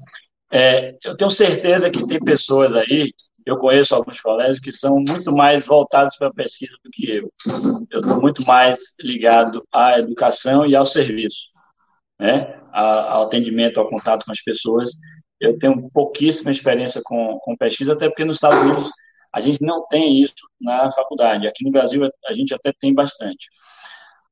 É, 0.49 0.95
eu 1.03 1.17
tenho 1.17 1.29
certeza 1.29 1.91
que 1.91 2.07
tem 2.07 2.19
pessoas 2.19 2.73
aí, 2.73 3.11
eu 3.45 3.57
conheço 3.57 3.93
alguns 3.93 4.21
colégios 4.21 4.61
que 4.61 4.71
são 4.71 4.95
muito 4.97 5.33
mais 5.33 5.65
voltados 5.65 6.15
para 6.15 6.29
a 6.29 6.33
pesquisa 6.33 6.77
do 6.81 6.89
que 6.89 7.09
eu. 7.09 7.29
Eu 7.91 7.99
estou 7.99 8.21
muito 8.21 8.45
mais 8.45 8.79
ligado 9.01 9.61
à 9.73 9.99
educação 9.99 10.65
e 10.65 10.73
ao 10.73 10.85
serviço, 10.85 11.49
né? 12.17 12.61
ao 12.71 13.23
atendimento, 13.23 13.77
ao 13.77 13.89
contato 13.89 14.23
com 14.23 14.31
as 14.31 14.41
pessoas. 14.41 14.91
Eu 15.37 15.59
tenho 15.59 15.89
pouquíssima 15.91 16.49
experiência 16.49 17.01
com, 17.03 17.39
com 17.39 17.57
pesquisa, 17.57 17.91
até 17.91 18.07
porque 18.07 18.23
nos 18.23 18.37
Estados 18.37 18.59
Unidos 18.61 18.89
a 19.33 19.41
gente 19.41 19.61
não 19.61 19.87
tem 19.87 20.21
isso 20.23 20.35
na 20.61 20.91
faculdade. 20.91 21.47
Aqui 21.47 21.65
no 21.65 21.71
Brasil 21.71 22.09
a 22.25 22.33
gente 22.33 22.53
até 22.53 22.71
tem 22.79 22.93
bastante. 22.93 23.49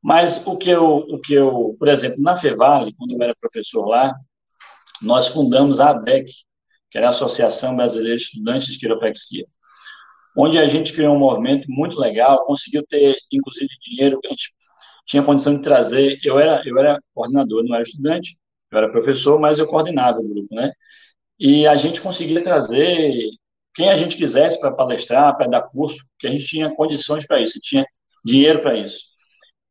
Mas 0.01 0.45
o 0.47 0.57
que 0.57 0.69
eu, 0.69 0.97
o 0.97 1.19
que 1.19 1.33
eu, 1.33 1.75
por 1.77 1.87
exemplo, 1.87 2.21
na 2.21 2.35
Fevale, 2.35 2.93
quando 2.95 3.11
eu 3.13 3.21
era 3.21 3.35
professor 3.39 3.85
lá, 3.85 4.13
nós 5.01 5.27
fundamos 5.27 5.79
a 5.79 5.91
ABEC, 5.91 6.31
que 6.89 6.97
era 6.97 7.07
a 7.07 7.09
Associação 7.11 7.75
Brasileira 7.75 8.17
de 8.17 8.23
Estudantes 8.23 8.67
de 8.73 8.79
Quiropraxia, 8.79 9.45
onde 10.35 10.57
a 10.57 10.67
gente 10.67 10.93
criou 10.93 11.15
um 11.15 11.19
movimento 11.19 11.69
muito 11.69 11.99
legal, 11.99 12.45
conseguiu 12.45 12.85
ter, 12.87 13.15
inclusive, 13.31 13.69
dinheiro 13.83 14.19
que 14.21 14.27
a 14.27 14.29
gente 14.31 14.53
tinha 15.05 15.23
condição 15.23 15.55
de 15.55 15.61
trazer. 15.61 16.19
Eu 16.23 16.39
era, 16.39 16.61
eu 16.65 16.77
era 16.79 16.99
coordenador, 17.13 17.63
não 17.63 17.75
era 17.75 17.83
estudante, 17.83 18.37
eu 18.71 18.77
era 18.77 18.91
professor, 18.91 19.39
mas 19.39 19.59
eu 19.59 19.67
coordenava 19.67 20.19
o 20.19 20.27
grupo, 20.27 20.53
né? 20.55 20.71
E 21.39 21.67
a 21.67 21.75
gente 21.75 22.01
conseguia 22.01 22.43
trazer 22.43 23.31
quem 23.73 23.89
a 23.89 23.97
gente 23.97 24.17
quisesse 24.17 24.59
para 24.59 24.71
palestrar, 24.71 25.35
para 25.37 25.47
dar 25.47 25.63
curso, 25.63 25.97
que 26.19 26.27
a 26.27 26.31
gente 26.31 26.45
tinha 26.45 26.73
condições 26.75 27.25
para 27.25 27.39
isso, 27.41 27.59
tinha 27.61 27.85
dinheiro 28.23 28.61
para 28.61 28.77
isso. 28.77 28.99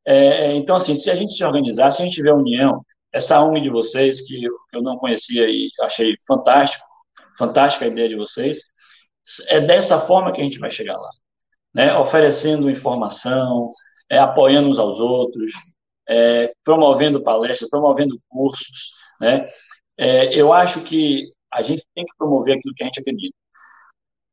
É, 0.06 0.54
então, 0.54 0.76
assim, 0.76 0.96
se 0.96 1.10
a 1.10 1.14
gente 1.14 1.34
se 1.34 1.44
organizar, 1.44 1.90
se 1.90 2.02
a 2.02 2.04
gente 2.04 2.14
tiver 2.14 2.32
união, 2.32 2.84
essa 3.12 3.42
ONG 3.42 3.60
de 3.60 3.70
vocês, 3.70 4.20
que 4.26 4.42
eu, 4.44 4.52
que 4.70 4.76
eu 4.76 4.82
não 4.82 4.96
conhecia 4.96 5.48
e 5.48 5.70
achei 5.82 6.14
fantástico, 6.26 6.84
fantástica 7.38 7.84
a 7.84 7.88
ideia 7.88 8.08
de 8.08 8.16
vocês, 8.16 8.60
é 9.48 9.60
dessa 9.60 10.00
forma 10.00 10.32
que 10.32 10.40
a 10.40 10.44
gente 10.44 10.58
vai 10.58 10.70
chegar 10.70 10.96
lá, 10.96 11.10
né? 11.74 11.96
Oferecendo 11.96 12.70
informação, 12.70 13.70
é, 14.10 14.18
apoiando 14.18 14.68
uns 14.68 14.78
aos 14.78 15.00
outros, 15.00 15.52
é, 16.08 16.52
promovendo 16.64 17.22
palestras, 17.22 17.70
promovendo 17.70 18.20
cursos, 18.28 18.92
né? 19.20 19.48
É, 19.98 20.34
eu 20.34 20.52
acho 20.52 20.82
que 20.82 21.32
a 21.52 21.62
gente 21.62 21.84
tem 21.94 22.04
que 22.04 22.12
promover 22.18 22.56
aquilo 22.58 22.74
que 22.74 22.82
a 22.82 22.86
gente 22.86 23.00
acredita. 23.00 23.36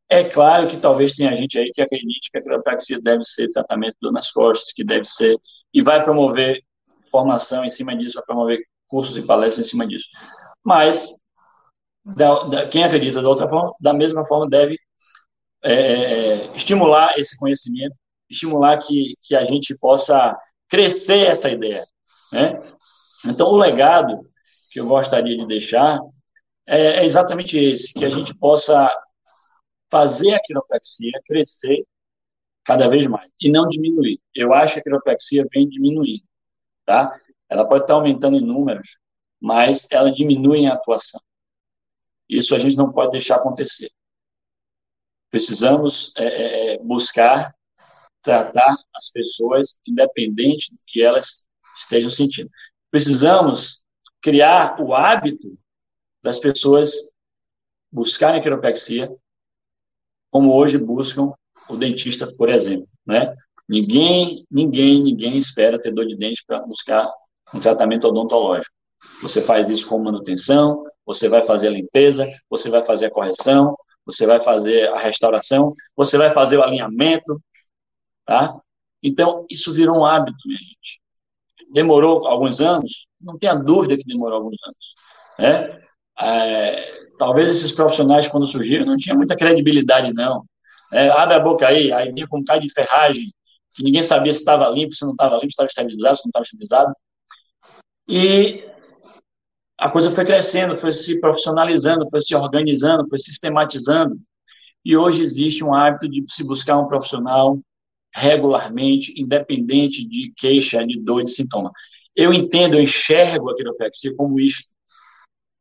É 0.09 0.23
claro 0.23 0.67
que 0.67 0.77
talvez 0.77 1.13
tenha 1.13 1.35
gente 1.35 1.59
aí 1.59 1.71
que 1.73 1.81
acredite 1.81 2.31
que 2.31 2.37
a 2.37 2.41
quiropraxia 2.41 2.99
deve 3.01 3.23
ser 3.25 3.49
tratamento 3.49 3.97
de 4.01 4.11
nas 4.11 4.31
costas, 4.31 4.71
que 4.71 4.83
deve 4.83 5.05
ser, 5.05 5.37
e 5.73 5.81
vai 5.81 6.03
promover 6.03 6.61
formação 7.11 7.65
em 7.65 7.69
cima 7.69 7.95
disso, 7.95 8.15
vai 8.15 8.23
promover 8.23 8.59
cursos 8.87 9.17
e 9.17 9.21
palestras 9.21 9.67
em 9.67 9.69
cima 9.69 9.85
disso. 9.85 10.07
Mas, 10.63 11.09
da, 12.05 12.43
da, 12.43 12.69
quem 12.69 12.83
acredita 12.83 13.21
da 13.21 13.27
outra 13.27 13.47
forma, 13.47 13.73
da 13.81 13.93
mesma 13.93 14.25
forma, 14.25 14.49
deve 14.49 14.77
é, 15.61 15.73
é, 15.73 16.55
estimular 16.55 17.17
esse 17.17 17.37
conhecimento, 17.37 17.95
estimular 18.29 18.77
que, 18.79 19.13
que 19.23 19.35
a 19.35 19.43
gente 19.43 19.77
possa 19.77 20.37
crescer 20.69 21.25
essa 21.25 21.49
ideia. 21.49 21.85
Né? 22.31 22.61
Então, 23.25 23.47
o 23.47 23.57
legado 23.57 24.21
que 24.71 24.79
eu 24.79 24.87
gostaria 24.87 25.37
de 25.37 25.45
deixar 25.45 25.99
é, 26.65 27.01
é 27.01 27.05
exatamente 27.05 27.57
esse, 27.57 27.93
que 27.93 28.05
a 28.05 28.09
gente 28.09 28.37
possa 28.37 28.89
fazer 29.89 30.33
a 30.33 30.39
quiropraxia 30.39 31.11
crescer 31.25 31.85
cada 32.63 32.89
vez 32.89 33.07
mais 33.07 33.31
e 33.39 33.49
não 33.49 33.67
diminuir. 33.67 34.19
Eu 34.35 34.53
acho 34.53 34.75
que 34.75 34.79
a 34.81 34.83
quiropraxia 34.83 35.45
vem 35.53 35.67
diminuindo, 35.67 36.23
tá? 36.85 37.19
Ela 37.49 37.65
pode 37.67 37.83
estar 37.83 37.93
aumentando 37.93 38.35
em 38.35 38.41
números, 38.41 38.97
mas 39.39 39.87
ela 39.89 40.11
diminui 40.11 40.59
em 40.59 40.67
atuação. 40.67 41.21
Isso 42.27 42.53
a 42.53 42.59
gente 42.59 42.75
não 42.75 42.91
pode 42.91 43.11
deixar 43.11 43.37
acontecer. 43.37 43.89
Precisamos 45.29 46.13
é, 46.17 46.25
é, 46.25 46.73
é 46.73 46.77
buscar 46.79 47.55
tratar 48.21 48.75
as 48.93 49.09
pessoas 49.09 49.79
independente 49.87 50.73
do 50.73 50.81
que 50.85 51.01
elas 51.01 51.47
estejam 51.79 52.09
sentindo. 52.09 52.49
Precisamos 52.91 53.81
criar 54.21 54.81
o 54.81 54.93
hábito 54.93 55.57
das 56.21 56.39
pessoas 56.39 56.91
buscarem 57.89 58.41
a 58.41 58.43
quiropraxia 58.43 59.09
como 60.31 60.53
hoje 60.53 60.77
buscam 60.77 61.33
o 61.69 61.75
dentista, 61.75 62.31
por 62.37 62.49
exemplo, 62.49 62.87
né? 63.05 63.33
Ninguém, 63.67 64.45
ninguém, 64.49 65.03
ninguém 65.03 65.37
espera 65.37 65.81
ter 65.81 65.93
dor 65.93 66.05
de 66.05 66.15
dente 66.15 66.43
para 66.47 66.59
buscar 66.59 67.09
um 67.53 67.59
tratamento 67.59 68.07
odontológico. 68.07 68.73
Você 69.21 69.41
faz 69.41 69.67
isso 69.69 69.87
com 69.87 69.99
manutenção, 69.99 70.85
você 71.05 71.27
vai 71.27 71.45
fazer 71.45 71.67
a 71.67 71.71
limpeza, 71.71 72.27
você 72.49 72.69
vai 72.69 72.85
fazer 72.85 73.07
a 73.07 73.11
correção, 73.11 73.75
você 74.05 74.25
vai 74.25 74.41
fazer 74.43 74.87
a 74.89 74.99
restauração, 74.99 75.69
você 75.95 76.17
vai 76.17 76.33
fazer 76.33 76.57
o 76.57 76.63
alinhamento, 76.63 77.41
tá? 78.25 78.57
Então, 79.03 79.45
isso 79.49 79.73
virou 79.73 79.97
um 79.97 80.05
hábito, 80.05 80.37
minha 80.45 80.59
gente. 80.59 81.01
Demorou 81.71 82.25
alguns 82.25 82.61
anos? 82.61 83.07
Não 83.19 83.37
tenha 83.37 83.55
dúvida 83.55 83.97
que 83.97 84.03
demorou 84.05 84.37
alguns 84.37 84.57
anos, 84.63 84.95
né? 85.39 85.86
É, 86.19 87.07
talvez 87.17 87.49
esses 87.49 87.71
profissionais, 87.71 88.27
quando 88.27 88.47
surgiram, 88.47 88.85
não 88.85 88.97
tinham 88.97 89.17
muita 89.17 89.35
credibilidade, 89.35 90.13
não. 90.13 90.45
É, 90.91 91.09
abre 91.09 91.35
a 91.35 91.39
boca 91.39 91.67
aí, 91.67 91.91
aí 91.91 92.11
vinha 92.11 92.27
com 92.27 92.39
um 92.39 92.43
cara 92.43 92.59
de 92.59 92.71
ferragem, 92.71 93.33
que 93.75 93.83
ninguém 93.83 94.01
sabia 94.01 94.31
se 94.33 94.39
estava 94.39 94.69
limpo, 94.69 94.95
se 94.95 95.03
não 95.03 95.11
estava 95.11 95.35
limpo, 95.35 95.47
se 95.47 95.49
estava 95.49 95.67
esterilizado, 95.67 96.17
se 96.17 96.23
não 96.25 96.29
estava 96.29 96.43
esterilizado. 96.43 96.93
E 98.07 98.63
a 99.77 99.89
coisa 99.89 100.11
foi 100.11 100.25
crescendo, 100.25 100.75
foi 100.75 100.91
se 100.91 101.19
profissionalizando, 101.19 102.09
foi 102.09 102.21
se 102.21 102.33
organizando, 102.33 103.07
foi 103.07 103.19
sistematizando. 103.19 104.17
E 104.83 104.95
hoje 104.95 105.21
existe 105.21 105.63
um 105.63 105.73
hábito 105.73 106.09
de 106.09 106.25
se 106.29 106.43
buscar 106.43 106.79
um 106.79 106.87
profissional 106.87 107.59
regularmente, 108.15 109.13
independente 109.21 110.07
de 110.07 110.33
queixa, 110.37 110.85
de 110.85 110.99
dor, 110.99 111.23
de 111.23 111.31
sintoma. 111.31 111.71
Eu 112.15 112.33
entendo, 112.33 112.75
eu 112.75 112.81
enxergo 112.81 113.49
a 113.49 113.55
quiropraxia 113.55 114.15
como 114.15 114.39
isto 114.39 114.76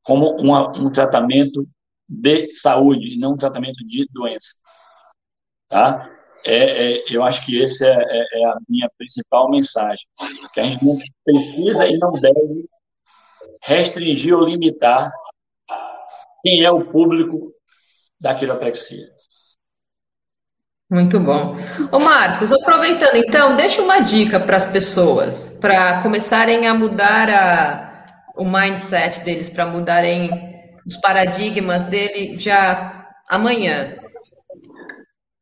como 0.07 0.37
uma, 0.37 0.71
um 0.79 0.91
tratamento 0.91 1.67
de 2.09 2.55
saúde 2.55 3.19
não 3.19 3.33
um 3.33 3.37
tratamento 3.37 3.85
de 3.85 4.07
doença. 4.13 4.55
Tá? 5.69 6.09
É, 6.45 6.95
é, 6.95 7.05
eu 7.11 7.25
acho 7.25 7.45
que 7.45 7.61
essa 7.61 7.85
é, 7.85 7.91
é, 7.91 8.41
é, 8.41 8.45
a 8.47 8.57
minha 8.69 8.89
principal 8.97 9.51
mensagem. 9.51 10.07
Que 10.55 10.61
a 10.61 10.63
gente 10.63 10.85
não 10.85 10.97
precisa 11.25 11.87
e 11.89 11.99
não 11.99 12.13
deve 12.13 12.69
restringir 13.63 14.33
ou 14.33 14.45
limitar 14.45 15.11
quem 16.43 16.63
é 16.63 16.71
o 16.71 16.85
público 16.85 17.53
da 18.21 18.35
quiropraxia. 18.35 19.09
Muito 20.89 21.19
bom. 21.19 21.57
Ô 21.91 21.99
Marcos, 21.99 22.53
aproveitando 22.53 23.17
então, 23.17 23.57
deixa 23.57 23.83
uma 23.83 23.99
dica 23.99 24.39
para 24.39 24.57
as 24.57 24.67
pessoas, 24.67 25.51
para 25.61 26.01
começarem 26.01 26.69
a 26.69 26.75
mudar 26.75 27.29
a, 27.29 27.86
o 28.37 28.45
mindset 28.45 29.21
deles 29.21 29.49
para 29.49 29.67
mudarem 29.67 30.31
os 30.87 30.97
paradigmas 30.97 31.83
dele 31.83 32.39
já 32.39 33.07
amanhã. 33.29 33.97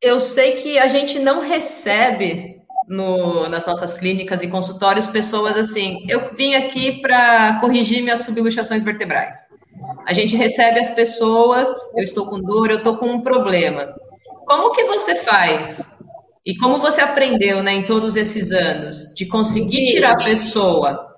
Eu 0.00 0.20
sei 0.20 0.52
que 0.52 0.78
a 0.78 0.88
gente 0.88 1.18
não 1.18 1.40
recebe 1.40 2.54
no, 2.88 3.48
nas 3.48 3.66
nossas 3.66 3.94
clínicas 3.94 4.42
e 4.42 4.48
consultórios 4.48 5.06
pessoas 5.06 5.56
assim, 5.56 6.04
eu 6.08 6.34
vim 6.34 6.54
aqui 6.54 7.00
para 7.00 7.58
corrigir 7.60 8.02
minhas 8.02 8.20
subluxações 8.20 8.82
vertebrais. 8.82 9.36
A 10.06 10.12
gente 10.12 10.36
recebe 10.36 10.80
as 10.80 10.90
pessoas, 10.90 11.68
eu 11.96 12.02
estou 12.02 12.26
com 12.26 12.40
dor, 12.40 12.70
eu 12.70 12.78
estou 12.78 12.96
com 12.96 13.06
um 13.06 13.22
problema. 13.22 13.94
Como 14.46 14.72
que 14.72 14.84
você 14.84 15.14
faz? 15.16 15.90
E 16.44 16.54
como 16.56 16.78
você 16.78 17.00
aprendeu, 17.00 17.62
né, 17.62 17.72
em 17.72 17.84
todos 17.84 18.16
esses 18.16 18.52
anos, 18.52 19.14
de 19.14 19.26
conseguir 19.26 19.86
tirar 19.86 20.12
a 20.12 20.24
pessoa 20.24 21.13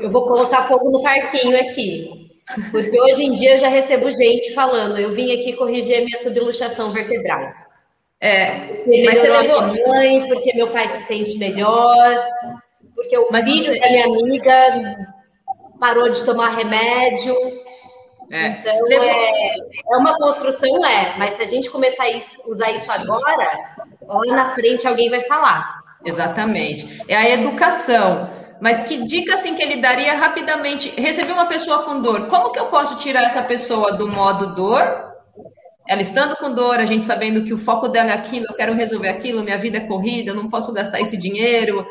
eu 0.00 0.10
vou 0.10 0.26
colocar 0.26 0.64
fogo 0.64 0.90
no 0.90 1.02
parquinho 1.02 1.58
aqui. 1.60 2.30
Porque 2.70 3.00
hoje 3.00 3.24
em 3.24 3.32
dia 3.32 3.52
eu 3.52 3.58
já 3.58 3.68
recebo 3.68 4.10
gente 4.12 4.52
falando, 4.54 4.98
eu 4.98 5.12
vim 5.12 5.32
aqui 5.32 5.52
corrigir 5.52 5.98
a 5.98 6.04
minha 6.04 6.18
subluxação 6.18 6.90
vertebral. 6.90 7.52
É, 8.20 8.74
porque 8.84 9.04
mas 9.04 9.18
você 9.18 9.28
levou 9.28 9.62
mãe, 9.88 10.28
porque 10.28 10.54
meu 10.54 10.68
pai 10.70 10.88
se 10.88 11.02
sente 11.04 11.38
melhor, 11.38 12.28
porque 12.94 13.16
o 13.16 13.28
mas 13.30 13.44
filho 13.44 13.72
você... 13.72 13.80
da 13.80 13.88
minha 13.88 14.04
amiga 14.04 14.96
parou 15.78 16.08
de 16.10 16.24
tomar 16.24 16.50
remédio. 16.50 17.34
É. 18.30 18.48
Então, 18.48 18.82
levou... 18.82 19.08
é, 19.08 19.56
é 19.92 19.96
uma 19.96 20.16
construção, 20.18 20.84
é, 20.84 21.16
mas 21.18 21.34
se 21.34 21.42
a 21.42 21.46
gente 21.46 21.70
começar 21.70 22.04
a 22.04 22.48
usar 22.48 22.70
isso 22.72 22.92
agora, 22.92 23.74
lá 24.02 24.26
na 24.26 24.48
frente 24.50 24.86
alguém 24.86 25.08
vai 25.08 25.22
falar. 25.22 25.80
Exatamente. 26.04 27.02
É 27.08 27.16
a 27.16 27.30
educação. 27.30 28.39
Mas 28.60 28.80
que 28.80 29.04
dica 29.04 29.34
assim 29.34 29.54
que 29.54 29.62
ele 29.62 29.76
daria 29.76 30.16
rapidamente? 30.16 30.90
Recebi 31.00 31.32
uma 31.32 31.46
pessoa 31.46 31.82
com 31.84 32.00
dor. 32.00 32.28
Como 32.28 32.50
que 32.52 32.58
eu 32.58 32.66
posso 32.66 32.98
tirar 32.98 33.24
essa 33.24 33.42
pessoa 33.42 33.92
do 33.92 34.06
modo 34.06 34.54
dor? 34.54 35.10
Ela 35.88 36.02
estando 36.02 36.36
com 36.36 36.52
dor, 36.52 36.78
a 36.78 36.84
gente 36.84 37.04
sabendo 37.04 37.44
que 37.44 37.52
o 37.52 37.58
foco 37.58 37.88
dela 37.88 38.10
é 38.10 38.14
aquilo, 38.14 38.46
eu 38.48 38.54
quero 38.54 38.74
resolver 38.74 39.08
aquilo, 39.08 39.42
minha 39.42 39.58
vida 39.58 39.78
é 39.78 39.86
corrida, 39.86 40.30
eu 40.30 40.36
não 40.36 40.48
posso 40.48 40.72
gastar 40.72 41.00
esse 41.00 41.16
dinheiro. 41.16 41.84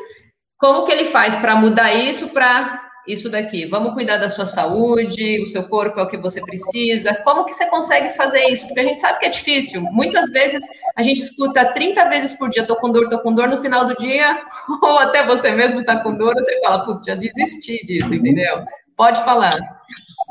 Como 0.58 0.84
que 0.84 0.92
ele 0.92 1.04
faz 1.04 1.36
para 1.36 1.56
mudar 1.56 1.92
isso 1.92 2.30
para 2.30 2.89
isso 3.06 3.30
daqui. 3.30 3.66
Vamos 3.66 3.94
cuidar 3.94 4.16
da 4.18 4.28
sua 4.28 4.46
saúde, 4.46 5.42
o 5.42 5.46
seu 5.46 5.64
corpo 5.64 6.00
é 6.00 6.02
o 6.02 6.06
que 6.06 6.16
você 6.16 6.40
precisa. 6.40 7.14
Como 7.24 7.44
que 7.44 7.52
você 7.52 7.66
consegue 7.66 8.10
fazer 8.10 8.44
isso? 8.50 8.66
Porque 8.66 8.80
a 8.80 8.84
gente 8.84 9.00
sabe 9.00 9.18
que 9.18 9.26
é 9.26 9.30
difícil. 9.30 9.82
Muitas 9.92 10.30
vezes 10.30 10.62
a 10.96 11.02
gente 11.02 11.20
escuta 11.20 11.72
30 11.72 12.08
vezes 12.08 12.32
por 12.34 12.48
dia, 12.48 12.66
tô 12.66 12.76
com 12.76 12.90
dor, 12.90 13.08
tô 13.08 13.18
com 13.20 13.34
dor, 13.34 13.48
no 13.48 13.60
final 13.60 13.84
do 13.84 13.96
dia, 13.96 14.42
ou 14.82 14.98
até 14.98 15.26
você 15.26 15.50
mesmo 15.50 15.84
tá 15.84 16.02
com 16.02 16.16
dor, 16.16 16.34
você 16.34 16.60
fala, 16.60 16.84
putz, 16.84 17.06
já 17.06 17.14
desisti 17.14 17.84
disso, 17.84 18.14
entendeu? 18.14 18.64
Pode 18.96 19.22
falar. 19.24 19.58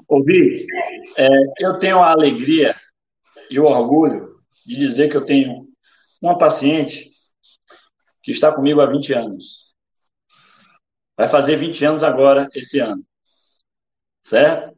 Ouvi, 0.07 0.65
é, 1.17 1.27
eu 1.59 1.79
tenho 1.79 1.99
a 1.99 2.11
alegria 2.11 2.75
e 3.49 3.59
o 3.59 3.65
orgulho 3.65 4.35
de 4.65 4.75
dizer 4.75 5.09
que 5.09 5.17
eu 5.17 5.25
tenho 5.25 5.67
uma 6.21 6.37
paciente 6.37 7.11
que 8.23 8.31
está 8.31 8.51
comigo 8.51 8.81
há 8.81 8.85
20 8.85 9.13
anos. 9.13 9.68
Vai 11.19 11.27
fazer 11.27 11.57
20 11.57 11.83
anos 11.83 12.01
agora, 12.01 12.49
esse 12.55 12.79
ano. 12.79 13.03
Certo? 14.21 14.73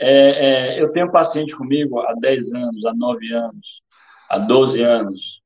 É, 0.00 0.76
é, 0.78 0.82
eu 0.82 0.88
tenho 0.88 1.12
paciente 1.12 1.54
comigo 1.54 2.00
há 2.00 2.14
10 2.14 2.54
anos, 2.54 2.86
há 2.86 2.94
9 2.94 3.34
anos, 3.34 3.82
há 4.30 4.38
12 4.38 4.82
anos. 4.82 5.42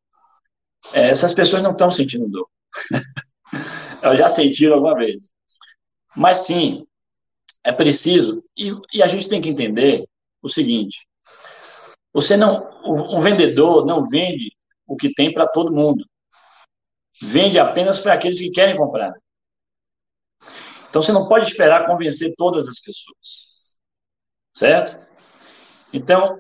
É, 0.93 1.09
essas 1.09 1.34
pessoas 1.34 1.61
não 1.61 1.72
estão 1.72 1.91
sentindo 1.91 2.28
dor. 2.28 2.49
Elas 4.01 4.20
já 4.20 4.28
sentiram 4.28 4.76
alguma 4.76 4.95
vez. 4.95 5.28
Mas 6.14 6.39
sim, 6.47 6.86
é 7.64 7.72
preciso, 7.72 8.45
e, 8.57 8.72
e, 8.93 9.03
a 9.03 9.09
gente 9.09 9.28
tem 9.28 9.43
que 9.43 9.49
entender 9.49 10.07
o 10.41 10.49
seguinte: 10.49 11.05
você 12.12 12.36
não, 12.36 12.70
um 12.84 13.20
vendedor 13.20 13.84
não 13.84 14.09
vende 14.09 14.53
o 14.86 14.95
que 14.97 15.12
tem 15.14 15.34
para 15.34 15.49
todo 15.49 15.74
mundo. 15.74 16.05
Vende 17.20 17.59
apenas 17.59 17.99
para 17.99 18.14
aqueles 18.14 18.39
que 18.39 18.51
querem 18.51 18.76
comprar. 18.76 19.12
Então 20.89 21.03
você 21.03 21.12
não 21.12 21.28
pode 21.28 21.47
esperar 21.47 21.86
convencer 21.86 22.34
todas 22.36 22.66
as 22.68 22.80
pessoas. 22.80 23.49
Certo? 24.55 25.07
Então, 25.93 26.39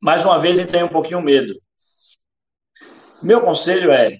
mais 0.00 0.24
uma 0.24 0.40
vez 0.40 0.58
entrei 0.58 0.82
um 0.82 0.88
pouquinho 0.88 1.20
medo. 1.20 1.60
Meu 3.22 3.40
conselho 3.40 3.92
é 3.92 4.18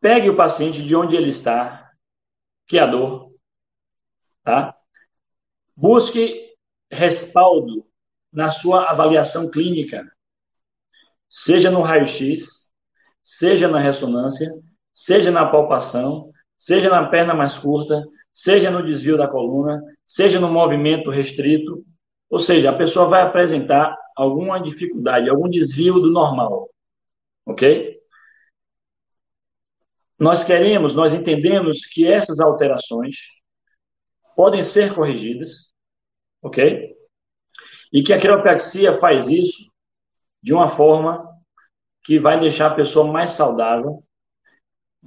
pegue 0.00 0.30
o 0.30 0.36
paciente 0.36 0.82
de 0.82 0.94
onde 0.94 1.16
ele 1.16 1.28
está, 1.28 1.90
que 2.66 2.78
é 2.78 2.82
a 2.82 2.86
dor, 2.86 3.34
tá? 4.44 4.76
Busque 5.76 6.54
respaldo 6.90 7.86
na 8.32 8.50
sua 8.50 8.90
avaliação 8.90 9.50
clínica, 9.50 10.10
seja 11.28 11.70
no 11.70 11.82
raio-x, 11.82 12.70
seja 13.22 13.68
na 13.68 13.78
ressonância, 13.78 14.50
seja 14.92 15.30
na 15.30 15.46
palpação, 15.46 16.27
seja 16.58 16.90
na 16.90 17.06
perna 17.06 17.32
mais 17.32 17.56
curta, 17.56 18.04
seja 18.32 18.70
no 18.70 18.84
desvio 18.84 19.16
da 19.16 19.28
coluna, 19.28 19.80
seja 20.04 20.40
no 20.40 20.50
movimento 20.50 21.10
restrito, 21.10 21.84
ou 22.28 22.38
seja, 22.38 22.70
a 22.70 22.76
pessoa 22.76 23.08
vai 23.08 23.22
apresentar 23.22 23.96
alguma 24.16 24.60
dificuldade, 24.60 25.30
algum 25.30 25.48
desvio 25.48 25.94
do 25.94 26.10
normal, 26.10 26.68
ok? 27.46 27.96
Nós 30.18 30.42
queremos, 30.42 30.94
nós 30.94 31.14
entendemos 31.14 31.86
que 31.86 32.06
essas 32.06 32.40
alterações 32.40 33.16
podem 34.34 34.62
ser 34.62 34.94
corrigidas, 34.94 35.72
ok? 36.42 36.92
E 37.92 38.02
que 38.02 38.12
a 38.12 38.20
quiropraxia 38.20 38.94
faz 38.94 39.28
isso 39.28 39.70
de 40.42 40.52
uma 40.52 40.68
forma 40.68 41.24
que 42.04 42.18
vai 42.18 42.40
deixar 42.40 42.66
a 42.66 42.74
pessoa 42.74 43.10
mais 43.10 43.32
saudável, 43.32 44.02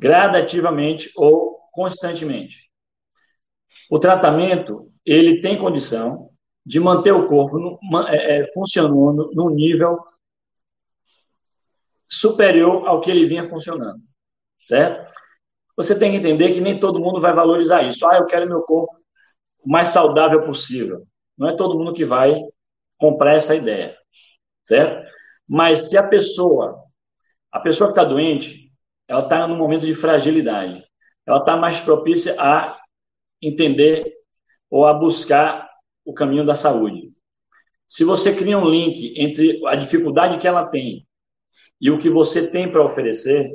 gradativamente 0.01 1.11
ou 1.15 1.59
constantemente. 1.71 2.69
O 3.89 3.99
tratamento, 3.99 4.91
ele 5.05 5.41
tem 5.41 5.57
condição 5.57 6.29
de 6.65 6.79
manter 6.79 7.11
o 7.11 7.27
corpo 7.27 7.57
no, 7.57 8.07
é, 8.07 8.39
é, 8.39 8.53
funcionando 8.53 9.31
num 9.33 9.49
nível 9.49 9.99
superior 12.07 12.87
ao 12.87 12.99
que 12.99 13.09
ele 13.09 13.25
vinha 13.25 13.47
funcionando 13.47 14.01
certo? 14.63 15.11
Você 15.75 15.97
tem 15.97 16.11
que 16.11 16.17
entender 16.17 16.53
que 16.53 16.61
nem 16.61 16.79
todo 16.79 16.99
mundo 16.99 17.19
vai 17.19 17.33
valorizar 17.33 17.83
isso. 17.83 18.05
Ah, 18.07 18.17
eu 18.17 18.25
quero 18.25 18.47
meu 18.47 18.61
corpo 18.61 18.95
o 19.63 19.69
mais 19.69 19.89
saudável 19.89 20.43
possível. 20.43 21.03
Não 21.37 21.49
é 21.49 21.55
todo 21.55 21.77
mundo 21.77 21.93
que 21.93 22.05
vai 22.05 22.39
comprar 22.97 23.33
essa 23.33 23.55
ideia, 23.55 23.97
certo? 24.63 25.07
Mas 25.47 25.89
se 25.89 25.97
a 25.97 26.03
pessoa, 26.03 26.83
a 27.51 27.59
pessoa 27.59 27.91
que 27.91 27.99
está 27.99 28.03
doente, 28.03 28.70
ela 29.12 29.24
está 29.24 29.45
num 29.45 29.57
momento 29.57 29.86
de 29.86 29.93
fragilidade, 29.93 30.82
ela 31.26 31.39
está 31.39 31.57
mais 31.57 31.82
propícia 31.82 32.34
a 32.39 32.80
entender 33.41 34.09
ou 34.70 34.86
a 34.86 34.93
buscar 34.93 35.70
o 36.05 36.14
caminho 36.14 36.45
da 36.45 36.55
saúde. 36.55 37.12
Se 37.86 38.05
você 38.05 38.34
cria 38.34 38.57
um 38.57 38.70
link 38.70 39.14
entre 39.18 39.59
a 39.68 39.76
dificuldade 39.76 40.39
que 40.39 40.47
ela 40.47 40.66
tem 40.66 41.05
e 41.82 41.91
o 41.91 41.99
que 41.99 42.09
você 42.09 42.47
tem 42.47 42.72
para 42.72 42.86
oferecer, 42.86 43.51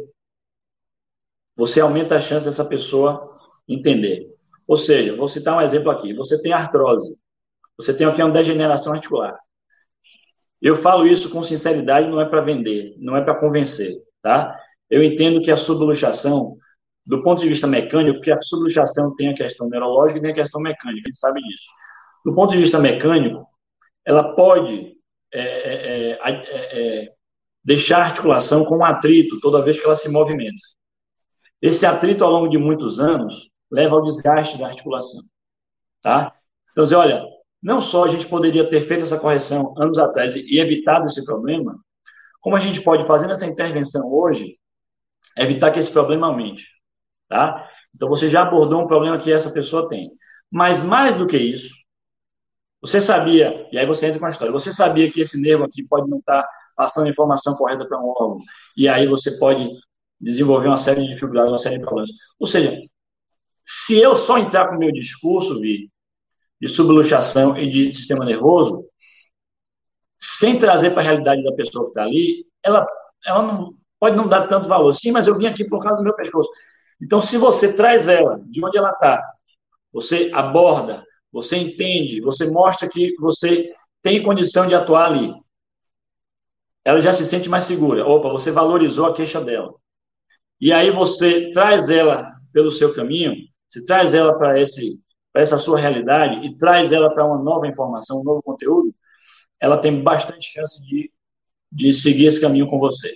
você 1.56 1.80
aumenta 1.80 2.16
a 2.16 2.20
chance 2.20 2.44
dessa 2.44 2.62
pessoa 2.64 3.38
entender. 3.66 4.28
Ou 4.68 4.76
seja, 4.76 5.16
vou 5.16 5.26
citar 5.26 5.56
um 5.56 5.62
exemplo 5.62 5.90
aqui. 5.90 6.12
Você 6.12 6.38
tem 6.38 6.52
artrose. 6.52 7.16
Você 7.78 7.96
tem 7.96 8.06
aqui 8.06 8.22
uma 8.22 8.30
degeneração 8.30 8.92
articular. 8.92 9.38
Eu 10.60 10.76
falo 10.76 11.06
isso 11.06 11.30
com 11.30 11.42
sinceridade, 11.42 12.10
não 12.10 12.20
é 12.20 12.26
para 12.26 12.42
vender, 12.42 12.94
não 12.98 13.16
é 13.16 13.22
para 13.22 13.40
convencer, 13.40 13.96
tá? 14.20 14.54
Eu 14.90 15.02
entendo 15.02 15.42
que 15.42 15.50
a 15.50 15.56
subluxação, 15.56 16.56
do 17.04 17.22
ponto 17.22 17.40
de 17.40 17.48
vista 17.48 17.66
mecânico, 17.66 18.18
porque 18.18 18.32
a 18.32 18.40
subluxação 18.42 19.14
tem 19.14 19.28
a 19.28 19.34
questão 19.34 19.68
neurológica 19.68 20.18
e 20.18 20.22
tem 20.22 20.30
a 20.32 20.34
questão 20.34 20.60
mecânica, 20.60 21.02
a 21.06 21.08
gente 21.08 21.18
sabe 21.18 21.42
disso. 21.42 21.66
Do 22.24 22.34
ponto 22.34 22.52
de 22.52 22.58
vista 22.58 22.78
mecânico, 22.78 23.46
ela 24.04 24.34
pode 24.34 24.96
é, 25.32 25.40
é, 25.40 26.10
é, 26.10 26.20
é, 26.20 27.02
é 27.04 27.12
deixar 27.64 27.98
a 27.98 28.04
articulação 28.04 28.64
com 28.64 28.78
um 28.78 28.84
atrito 28.84 29.40
toda 29.40 29.62
vez 29.62 29.78
que 29.78 29.84
ela 29.84 29.96
se 29.96 30.08
movimenta. 30.08 30.56
Esse 31.60 31.84
atrito 31.84 32.22
ao 32.22 32.30
longo 32.30 32.48
de 32.48 32.56
muitos 32.56 33.00
anos 33.00 33.50
leva 33.70 33.96
ao 33.96 34.02
desgaste 34.02 34.56
da 34.56 34.66
articulação, 34.66 35.22
tá? 36.00 36.32
Então, 36.70 36.84
dizer, 36.84 36.94
olha, 36.94 37.24
não 37.60 37.80
só 37.80 38.04
a 38.04 38.08
gente 38.08 38.26
poderia 38.28 38.68
ter 38.68 38.86
feito 38.86 39.02
essa 39.02 39.18
correção 39.18 39.74
anos 39.76 39.98
atrás 39.98 40.36
e 40.36 40.60
evitado 40.60 41.06
esse 41.06 41.24
problema, 41.24 41.76
como 42.40 42.54
a 42.54 42.60
gente 42.60 42.80
pode 42.80 43.04
fazer 43.06 43.28
essa 43.30 43.46
intervenção 43.46 44.08
hoje, 44.12 44.56
evitar 45.36 45.70
que 45.70 45.78
esse 45.78 45.90
problema 45.90 46.26
aumente, 46.26 46.64
tá? 47.28 47.68
Então, 47.94 48.08
você 48.08 48.28
já 48.28 48.42
abordou 48.42 48.82
um 48.82 48.86
problema 48.86 49.18
que 49.18 49.32
essa 49.32 49.50
pessoa 49.50 49.88
tem. 49.88 50.10
Mas 50.50 50.84
mais 50.84 51.16
do 51.16 51.26
que 51.26 51.36
isso, 51.36 51.74
você 52.80 53.00
sabia, 53.00 53.66
e 53.72 53.78
aí 53.78 53.86
você 53.86 54.06
entra 54.06 54.18
com 54.18 54.26
a 54.26 54.30
história, 54.30 54.52
você 54.52 54.72
sabia 54.72 55.10
que 55.10 55.20
esse 55.20 55.40
nervo 55.40 55.64
aqui 55.64 55.82
pode 55.82 56.08
não 56.08 56.18
estar 56.18 56.46
passando 56.76 57.06
a 57.06 57.10
informação 57.10 57.54
correta 57.54 57.86
para 57.86 57.98
um 57.98 58.08
órgão, 58.08 58.38
e 58.76 58.88
aí 58.88 59.06
você 59.06 59.38
pode 59.38 59.68
desenvolver 60.20 60.68
uma 60.68 60.76
série 60.76 61.02
de 61.02 61.14
dificuldades, 61.14 61.50
uma 61.50 61.58
série 61.58 61.78
de 61.78 61.82
problemas. 61.82 62.10
Ou 62.38 62.46
seja, 62.46 62.78
se 63.64 63.98
eu 63.98 64.14
só 64.14 64.38
entrar 64.38 64.68
com 64.68 64.76
o 64.76 64.78
meu 64.78 64.92
discurso, 64.92 65.60
Vi, 65.60 65.90
de 66.60 66.68
subluxação 66.68 67.56
e 67.56 67.70
de 67.70 67.92
sistema 67.92 68.24
nervoso, 68.24 68.84
sem 70.18 70.58
trazer 70.58 70.90
para 70.90 71.00
a 71.00 71.04
realidade 71.04 71.42
da 71.42 71.52
pessoa 71.52 71.84
que 71.84 71.90
está 71.90 72.02
ali, 72.02 72.46
ela, 72.62 72.86
ela 73.26 73.42
não, 73.42 73.74
pode 73.98 74.16
não 74.16 74.28
dar 74.28 74.48
tanto 74.48 74.68
valor. 74.68 74.92
Sim, 74.92 75.10
mas 75.12 75.26
eu 75.26 75.34
vim 75.34 75.46
aqui 75.46 75.64
por 75.64 75.82
causa 75.82 75.98
do 75.98 76.04
meu 76.04 76.14
pescoço. 76.14 76.50
Então, 77.00 77.20
se 77.20 77.36
você 77.36 77.72
traz 77.72 78.08
ela 78.08 78.40
de 78.46 78.64
onde 78.64 78.78
ela 78.78 78.90
está, 78.90 79.22
você 79.92 80.30
aborda, 80.32 81.04
você 81.32 81.56
entende, 81.56 82.20
você 82.20 82.48
mostra 82.48 82.88
que 82.88 83.14
você 83.18 83.72
tem 84.02 84.22
condição 84.22 84.66
de 84.66 84.74
atuar 84.74 85.06
ali, 85.06 85.34
ela 86.84 87.00
já 87.00 87.12
se 87.12 87.24
sente 87.26 87.48
mais 87.48 87.64
segura. 87.64 88.06
Opa, 88.06 88.28
você 88.28 88.50
valorizou 88.50 89.06
a 89.06 89.14
queixa 89.14 89.40
dela. 89.40 89.74
E 90.60 90.72
aí 90.72 90.90
você 90.90 91.50
traz 91.50 91.90
ela 91.90 92.32
pelo 92.52 92.70
seu 92.70 92.94
caminho, 92.94 93.34
você 93.68 93.84
traz 93.84 94.14
ela 94.14 94.38
para 94.38 94.60
esse 94.60 95.00
para 95.32 95.42
essa 95.42 95.58
sua 95.58 95.78
realidade 95.78 96.46
e 96.46 96.56
traz 96.56 96.90
ela 96.90 97.12
para 97.12 97.26
uma 97.26 97.36
nova 97.36 97.66
informação, 97.66 98.20
um 98.20 98.24
novo 98.24 98.42
conteúdo, 98.42 98.94
ela 99.60 99.76
tem 99.76 100.02
bastante 100.02 100.50
chance 100.50 100.80
de, 100.80 101.12
de 101.70 101.92
seguir 101.92 102.24
esse 102.24 102.40
caminho 102.40 102.66
com 102.70 102.78
você. 102.78 103.14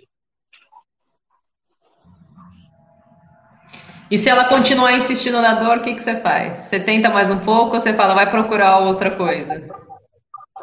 E 4.11 4.19
se 4.19 4.29
ela 4.29 4.45
continuar 4.47 4.93
insistindo 4.93 5.41
na 5.41 5.55
dor, 5.55 5.79
o 5.79 5.83
que, 5.83 5.95
que 5.95 6.03
você 6.03 6.21
faz? 6.21 6.59
Você 6.59 6.81
tenta 6.81 7.09
mais 7.09 7.31
um 7.31 7.39
pouco 7.39 7.77
ou 7.77 7.81
você 7.81 7.95
fala, 7.95 8.13
vai 8.13 8.29
procurar 8.29 8.79
outra 8.79 9.13
coisa? 9.13 9.63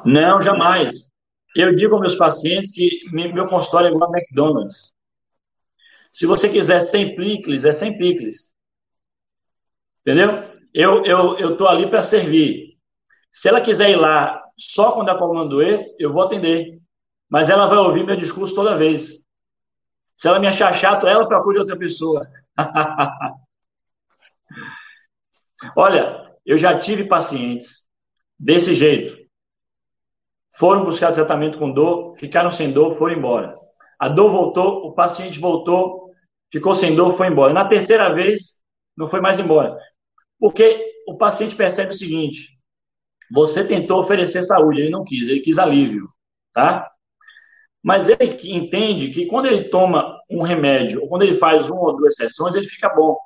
Não, 0.03 0.41
jamais. 0.41 1.09
Eu 1.55 1.73
digo 1.73 1.93
aos 1.93 2.01
meus 2.01 2.15
pacientes 2.15 2.71
que 2.73 2.89
meu 3.11 3.47
consultório 3.47 3.87
é 3.87 3.91
igual 3.91 4.13
a 4.13 4.17
McDonald's. 4.17 4.91
Se 6.11 6.25
você 6.25 6.49
quiser 6.49 6.81
sem 6.81 7.15
picles, 7.15 7.63
é 7.63 7.71
sem 7.71 7.97
picles. 7.97 8.53
Entendeu? 10.01 10.43
Eu 10.73 11.05
eu 11.05 11.37
eu 11.37 11.57
tô 11.57 11.67
ali 11.67 11.87
para 11.89 12.01
servir. 12.01 12.77
Se 13.31 13.47
ela 13.47 13.61
quiser 13.61 13.89
ir 13.89 13.95
lá 13.95 14.43
só 14.57 14.91
quando 14.91 15.09
a 15.09 15.17
coluna 15.17 15.47
doer, 15.47 15.85
eu 15.97 16.11
vou 16.11 16.23
atender. 16.23 16.79
Mas 17.29 17.49
ela 17.49 17.67
vai 17.67 17.77
ouvir 17.77 18.05
meu 18.05 18.15
discurso 18.15 18.53
toda 18.53 18.77
vez. 18.77 19.19
Se 20.15 20.27
ela 20.27 20.39
me 20.39 20.47
achar 20.47 20.73
chato, 20.73 21.07
ela 21.07 21.27
procure 21.27 21.59
outra 21.59 21.77
pessoa. 21.77 22.27
Olha, 25.75 26.31
eu 26.45 26.57
já 26.57 26.77
tive 26.77 27.05
pacientes 27.05 27.87
desse 28.39 28.73
jeito. 28.73 29.17
Foram 30.55 30.85
buscar 30.85 31.11
tratamento 31.11 31.57
com 31.57 31.71
dor, 31.71 32.15
ficaram 32.17 32.51
sem 32.51 32.71
dor, 32.71 32.95
foram 32.95 33.15
embora. 33.15 33.55
A 33.99 34.07
dor 34.07 34.31
voltou, 34.31 34.87
o 34.87 34.93
paciente 34.93 35.39
voltou, 35.39 36.11
ficou 36.51 36.73
sem 36.73 36.95
dor, 36.95 37.17
foi 37.17 37.27
embora. 37.27 37.53
Na 37.53 37.65
terceira 37.65 38.13
vez, 38.13 38.61
não 38.95 39.07
foi 39.07 39.21
mais 39.21 39.39
embora. 39.39 39.77
Porque 40.39 40.85
o 41.07 41.17
paciente 41.17 41.55
percebe 41.55 41.91
o 41.91 41.97
seguinte: 41.97 42.57
você 43.31 43.63
tentou 43.63 43.99
oferecer 43.99 44.43
saúde, 44.43 44.81
ele 44.81 44.89
não 44.89 45.03
quis, 45.03 45.27
ele 45.27 45.41
quis 45.41 45.57
alívio, 45.57 46.09
tá? 46.53 46.89
Mas 47.83 48.09
ele 48.09 48.37
entende 48.43 49.11
que 49.11 49.27
quando 49.27 49.45
ele 49.45 49.69
toma 49.69 50.19
um 50.29 50.41
remédio, 50.41 51.01
ou 51.01 51.07
quando 51.07 51.23
ele 51.23 51.37
faz 51.37 51.69
uma 51.69 51.81
ou 51.81 51.97
duas 51.97 52.15
sessões, 52.15 52.55
ele 52.55 52.67
fica 52.67 52.89
bom. 52.89 53.17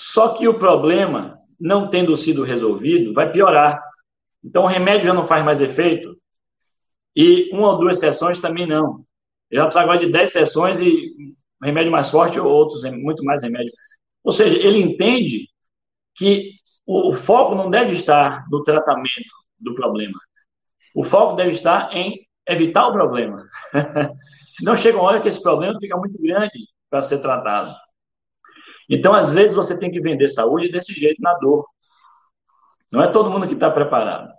Só 0.00 0.34
que 0.34 0.46
o 0.46 0.56
problema, 0.56 1.40
não 1.58 1.88
tendo 1.88 2.16
sido 2.16 2.44
resolvido, 2.44 3.12
vai 3.12 3.32
piorar. 3.32 3.82
Então 4.44 4.62
o 4.62 4.68
remédio 4.68 5.06
já 5.06 5.12
não 5.12 5.26
faz 5.26 5.44
mais 5.44 5.60
efeito, 5.60 6.16
e 7.16 7.50
uma 7.52 7.72
ou 7.72 7.78
duas 7.80 7.98
sessões 7.98 8.38
também 8.38 8.64
não. 8.64 9.04
Ele 9.50 9.60
vai 9.60 9.64
precisar 9.64 9.82
agora 9.82 9.98
de 9.98 10.12
dez 10.12 10.30
sessões 10.30 10.78
e 10.78 11.12
remédio 11.60 11.90
mais 11.90 12.08
forte 12.10 12.38
ou 12.38 12.46
outros, 12.46 12.84
muito 12.84 13.24
mais 13.24 13.42
remédio. 13.42 13.72
Ou 14.22 14.30
seja, 14.30 14.56
ele 14.56 14.78
entende 14.78 15.48
que 16.14 16.52
o 16.86 17.12
foco 17.12 17.56
não 17.56 17.68
deve 17.68 17.90
estar 17.90 18.46
no 18.52 18.62
tratamento 18.62 19.30
do 19.58 19.74
problema. 19.74 20.16
O 20.94 21.02
foco 21.02 21.34
deve 21.34 21.50
estar 21.50 21.92
em 21.92 22.14
evitar 22.48 22.86
o 22.86 22.92
problema. 22.92 23.44
Senão 24.56 24.76
chega 24.76 24.96
uma 24.96 25.08
hora 25.08 25.20
que 25.20 25.26
esse 25.26 25.42
problema 25.42 25.76
fica 25.80 25.96
muito 25.96 26.16
grande 26.22 26.68
para 26.88 27.02
ser 27.02 27.18
tratado. 27.18 27.74
Então, 28.88 29.12
às 29.12 29.32
vezes, 29.32 29.54
você 29.54 29.76
tem 29.76 29.90
que 29.90 30.00
vender 30.00 30.28
saúde 30.28 30.70
desse 30.70 30.94
jeito, 30.94 31.20
na 31.20 31.34
dor. 31.34 31.66
Não 32.90 33.02
é 33.02 33.08
todo 33.08 33.30
mundo 33.30 33.46
que 33.46 33.54
está 33.54 33.70
preparado. 33.70 34.32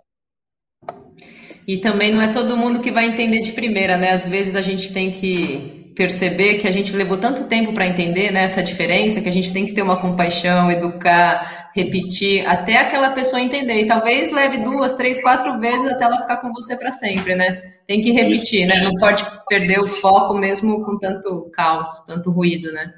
E 1.66 1.78
também 1.78 2.12
não 2.12 2.20
é 2.20 2.32
todo 2.32 2.56
mundo 2.56 2.80
que 2.80 2.90
vai 2.90 3.06
entender 3.06 3.42
de 3.42 3.52
primeira, 3.52 3.96
né? 3.96 4.10
Às 4.10 4.26
vezes 4.26 4.56
a 4.56 4.62
gente 4.62 4.92
tem 4.92 5.12
que 5.12 5.92
perceber 5.94 6.54
que 6.54 6.66
a 6.66 6.70
gente 6.70 6.96
levou 6.96 7.18
tanto 7.18 7.44
tempo 7.44 7.72
para 7.72 7.86
entender 7.86 8.32
né, 8.32 8.44
essa 8.44 8.62
diferença, 8.62 9.20
que 9.20 9.28
a 9.28 9.32
gente 9.32 9.52
tem 9.52 9.66
que 9.66 9.72
ter 9.72 9.82
uma 9.82 10.00
compaixão, 10.00 10.70
educar, 10.70 11.70
repetir, 11.74 12.46
até 12.46 12.78
aquela 12.78 13.10
pessoa 13.10 13.40
entender. 13.40 13.82
E 13.82 13.86
talvez 13.86 14.32
leve 14.32 14.58
duas, 14.58 14.94
três, 14.94 15.20
quatro 15.20 15.60
vezes 15.60 15.86
até 15.86 16.04
ela 16.04 16.20
ficar 16.22 16.38
com 16.38 16.52
você 16.52 16.76
para 16.76 16.90
sempre, 16.90 17.34
né? 17.34 17.74
Tem 17.86 18.00
que 18.00 18.12
repetir, 18.12 18.66
né? 18.66 18.80
Não 18.82 18.94
pode 18.94 19.24
perder 19.48 19.80
o 19.80 19.88
foco 19.88 20.34
mesmo 20.34 20.84
com 20.84 20.98
tanto 20.98 21.50
caos, 21.52 22.04
tanto 22.06 22.30
ruído, 22.30 22.72
né? 22.72 22.94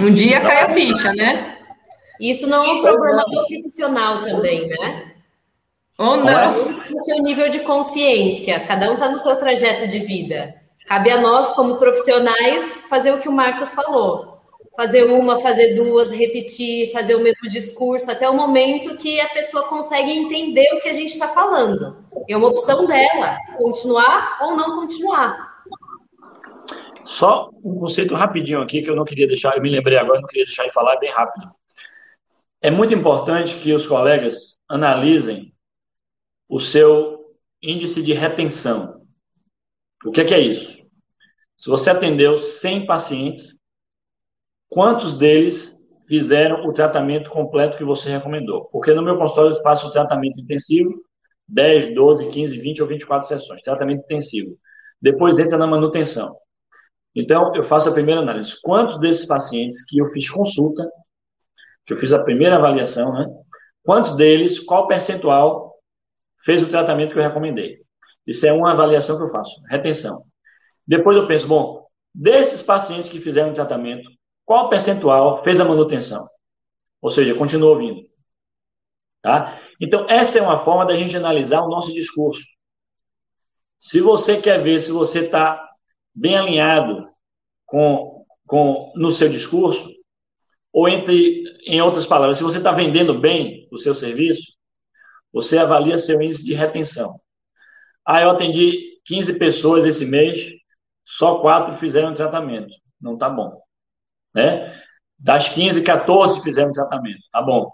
Um 0.00 0.12
dia 0.12 0.40
cai 0.40 0.62
a 0.62 0.68
ficha, 0.70 1.12
né? 1.12 1.58
Isso 2.20 2.46
não 2.46 2.64
é 2.64 2.72
um 2.72 2.82
problema 2.82 3.24
profissional 3.24 4.22
também, 4.22 4.68
né? 4.68 5.12
Ou 5.98 6.16
não. 6.16 6.78
O 6.92 7.00
seu 7.00 7.22
nível 7.22 7.48
de 7.48 7.60
consciência, 7.60 8.60
cada 8.60 8.90
um 8.90 8.94
está 8.94 9.10
no 9.10 9.18
seu 9.18 9.36
trajeto 9.36 9.88
de 9.88 9.98
vida. 9.98 10.54
Cabe 10.86 11.10
a 11.10 11.20
nós, 11.20 11.50
como 11.50 11.76
profissionais, 11.76 12.78
fazer 12.88 13.12
o 13.12 13.18
que 13.18 13.28
o 13.28 13.32
Marcos 13.32 13.74
falou. 13.74 14.38
Fazer 14.76 15.04
uma, 15.04 15.40
fazer 15.40 15.74
duas, 15.74 16.12
repetir, 16.12 16.92
fazer 16.92 17.16
o 17.16 17.20
mesmo 17.20 17.50
discurso, 17.50 18.10
até 18.10 18.28
o 18.28 18.34
momento 18.34 18.96
que 18.96 19.20
a 19.20 19.28
pessoa 19.28 19.68
consegue 19.68 20.12
entender 20.12 20.72
o 20.74 20.80
que 20.80 20.88
a 20.88 20.92
gente 20.92 21.10
está 21.10 21.26
falando. 21.28 21.96
É 22.28 22.36
uma 22.36 22.48
opção 22.48 22.86
dela, 22.86 23.36
continuar 23.56 24.38
ou 24.40 24.56
não 24.56 24.76
continuar. 24.76 25.47
Só 27.08 27.48
um 27.64 27.74
conceito 27.74 28.14
rapidinho 28.14 28.60
aqui 28.60 28.82
que 28.82 28.90
eu 28.90 28.94
não 28.94 29.04
queria 29.06 29.26
deixar, 29.26 29.56
eu 29.56 29.62
me 29.62 29.70
lembrei 29.70 29.96
agora, 29.96 30.20
não 30.20 30.28
queria 30.28 30.44
deixar 30.44 30.66
de 30.66 30.74
falar 30.74 30.98
bem 30.98 31.10
rápido. 31.10 31.50
É 32.60 32.70
muito 32.70 32.92
importante 32.92 33.58
que 33.60 33.72
os 33.72 33.86
colegas 33.86 34.58
analisem 34.68 35.54
o 36.46 36.60
seu 36.60 37.34
índice 37.62 38.02
de 38.02 38.12
retenção. 38.12 39.00
O 40.04 40.10
que 40.10 40.20
é, 40.20 40.24
que 40.26 40.34
é 40.34 40.40
isso? 40.40 40.76
Se 41.56 41.70
você 41.70 41.88
atendeu 41.88 42.38
100 42.38 42.84
pacientes, 42.84 43.58
quantos 44.68 45.16
deles 45.16 45.78
fizeram 46.06 46.66
o 46.66 46.74
tratamento 46.74 47.30
completo 47.30 47.78
que 47.78 47.84
você 47.84 48.10
recomendou? 48.10 48.66
Porque 48.66 48.92
no 48.92 49.02
meu 49.02 49.16
consultório 49.16 49.56
eu 49.56 49.62
faço 49.62 49.88
o 49.88 49.92
tratamento 49.92 50.38
intensivo, 50.38 51.02
10, 51.48 51.94
12, 51.94 52.30
15, 52.30 52.60
20 52.60 52.82
ou 52.82 52.88
24 52.88 53.26
sessões, 53.26 53.62
tratamento 53.62 54.04
intensivo. 54.04 54.58
Depois 55.00 55.38
entra 55.38 55.56
na 55.56 55.66
manutenção. 55.66 56.36
Então, 57.18 57.52
eu 57.52 57.64
faço 57.64 57.88
a 57.88 57.92
primeira 57.92 58.20
análise. 58.20 58.54
Quantos 58.62 58.96
desses 59.00 59.26
pacientes 59.26 59.84
que 59.84 59.98
eu 59.98 60.06
fiz 60.10 60.30
consulta, 60.30 60.88
que 61.84 61.92
eu 61.92 61.96
fiz 61.96 62.12
a 62.12 62.22
primeira 62.22 62.54
avaliação, 62.54 63.12
né? 63.12 63.26
Quantos 63.82 64.14
deles, 64.14 64.60
qual 64.60 64.86
percentual 64.86 65.74
fez 66.44 66.62
o 66.62 66.68
tratamento 66.68 67.14
que 67.14 67.18
eu 67.18 67.22
recomendei? 67.24 67.80
Isso 68.24 68.46
é 68.46 68.52
uma 68.52 68.70
avaliação 68.70 69.16
que 69.16 69.24
eu 69.24 69.30
faço, 69.30 69.50
retenção. 69.68 70.22
Depois 70.86 71.16
eu 71.16 71.26
penso, 71.26 71.48
bom, 71.48 71.88
desses 72.14 72.62
pacientes 72.62 73.10
que 73.10 73.20
fizeram 73.20 73.50
o 73.50 73.54
tratamento, 73.54 74.08
qual 74.44 74.68
percentual 74.68 75.42
fez 75.42 75.60
a 75.60 75.64
manutenção? 75.64 76.28
Ou 77.02 77.10
seja, 77.10 77.34
continua 77.34 77.70
ouvindo. 77.70 78.06
Tá? 79.20 79.60
Então, 79.80 80.06
essa 80.08 80.38
é 80.38 80.42
uma 80.42 80.60
forma 80.60 80.86
da 80.86 80.94
gente 80.94 81.16
analisar 81.16 81.62
o 81.62 81.68
nosso 81.68 81.92
discurso. 81.92 82.44
Se 83.80 84.00
você 84.00 84.40
quer 84.40 84.62
ver 84.62 84.78
se 84.78 84.92
você 84.92 85.24
está 85.24 85.68
bem 86.14 86.36
alinhado 86.36 87.07
com, 87.68 88.24
com 88.46 88.92
no 88.96 89.12
seu 89.12 89.28
discurso, 89.28 89.88
ou 90.72 90.88
entre, 90.88 91.44
em 91.66 91.80
outras 91.80 92.06
palavras, 92.06 92.38
se 92.38 92.42
você 92.42 92.58
está 92.58 92.72
vendendo 92.72 93.18
bem 93.18 93.68
o 93.70 93.78
seu 93.78 93.94
serviço, 93.94 94.52
você 95.32 95.58
avalia 95.58 95.98
seu 95.98 96.20
índice 96.20 96.44
de 96.44 96.54
retenção. 96.54 97.20
Ah, 98.04 98.22
eu 98.22 98.30
atendi 98.30 99.00
15 99.04 99.38
pessoas 99.38 99.84
esse 99.84 100.04
mês, 100.04 100.48
só 101.04 101.40
quatro 101.40 101.76
fizeram 101.76 102.14
tratamento. 102.14 102.74
Não 103.00 103.14
está 103.14 103.28
bom. 103.28 103.60
Né? 104.34 104.82
Das 105.18 105.48
15, 105.50 105.82
14 105.82 106.42
fizeram 106.42 106.72
tratamento. 106.72 107.20
Tá 107.30 107.42
bom. 107.42 107.70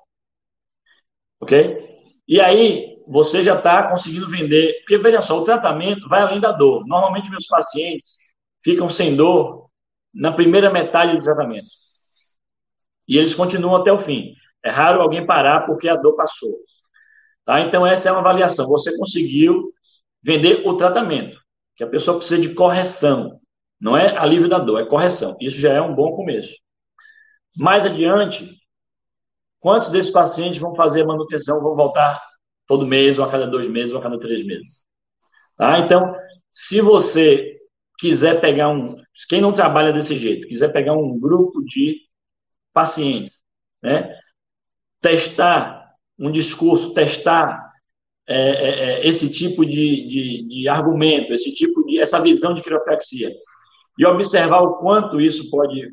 Ok? 1.41 1.85
E 2.27 2.41
aí, 2.41 2.97
você 3.07 3.43
já 3.43 3.57
está 3.57 3.91
conseguindo 3.91 4.29
vender. 4.29 4.73
Porque, 4.81 4.99
veja 4.99 5.21
só, 5.21 5.39
o 5.39 5.45
tratamento 5.45 6.09
vai 6.09 6.23
além 6.23 6.41
da 6.41 6.53
dor. 6.53 6.85
Normalmente, 6.87 7.31
meus 7.31 7.47
pacientes 7.47 8.19
ficam 8.63 8.89
sem 8.89 9.15
dor 9.15 9.65
na 10.15 10.33
primeira 10.33 10.71
metade 10.71 11.17
do 11.17 11.23
tratamento. 11.23 11.69
E 13.07 13.19
eles 13.19 13.35
continuam 13.35 13.77
até 13.77 13.93
o 13.93 13.99
fim. 13.99 14.35
É 14.65 14.71
raro 14.71 15.03
alguém 15.03 15.27
parar 15.27 15.67
porque 15.67 15.89
a 15.89 15.97
dor 15.97 16.17
passou. 16.17 16.55
Tá? 17.45 17.61
Então, 17.61 17.87
essa 17.87 18.09
é 18.09 18.13
uma 18.13 18.21
avaliação. 18.21 18.67
Você 18.69 18.97
conseguiu 18.97 19.73
vender 20.23 20.67
o 20.67 20.77
tratamento, 20.77 21.39
que 21.77 21.85
a 21.85 21.87
pessoa 21.87 22.17
precisa 22.17 22.41
de 22.41 22.55
correção. 22.55 23.39
Não 23.79 23.97
é 23.97 24.17
alívio 24.17 24.49
da 24.49 24.59
dor, 24.59 24.81
é 24.81 24.87
correção. 24.87 25.37
Isso 25.41 25.59
já 25.59 25.73
é 25.73 25.81
um 25.81 25.95
bom 25.95 26.17
começo. 26.17 26.55
Mais 27.57 27.85
adiante, 27.85 28.59
quantos 29.61 29.91
desses 29.91 30.11
pacientes 30.11 30.59
vão 30.59 30.75
fazer 30.75 31.05
manutenção, 31.05 31.61
vão 31.61 31.77
voltar 31.77 32.23
todo 32.67 32.87
mês, 32.87 33.19
ou 33.19 33.25
a 33.27 33.31
cada 33.31 33.47
dois 33.47 33.69
meses, 33.69 33.93
ou 33.93 34.01
a 34.01 34.03
cada 34.03 34.19
três 34.19 34.45
meses? 34.45 34.83
Tá? 35.57 35.79
Então, 35.81 36.17
se 36.51 36.81
você 36.81 37.54
quiser 37.99 38.41
pegar 38.41 38.69
um. 38.69 38.97
Quem 39.29 39.41
não 39.41 39.53
trabalha 39.53 39.93
desse 39.93 40.17
jeito, 40.17 40.49
quiser 40.49 40.73
pegar 40.73 40.95
um 40.95 41.19
grupo 41.19 41.63
de 41.65 42.01
pacientes, 42.73 43.39
né? 43.83 44.19
testar 45.01 45.95
um 46.19 46.31
discurso, 46.31 46.95
testar 46.95 47.73
é, 48.27 48.37
é, 48.37 48.85
é, 48.85 49.07
esse 49.07 49.31
tipo 49.31 49.67
de, 49.67 50.09
de, 50.09 50.49
de, 50.49 50.69
argumento, 50.69 51.35
esse 51.35 51.53
tipo 51.53 51.85
de 51.85 52.01
essa 52.01 52.21
visão 52.21 52.55
de 52.55 52.63
quiropraxia 52.63 53.31
e 53.99 54.07
observar 54.07 54.63
o 54.63 54.79
quanto 54.79 55.21
isso 55.21 55.51
pode 55.51 55.91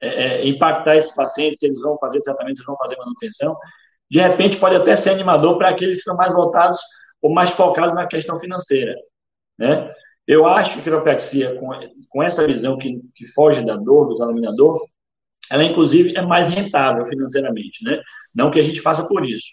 é, 0.00 0.08
é, 0.08 0.48
impactar 0.48 0.96
esses 0.96 1.12
pacientes, 1.12 1.58
se 1.58 1.66
eles 1.66 1.80
vão 1.80 1.98
fazer 1.98 2.20
tratamento, 2.20 2.56
se 2.56 2.60
eles 2.60 2.66
vão 2.66 2.76
fazer 2.76 2.96
manutenção, 2.96 3.56
de 4.08 4.20
repente 4.20 4.58
pode 4.58 4.76
até 4.76 4.94
ser 4.94 5.10
animador 5.10 5.58
para 5.58 5.70
aqueles 5.70 5.96
que 5.96 6.00
estão 6.00 6.16
mais 6.16 6.32
voltados 6.32 6.78
ou 7.20 7.32
mais 7.32 7.50
focados 7.50 7.94
na 7.94 8.06
questão 8.06 8.38
financeira, 8.38 8.94
né? 9.58 9.92
Eu 10.30 10.46
acho 10.46 10.74
que 10.74 10.80
a 10.80 10.82
quiropraxia, 10.82 11.56
com, 11.56 11.70
com 12.08 12.22
essa 12.22 12.46
visão 12.46 12.78
que, 12.78 13.00
que 13.16 13.26
foge 13.26 13.64
da 13.66 13.76
dor, 13.76 14.08
do 14.08 14.14
denominador, 14.14 14.80
ela 15.50 15.64
inclusive 15.64 16.16
é 16.16 16.22
mais 16.22 16.48
rentável 16.48 17.04
financeiramente, 17.06 17.82
né? 17.84 18.00
Não 18.34 18.50
que 18.50 18.60
a 18.60 18.62
gente 18.62 18.80
faça 18.80 19.06
por 19.08 19.26
isso, 19.26 19.48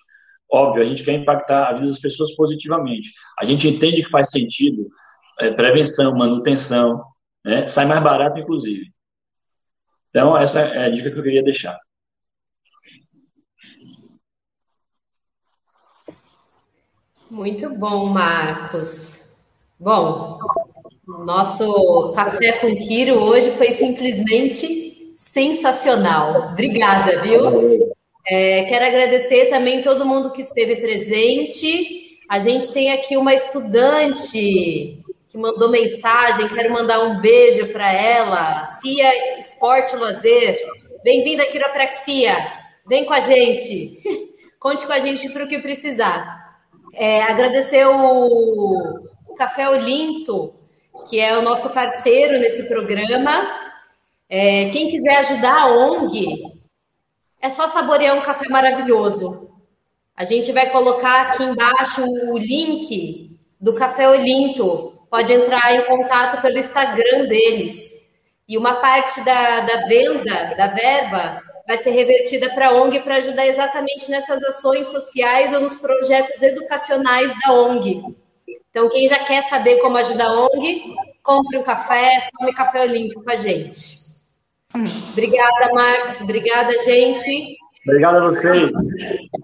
Óbvio, 0.50 0.82
a 0.82 0.86
gente 0.86 1.04
quer 1.04 1.14
impactar 1.14 1.68
a 1.68 1.74
vida 1.74 1.88
das 1.88 2.00
pessoas 2.00 2.34
positivamente. 2.36 3.12
A 3.38 3.46
gente 3.46 3.68
entende 3.68 4.04
que 4.04 4.10
faz 4.10 4.30
sentido 4.30 4.88
é, 5.40 5.52
prevenção, 5.52 6.16
manutenção, 6.16 7.04
né? 7.44 7.68
sai 7.68 7.86
mais 7.86 8.02
barato, 8.02 8.40
inclusive. 8.40 8.86
Então, 10.10 10.38
essa 10.38 10.62
é 10.62 10.86
a 10.86 10.90
dica 10.90 11.12
que 11.12 11.20
eu 11.20 11.24
queria 11.24 11.44
deixar. 11.44 11.78
Muito 17.30 17.70
bom, 17.76 18.06
Marcos. 18.06 19.28
Bom, 19.78 20.40
nosso 21.28 22.14
café 22.14 22.54
com 22.54 22.74
Kiro 22.78 23.16
hoje 23.16 23.52
foi 23.52 23.72
simplesmente 23.72 25.12
sensacional. 25.14 26.52
Obrigada, 26.54 27.22
viu? 27.22 27.94
É, 28.26 28.64
quero 28.64 28.86
agradecer 28.86 29.48
também 29.48 29.82
todo 29.82 30.06
mundo 30.06 30.32
que 30.32 30.40
esteve 30.40 30.78
presente. 30.78 32.18
A 32.30 32.40
gente 32.40 32.72
tem 32.72 32.94
aqui 32.94 33.18
uma 33.18 33.34
estudante 33.34 35.04
que 35.28 35.38
mandou 35.38 35.70
mensagem, 35.70 36.48
quero 36.48 36.72
mandar 36.72 37.02
um 37.02 37.20
beijo 37.20 37.68
para 37.74 37.92
ela. 37.92 38.66
Cia 38.66 39.38
Esporte 39.38 39.98
Lazer. 39.98 40.58
Bem-vinda, 41.04 41.46
Quiropraxia. 41.48 42.38
Vem 42.88 43.04
com 43.04 43.12
a 43.12 43.20
gente. 43.20 44.02
Conte 44.58 44.88
com 44.88 44.94
a 44.94 45.00
gente 45.00 45.28
para 45.34 45.44
o 45.44 45.48
que 45.50 45.60
precisar. 45.60 46.58
É, 46.94 47.22
agradecer 47.24 47.86
o, 47.86 49.04
o 49.28 49.36
Café 49.36 49.68
Olinto, 49.68 50.57
que 51.08 51.20
é 51.20 51.38
o 51.38 51.42
nosso 51.42 51.70
parceiro 51.72 52.40
nesse 52.40 52.64
programa. 52.64 53.32
É, 54.30 54.70
quem 54.70 54.90
quiser 54.90 55.18
ajudar 55.18 55.62
a 55.62 55.68
ONG, 55.68 56.44
é 57.42 57.50
só 57.50 57.68
saborear 57.68 58.18
um 58.18 58.22
café 58.22 58.48
maravilhoso. 58.50 59.48
A 60.16 60.24
gente 60.24 60.52
vai 60.52 60.70
colocar 60.70 61.28
aqui 61.28 61.44
embaixo 61.44 62.04
o 62.04 62.38
link 62.38 63.38
do 63.60 63.74
Café 63.74 64.10
Olinto. 64.10 65.00
Pode 65.10 65.32
entrar 65.32 65.74
em 65.74 65.86
contato 65.86 66.42
pelo 66.42 66.58
Instagram 66.58 67.26
deles. 67.28 68.08
E 68.48 68.58
uma 68.58 68.76
parte 68.76 69.24
da, 69.24 69.62
da 69.62 69.88
venda, 69.88 70.56
da 70.56 70.68
verba, 70.68 71.42
vai 71.68 71.78
ser 71.78 71.92
revertida 71.92 72.50
para 72.50 72.70
a 72.70 72.74
ONG 72.74 73.02
para 73.02 73.18
ajudar 73.18 73.46
exatamente 73.46 74.10
nessas 74.10 74.42
ações 74.44 74.88
sociais 74.88 75.54
ou 75.54 75.60
nos 75.60 75.76
projetos 75.76 76.42
educacionais 76.42 77.32
da 77.42 77.54
ONG. 77.54 78.04
Então, 78.78 78.90
quem 78.90 79.08
já 79.08 79.18
quer 79.24 79.42
saber 79.42 79.78
como 79.78 79.98
ajudar 79.98 80.28
a 80.28 80.40
ONG, 80.40 80.84
compre 81.24 81.58
um 81.58 81.64
café, 81.64 82.30
tome 82.38 82.54
café 82.54 82.84
Olinto 82.84 83.24
com 83.24 83.32
a 83.32 83.36
gente. 83.36 83.98
Obrigada, 85.14 85.74
Marcos. 85.74 86.22
Obrigada, 86.22 86.78
gente. 86.84 87.58
Obrigado 87.84 88.18
a 88.18 88.30
vocês. 88.30 88.72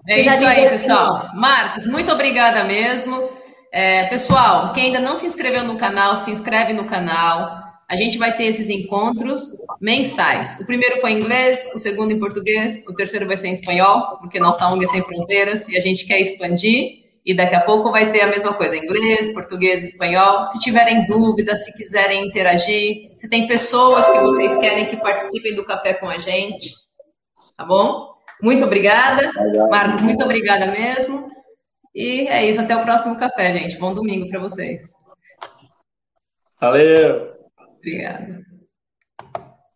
É 0.06 0.20
isso 0.20 0.46
aí, 0.46 0.68
pessoal. 0.68 1.26
Marcos, 1.34 1.84
muito 1.84 2.12
obrigada 2.12 2.62
mesmo. 2.62 3.28
É, 3.72 4.04
pessoal, 4.04 4.72
quem 4.72 4.84
ainda 4.84 5.00
não 5.00 5.16
se 5.16 5.26
inscreveu 5.26 5.64
no 5.64 5.76
canal, 5.76 6.16
se 6.16 6.30
inscreve 6.30 6.72
no 6.72 6.84
canal. 6.84 7.60
a 7.88 7.96
gente 7.96 8.16
vai 8.16 8.36
ter 8.36 8.44
esses 8.44 8.70
encontros 8.70 9.50
mensais. 9.80 10.60
O 10.60 10.64
primeiro 10.64 11.00
foi 11.00 11.10
em 11.10 11.18
inglês, 11.18 11.68
o 11.74 11.78
segundo 11.80 12.12
em 12.12 12.20
português, 12.20 12.84
o 12.86 12.94
terceiro 12.94 13.26
vai 13.26 13.36
ser 13.36 13.48
em 13.48 13.52
espanhol, 13.52 14.16
porque 14.18 14.38
nossa 14.38 14.64
ONG 14.68 14.84
é 14.84 14.88
sem 14.88 15.02
fronteiras 15.02 15.66
e 15.68 15.76
a 15.76 15.80
gente 15.80 16.06
quer 16.06 16.20
expandir. 16.20 17.03
E 17.24 17.34
daqui 17.34 17.54
a 17.54 17.62
pouco 17.62 17.90
vai 17.90 18.12
ter 18.12 18.20
a 18.20 18.26
mesma 18.26 18.52
coisa, 18.52 18.76
inglês, 18.76 19.32
português, 19.32 19.82
espanhol. 19.82 20.44
Se 20.44 20.58
tiverem 20.58 21.06
dúvidas, 21.06 21.64
se 21.64 21.74
quiserem 21.76 22.26
interagir, 22.26 23.12
se 23.16 23.30
tem 23.30 23.48
pessoas 23.48 24.06
que 24.06 24.20
vocês 24.20 24.54
querem 24.56 24.86
que 24.86 24.96
participem 24.98 25.54
do 25.54 25.64
café 25.64 25.94
com 25.94 26.08
a 26.08 26.18
gente, 26.18 26.74
tá 27.56 27.64
bom? 27.64 28.12
Muito 28.42 28.64
obrigada. 28.64 29.30
Marcos, 29.70 30.02
muito 30.02 30.22
obrigada 30.22 30.66
mesmo. 30.66 31.30
E 31.94 32.28
é 32.28 32.44
isso, 32.44 32.60
até 32.60 32.76
o 32.76 32.82
próximo 32.82 33.16
café, 33.18 33.52
gente. 33.52 33.78
Bom 33.78 33.94
domingo 33.94 34.28
para 34.28 34.40
vocês. 34.40 34.92
Valeu! 36.60 37.32
Obrigada. 37.78 38.44